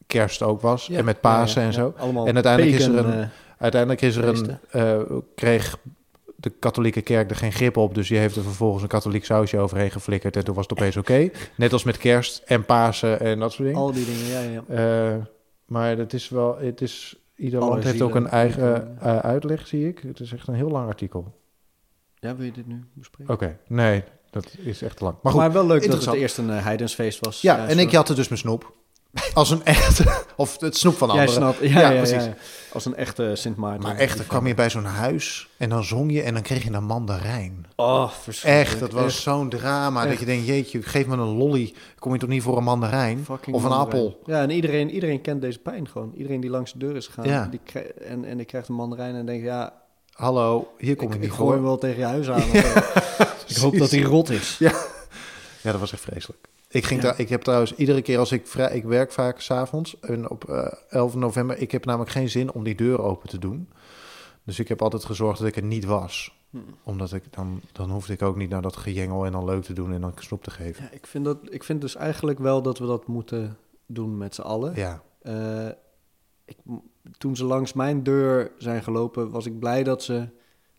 [0.07, 0.89] kerst ook was.
[0.99, 1.95] en met Pasen en zo.
[2.27, 5.79] En uiteindelijk is er een- eh, Uiteindelijk is er een, kreeg
[6.41, 7.95] de katholieke kerk er geen grip op.
[7.95, 10.37] Dus die heeft er vervolgens een katholiek sausje overheen geflikkerd.
[10.37, 11.31] En toen was het opeens oké.
[11.57, 13.83] Net als met kerst en Pasen en dat soort dingen.
[13.83, 14.63] al die dingen, ja, ja.
[15.15, 15.25] Eh,
[15.67, 19.67] maar het is wel, het is, ieder Alle land heeft ook een eigen eh, uitleg,
[19.67, 19.99] zie ik.
[19.99, 21.35] Het is echt een heel lang artikel.
[22.15, 23.35] Ja, wil je dit nu bespreken?
[23.35, 25.17] Oké, nee, dat is echt lang.
[25.23, 27.41] Maar Maar, goed, wel leuk dat het eerst een eh, heidensfeest was.
[27.41, 28.77] ja, en ik jatte dus mijn snoep.
[29.35, 31.41] Als een echte, of het snoep van Jij anderen.
[31.43, 32.25] snapt, ja, Ja, ja, ja, precies.
[32.25, 32.35] ja.
[32.73, 33.83] Als een echte Sint Maarten.
[33.83, 36.65] Maar echt, dan kwam je bij zo'n huis en dan zong je en dan kreeg
[36.65, 37.67] je een mandarijn.
[37.77, 38.69] Oh, verschrikkelijk.
[38.71, 40.07] Echt, dat was zo'n drama.
[40.07, 41.75] Dat je denkt, jeetje, geef me een lolly.
[41.99, 43.25] Kom je toch niet voor een mandarijn?
[43.25, 44.05] fucking Of een mandarijn.
[44.07, 44.21] appel?
[44.35, 46.13] Ja, en iedereen, iedereen kent deze pijn gewoon.
[46.17, 47.51] Iedereen die langs de deur is gegaan Ja.
[47.51, 49.73] die en, en die krijgt een mandarijn en denkt, ja,
[50.13, 52.43] Hallo, hier kom ik, ik niet gooi hem wel tegen je huis aan.
[53.49, 54.57] ik hoop dat hij rot is.
[54.59, 54.73] Ja,
[55.63, 56.47] dat was echt vreselijk.
[56.69, 57.09] Ik, ging Ja.
[57.09, 58.77] daar, ik heb trouwens iedere keer als ik vrij...
[58.77, 61.59] Ik werk vaak s'avonds en op eh 11 november...
[61.59, 63.69] Ik heb namelijk geen zin om die deur open te doen.
[64.45, 66.37] Dus ik heb altijd gezorgd dat ik er niet was.
[66.51, 66.59] Hm.
[66.83, 67.61] Omdat ik dan...
[67.73, 70.13] Dan hoefde ik ook niet naar dat gejengel en dan leuk te doen en dan
[70.17, 70.83] snoep te geven.
[70.85, 73.57] Ja, ik, vind dat, ik vind dus eigenlijk wel dat we dat moeten
[73.87, 74.73] doen met z'n allen.
[74.75, 75.69] Ja, Eh,
[76.45, 76.57] ik,
[77.19, 80.29] toen ze langs mijn deur zijn gelopen, was ik blij dat ze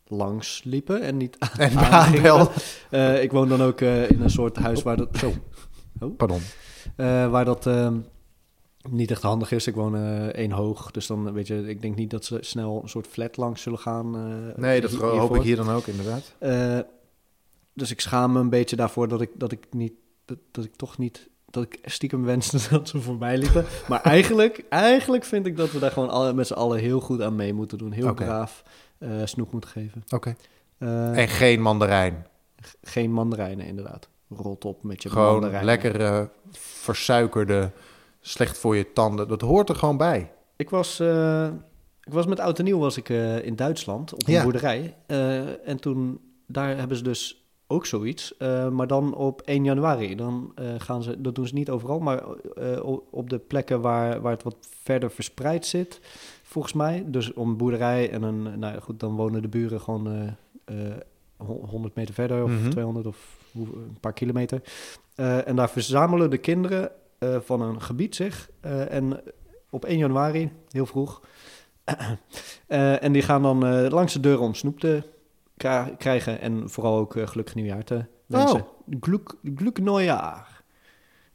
[0.07, 2.51] langs liepen en niet en wel...
[2.89, 5.33] Eh, ik woon dan ook in een soort huis waar dat, zo,
[6.17, 6.41] Pardon.
[6.95, 7.97] eh, waar dat ehm,
[8.89, 9.67] niet echt handig is.
[9.67, 12.79] Ik woon eh één hoog, dus dan weet je, ik denk niet dat ze snel
[12.83, 14.15] een soort flat langs zullen gaan.
[14.15, 16.33] eh, Nee, dat hoop ik hier dan ook inderdaad.
[17.73, 19.93] Dus ik schaam me een beetje daarvoor dat ik, dat ik niet,
[20.25, 23.65] dat, dat ik toch niet, dat ik stiekem wenste dat ze voorbij liepen.
[23.87, 27.21] Maar eigenlijk, eigenlijk vind ik dat we daar gewoon alle, met z'n allen heel goed
[27.21, 27.91] aan mee moeten doen.
[27.91, 28.23] Heel Oké.
[28.25, 28.63] braaf
[29.23, 30.03] snoep moeten geven.
[30.09, 30.35] Oké.
[30.79, 32.25] En geen mandarijn.
[32.81, 34.09] Geen mandarijnen, inderdaad.
[34.29, 35.65] Rot op met je Gewoon mandarijnen.
[35.65, 37.71] lekkere, versuikerde,
[38.19, 39.27] slecht voor je tanden.
[39.27, 40.31] Dat hoort er gewoon bij.
[40.55, 41.45] Ik was, eh,
[42.03, 44.43] ik was met Oud en Nieuw was ik, eh, in Duitsland op een Ja.
[44.43, 44.95] boerderij.
[45.05, 48.37] Eh, en toen, daar hebben ze dus ook zoiets.
[48.37, 50.15] eh, maar dan op 1 januari.
[50.15, 52.23] Dan eh, gaan ze, dat doen ze niet overal, maar
[52.55, 55.99] eh, op de plekken waar, waar het wat verder verspreid zit,
[56.43, 57.03] volgens mij.
[57.07, 60.07] Dus om een boerderij en een, nou ja, goed, dan wonen de buren gewoon
[60.65, 60.97] eh, eh,
[61.37, 62.69] ho- 100 meter verder of Mhm.
[62.69, 64.61] 200 of hoe- een paar kilometer.
[65.15, 68.49] Eh, en daar verzamelen de kinderen eh, van een gebied zich.
[68.61, 69.21] eh, en
[69.69, 71.21] op 1 januari, heel vroeg.
[72.67, 75.03] En die gaan dan langs de deuren om snoep te
[75.97, 76.41] krijgen.
[76.41, 78.65] En vooral ook gelukkig nieuwjaar te wensen.
[78.99, 80.63] Gluk, gluk Neujaar.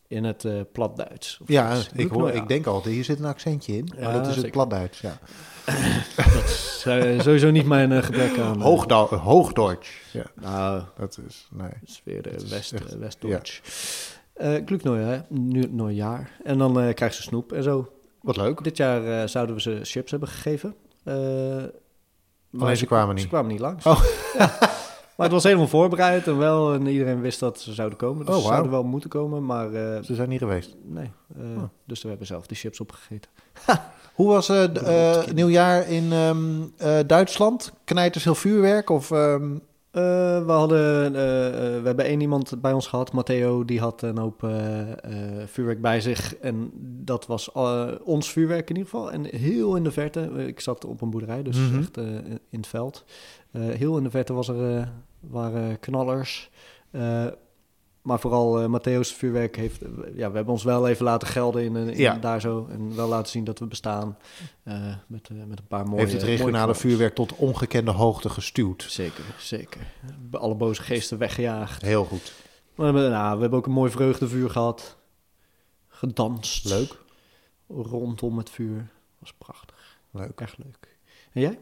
[0.07, 1.39] In het eh plat Duits.
[1.43, 3.89] of Ja, ik, hoor, ik denk altijd, hier zit een accentje in.
[3.97, 4.51] Ja, maar dat is het zeker.
[4.51, 5.19] plat-Duits, ja.
[6.17, 8.57] Dat is eh, sowieso niet mijn eh, gebrek aan.
[8.57, 10.13] eh, Hoogda Hoogdeutsch.
[10.13, 11.69] Ja, Nou, dat is, nee.
[11.69, 12.75] dat is weer de West,
[14.85, 16.31] Neujaar, nu, Neujaar.
[16.45, 17.93] En dan eh krijgen ze snoep en zo.
[18.21, 18.65] Wat leuk.
[18.65, 20.75] Dit jaar zouden we ze chips hebben gegeven.
[21.05, 23.29] Maar Alleen ze kwamen Ze niet.
[23.33, 23.87] kwamen niet langs.
[23.87, 24.01] Oh.
[24.39, 24.59] Ja.
[25.17, 26.75] Maar het was helemaal voorbereid en wel.
[26.75, 28.27] En iedereen wist dat ze zouden komen.
[28.27, 29.45] Dus Oh, ze zouden wel moeten komen.
[29.47, 29.71] Maar
[30.05, 30.77] Ze zijn niet geweest.
[30.83, 31.11] nee.
[31.37, 31.63] Oh.
[31.87, 33.31] Dus we hebben zelf die chips opgegeten.
[34.15, 37.73] Hoe was eh, d- eh, nieuwjaar in ehm, eh, Duitsland?
[37.85, 38.91] Knijters heel vuurwerk?
[38.91, 39.57] Of, ehm,
[39.95, 40.01] Eh,
[40.47, 44.19] we, hadden, eh, eh, we hebben één iemand bij ons gehad, Matteo, die had een
[44.19, 44.97] hoop eh, eh,
[45.47, 46.37] vuurwerk bij zich.
[46.37, 46.71] En
[47.05, 49.13] dat was eh, ons vuurwerk in ieder geval.
[49.13, 51.79] En heel in de verte, eh, ik zat op een boerderij, dus Mhm.
[51.79, 52.05] echt eh,
[52.51, 53.05] in het veld.
[53.51, 54.87] Eh, heel in de verte was er, eh,
[55.21, 56.51] waren knallers.
[56.91, 57.27] Eh,
[58.05, 59.83] maar vooral eh Mattheo's vuurwerk heeft...
[59.83, 62.15] eh, ja, we hebben ons wel even laten gelden in, in Ja.
[62.15, 62.67] daar zo.
[62.71, 64.19] En wel laten zien dat we bestaan.
[64.63, 66.01] eh, met, eh, met een paar mooie...
[66.01, 68.87] heeft het regionale vuurwerk tot ongekende hoogte gestuurd?
[68.89, 69.81] Zeker, zeker.
[70.31, 71.83] Alle boze geesten weggejaagd.
[71.83, 72.33] Heel goed.
[72.75, 74.97] We hebben, nou, we hebben ook een mooi vreugdevuur gehad.
[75.89, 76.65] Gedanst.
[76.65, 76.99] Leuk.
[77.69, 78.89] Rondom het vuur.
[79.19, 79.99] was prachtig.
[80.11, 80.41] Leuk.
[80.41, 80.99] Echt leuk.
[81.33, 81.59] En jij?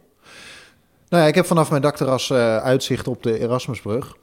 [1.09, 4.17] Nou ja, ik heb vanaf mijn dakterras eh, uitzicht op de Erasmusbrug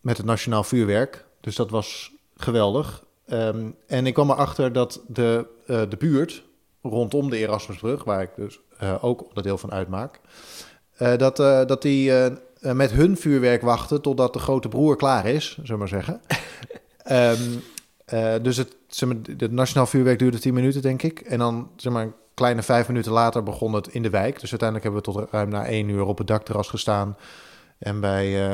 [0.00, 1.26] met het Nationaal Vuurwerk.
[1.40, 3.04] Dus dat was geweldig.
[3.26, 6.42] Ehm, en ik kwam erachter dat de, eh, de buurt
[6.82, 10.20] rondom de Erasmusbrug, waar ik dus eh, ook onderdeel van uitmaak,
[10.96, 11.36] eh, dat,
[11.68, 12.12] dat die
[12.60, 16.20] met hun vuurwerk wachten totdat de grote broer klaar is, zullen we maar zeggen.
[17.02, 17.58] Ehm,
[18.10, 21.20] eh, dus het, zeg maar, het Nationaal Vuurwerk duurde 10 minuten, denk ik.
[21.20, 24.40] En dan, zeg maar, een kleine vijf minuten later begon het in de wijk.
[24.40, 27.16] Dus uiteindelijk hebben we tot ruim na één uur op het dakterras gestaan.
[27.78, 28.52] En bij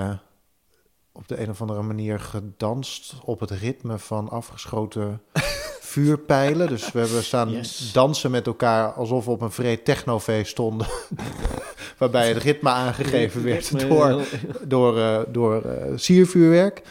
[1.16, 5.20] op de een of andere manier gedanst op het ritme van afgeschoten
[5.80, 6.68] vuurpijlen.
[6.68, 7.90] Dus we hebben staan Yes.
[7.92, 10.86] dansen met elkaar alsof we op een vreed technofeest stonden.
[11.98, 14.22] Waarbij het ritme aangegeven werd door,
[14.62, 16.82] door, eh, door eh, siervuurwerk.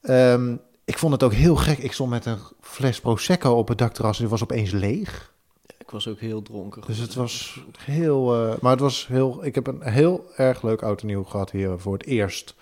[0.00, 1.78] Ehm, ik vond het ook heel gek.
[1.78, 5.32] Ik stond met een fles Prosecco op het dakterras en die was opeens leeg.
[5.78, 6.82] Ik was ook heel dronken.
[6.86, 8.34] Dus het was heel...
[8.48, 9.44] eh, maar het was heel...
[9.44, 12.54] Ik heb een heel erg leuk oud en nieuw gehad hier voor het eerst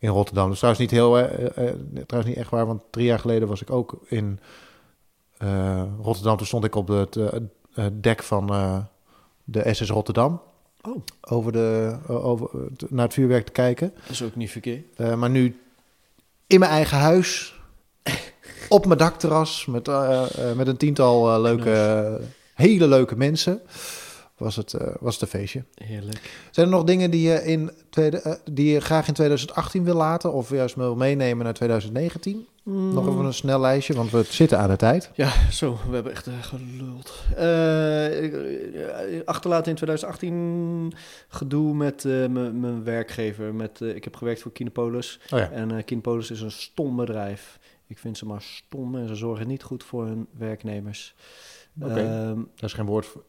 [0.00, 0.48] in Rotterdam.
[0.48, 1.18] Dus trouwens niet heel...
[1.18, 1.74] eh, eh,
[2.06, 4.40] trouwens niet echt waar, want drie jaar geleden was ik ook in
[6.02, 6.36] Rotterdam.
[6.36, 7.18] Toen stond ik op het
[7.92, 8.46] dek van
[9.44, 10.40] de SS Rotterdam.
[10.82, 11.02] Oh.
[11.20, 12.48] Over de, over,
[12.88, 13.92] naar het vuurwerk te kijken.
[13.94, 15.16] Dat is ook niet verkeerd.
[15.16, 15.60] Maar nu
[16.46, 17.60] in mijn eigen huis,
[18.68, 19.86] op mijn dakterras, met,
[20.56, 22.20] met een tiental leuke,
[22.54, 23.60] hele leuke mensen,
[24.40, 25.64] was het, eh, was het een feestje.
[25.74, 26.48] Heerlijk.
[26.50, 29.94] Zijn er nog dingen die je, in tweede, eh, die je graag in 2018 wil
[29.94, 32.46] laten of juist wil meenemen naar 2019?
[32.62, 35.10] Nog even een snel lijstje, want we zitten aan de tijd.
[35.14, 37.24] Ja, zo, we hebben echt eh, geluld.
[39.24, 40.92] Achterlaten in 2018
[41.28, 43.54] gedoe met mijn werkgever.
[43.54, 45.20] Met, ik heb gewerkt voor Kinepolis.
[45.30, 45.50] Oh ja.
[45.50, 47.58] En Kinepolis is een stom bedrijf.
[47.86, 51.14] Ik vind ze maar stom en ze zorgen niet goed voor hun werknemers.
[51.82, 51.94] Oké.
[51.94, 53.24] Ehm, Daar is geen woord voor,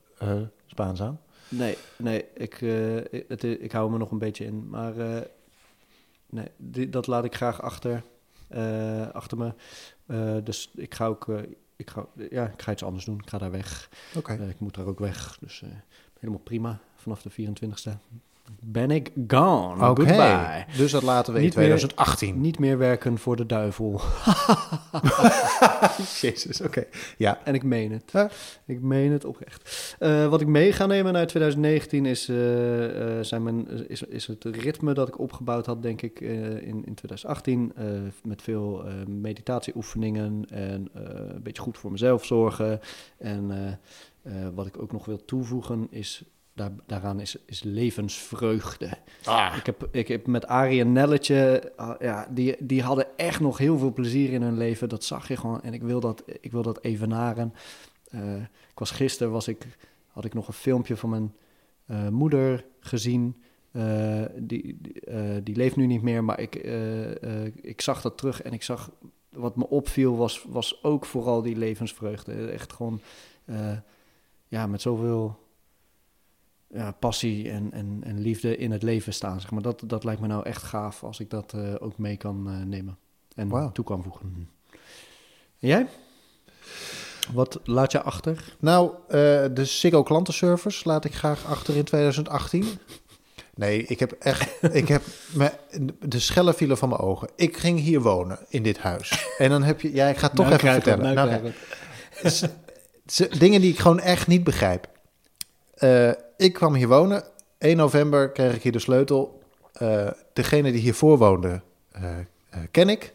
[0.72, 1.20] Spaans aan.
[1.50, 4.70] nee, nee ik, eh, ik- het, ik hou me nog een beetje in.
[4.70, 5.22] Maar eh,
[6.30, 8.04] nee, die- dat laat ik graag achter,
[8.48, 9.54] eh, achter me.
[10.06, 11.28] Eh, dus ik ga ook...
[11.30, 11.38] eh,
[11.76, 13.18] ik ga, ja, ik ga iets anders doen.
[13.20, 13.90] Ik ga daar weg.
[14.16, 14.34] Oké.
[14.34, 15.38] Ik moet daar ook weg.
[15.40, 15.70] Dus eh,
[16.20, 16.80] helemaal prima.
[16.96, 17.90] Vanaf de 24ste
[18.60, 19.90] ben ik gone.
[19.90, 20.06] Oké.
[20.06, 20.66] Goodbye.
[20.78, 22.42] Dus dat laten we in Niet meer- 2018.
[22.42, 24.02] Niet meer werken voor de duivel.
[26.22, 26.86] Jezus, oké.
[27.18, 27.40] Ja.
[27.44, 28.32] En ik meen het.
[28.66, 29.96] Ik meen het oprecht.
[30.00, 34.28] Eh, wat ik mee ga nemen naar 2019 is, eh, eh, zijn mijn, is, is
[34.28, 37.72] het ritme dat ik opgebouwd had, denk ik, in, in 2018.
[37.76, 37.86] eh,
[38.24, 42.80] met veel meditatieoefeningen en een beetje goed voor mezelf zorgen.
[43.18, 43.52] En
[44.54, 46.24] wat ik ook nog wil toevoegen is,
[46.54, 48.90] daar, daaraan is, is levensvreugde.
[49.24, 49.56] Ah.
[49.58, 53.58] Ik heb, ik heb met Arie en Nelletje, ah, ja, die, die hadden echt nog
[53.58, 54.90] heel veel plezier in hun leven.
[54.90, 55.62] Dat zag je gewoon.
[55.62, 57.54] En ik wil dat, ik wil dat evenaren.
[58.10, 58.36] Eh
[58.72, 59.68] ik was gisteren, was ik,
[60.08, 61.36] had ik nog een filmpje van mijn
[61.86, 63.42] eh, moeder gezien.
[63.72, 66.56] Eh, die, die, die leeft nu niet meer, maar ik,
[67.62, 68.92] ik zag dat terug en ik zag...
[69.30, 72.34] Wat me opviel was, was ook vooral die levensvreugde.
[72.34, 73.02] Echt gewoon,
[74.48, 75.41] ja, met zoveel
[76.74, 79.42] ja, passie en, en, en liefde in het leven staan.
[79.42, 79.62] Zeg maar.
[79.62, 82.66] dat, dat lijkt me nou echt gaaf als ik dat eh, ook mee kan eh,
[82.66, 82.98] nemen
[83.36, 84.22] en toe kan voegen.
[84.22, 84.50] En
[85.58, 85.88] jij?
[87.34, 88.56] Wat laat je achter?
[88.60, 89.18] Nou, eh,
[89.54, 92.66] de Ziggo klantenservice laat ik graag achter in 2018.
[93.56, 95.02] Nee, ik heb echt, ik heb
[95.34, 95.52] me,
[96.00, 97.30] de schellen vielen van mijn ogen.
[97.36, 99.28] Ik ging hier wonen, in dit huis.
[99.38, 101.16] En dan heb je, ja, ik ga het toch Nou, even het, vertellen.
[101.16, 101.54] nou,
[103.20, 104.90] Nou, dingen die ik gewoon echt niet begrijp.
[105.82, 107.24] Eh, ik kwam hier wonen.
[107.58, 109.42] 1 november kreeg ik hier de sleutel.
[109.74, 112.04] Eh, degene die hiervoor woonde, eh,
[112.72, 113.14] ken ik.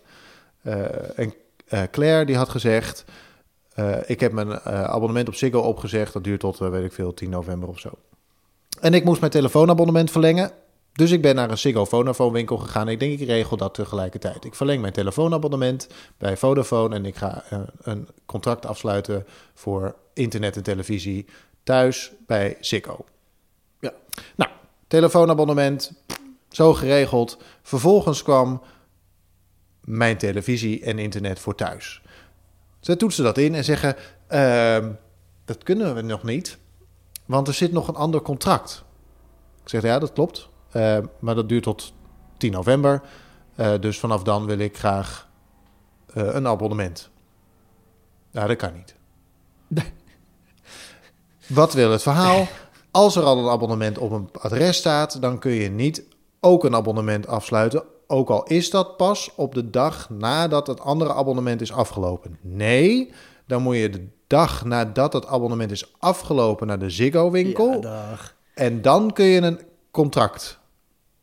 [1.66, 3.05] En Claire die had gezegd...
[4.06, 6.12] ik heb mijn abonnement op Ziggo opgezegd.
[6.12, 7.90] Dat duurt tot, weet ik veel, 10 november of zo.
[8.80, 10.51] En ik moest mijn telefoonabonnement verlengen.
[10.93, 12.88] Dus ik ben naar een Ziggo Vodafone winkel gegaan.
[12.88, 14.44] Ik denk, ik regel dat tegelijkertijd.
[14.44, 15.88] Ik verleng mijn telefoonabonnement
[16.18, 16.94] bij Vodafone...
[16.94, 17.44] en ik ga
[17.82, 21.26] een contract afsluiten voor internet en televisie
[21.66, 23.05] thuis bij Ziggo.
[23.80, 23.93] Ja.
[24.36, 24.51] Nou,
[24.86, 25.93] telefoonabonnement,
[26.48, 27.38] zo geregeld.
[27.62, 28.62] Vervolgens kwam
[29.80, 32.02] mijn televisie en internet voor thuis.
[32.80, 34.93] Zij toetsen dat in en zeggen, ehm,
[35.44, 36.59] dat kunnen we nog niet,
[37.24, 38.84] want er zit nog een ander contract.
[39.62, 41.93] Ik zeg, ja, dat klopt, eh, maar dat duurt tot
[42.36, 43.02] 10 november.
[43.55, 45.28] Eh, dus vanaf dan wil ik graag
[46.14, 47.10] eh, een abonnement.
[48.30, 48.94] Nou, dat kan niet.
[51.47, 52.47] Wat wil het verhaal?
[52.90, 56.05] Als er al een abonnement op een adres staat, dan kun je niet
[56.40, 61.14] ook een abonnement afsluiten ook al is dat pas op de dag nadat het andere
[61.14, 62.39] abonnement is afgelopen.
[62.40, 63.12] Nee,
[63.47, 67.82] dan moet je de dag nadat het abonnement is afgelopen naar de Ziggo-winkel.
[67.82, 68.16] Ja.
[68.55, 69.60] En dan kun je een
[69.90, 70.59] contract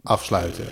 [0.03, 0.65] afsluiten.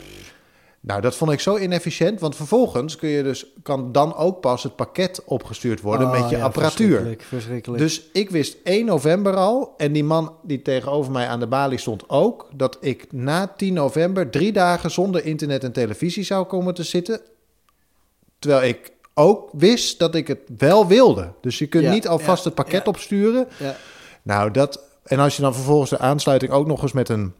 [0.83, 4.63] Nou, dat vond ik zo inefficiënt, want vervolgens kun je dus, kan dan ook pas
[4.63, 6.87] het pakket opgestuurd worden Oh, met je ja, apparatuur.
[6.87, 7.83] Verschrikkelijk, verschrikkelijk.
[7.83, 11.77] Dus ik wist 1 november al, en die man die tegenover mij aan de balie
[11.77, 16.73] stond ook, dat ik na 10 november drie dagen zonder internet en televisie zou komen
[16.73, 17.21] te zitten.
[18.39, 21.31] Terwijl ik ook wist dat ik het wel wilde.
[21.41, 23.47] Dus je kunt Ja, niet alvast ja, het pakket opsturen.
[23.59, 23.75] ja.
[24.23, 24.83] Nou, dat.
[25.03, 27.33] En als je dan vervolgens de aansluiting ook nog eens met een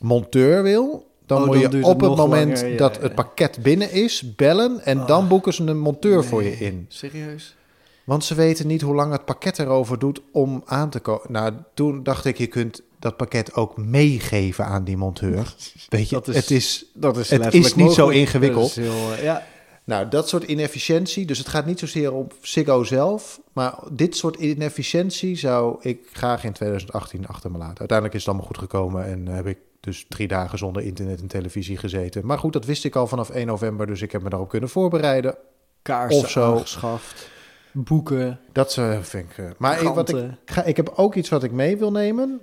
[0.00, 1.06] monteur wil.
[1.26, 3.00] Dan Oh, moet dan je op het moment langer, ja, dat ja.
[3.02, 4.84] het pakket binnen is, bellen.
[4.84, 6.84] En dan boeken ze een monteur voor je in.
[6.88, 7.56] Serieus?
[8.04, 11.32] Want ze weten niet hoe lang het pakket erover doet om aan te komen.
[11.32, 15.54] Nou, toen dacht ik, je kunt dat pakket ook meegeven aan die monteur.
[15.88, 16.84] Weet je, Dat is- het is...
[16.94, 18.74] Dat is Het is niet zo ingewikkeld.
[18.74, 19.46] Dat is heel, eh, ja.
[19.84, 21.26] Nou, dat soort inefficiëntie.
[21.26, 23.40] Dus het gaat niet zozeer om Ziggo zelf.
[23.52, 27.78] Maar dit soort inefficiëntie zou ik graag in 2018 achter me laten.
[27.78, 29.04] Uiteindelijk is het allemaal goed gekomen.
[29.06, 32.26] En heb ik dus drie dagen zonder internet en televisie gezeten.
[32.26, 33.86] Maar goed, dat wist ik al vanaf 1 november.
[33.86, 35.36] Dus ik heb me daarop kunnen voorbereiden.
[35.82, 36.52] Kaarsen Of zo.
[36.54, 37.30] aangeschaft.
[37.72, 38.40] Boeken.
[38.52, 39.38] Dat eh, vind ik...
[39.38, 42.40] eh, maar ik, wat ik, ga, ik heb ook iets wat ik mee wil nemen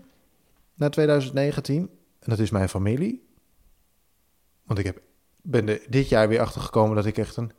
[0.74, 1.78] naar 2019.
[2.20, 3.28] En dat is mijn familie.
[4.64, 5.02] Want ik heb,
[5.42, 7.52] ben er dit jaar weer achter gekomen dat ik echt een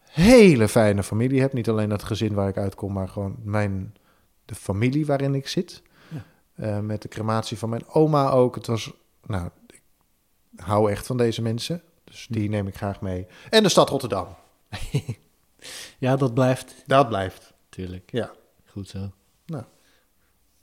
[0.00, 1.52] hele fijne familie heb.
[1.52, 3.94] Niet alleen het gezin waar ik uitkom, maar gewoon mijn,
[4.44, 5.82] de familie waarin ik zit.
[6.08, 6.24] Ja.
[6.54, 8.54] Eh, met de crematie van mijn oma ook.
[8.54, 8.92] Het was,
[9.30, 9.82] nou, ik
[10.56, 11.82] hou echt van deze mensen.
[12.04, 13.26] Dus die neem ik graag mee.
[13.50, 14.26] En de stad Rotterdam.
[15.98, 16.74] Ja, dat blijft.
[16.86, 17.52] Dat blijft.
[17.68, 18.10] Tuurlijk.
[18.12, 18.30] Ja,
[18.66, 19.10] Goed zo.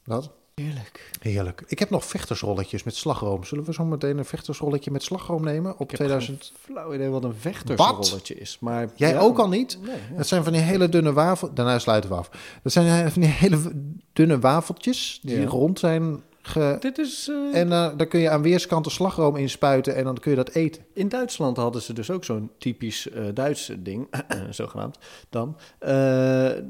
[0.03, 0.31] dat.
[0.55, 1.09] Heerlijk.
[1.21, 1.63] Heerlijk.
[1.67, 3.43] Ik heb nog vechtersrolletjes met slagroom.
[3.43, 6.43] Zullen we zo meteen een vechtersrolletje met slagroom nemen op Ik heb 2000?
[6.43, 8.57] geen flauw idee wat een vechtersrolletje is.
[8.59, 9.77] Maar Jij ja, ook al niet?
[9.81, 10.17] Nee, ja.
[10.17, 11.53] Dat zijn van die hele dunne wafel.
[11.53, 12.29] Daarna sluiten we af.
[12.63, 13.71] Dat zijn van die hele
[14.13, 15.47] dunne wafeltjes die Ja.
[15.47, 16.21] rond zijn.
[16.47, 16.77] Ge...
[16.79, 17.27] Dit is...
[17.51, 20.37] eh, En eh, daar kun je aan weerskanten slagroom in spuiten en dan kun je
[20.37, 20.85] dat eten.
[20.93, 24.07] In Duitsland hadden ze dus ook zo'n typisch eh Duits ding,
[24.49, 24.97] zogenaamd
[25.29, 25.57] dan.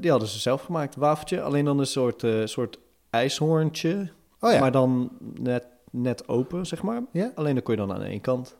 [0.00, 1.42] Die hadden ze zelf gemaakt, wafeltje.
[1.42, 2.78] Alleen dan een soort, soort
[3.10, 4.08] ijshoorntje,
[4.40, 5.10] Oh ja, maar dan
[5.40, 7.02] net, net open, zeg maar.
[7.12, 7.32] Ja?
[7.34, 8.56] Alleen dan kon je dan aan één kant.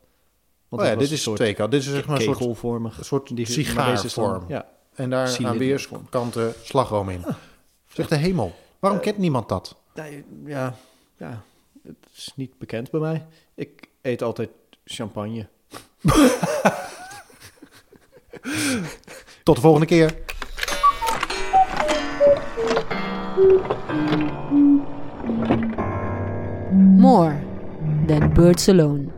[0.68, 1.78] Want oh ja dit is soort twee kanten.
[1.78, 2.38] Dit is zeg maar een soort,
[3.04, 4.44] soort dan- sigaarvorm.
[4.48, 7.24] Ja, En daar aan weerskanten slagroom in.
[7.92, 8.54] Zeg de hemel.
[8.78, 9.76] Waarom kent niemand dat?
[10.46, 10.74] ja,
[11.18, 11.42] ja,
[11.82, 13.26] het is niet bekend bij mij.
[13.54, 14.50] Ik eet altijd
[14.84, 15.48] champagne.
[19.42, 20.16] Tot de volgende keer.
[26.96, 27.38] More
[28.06, 29.17] than birds alone.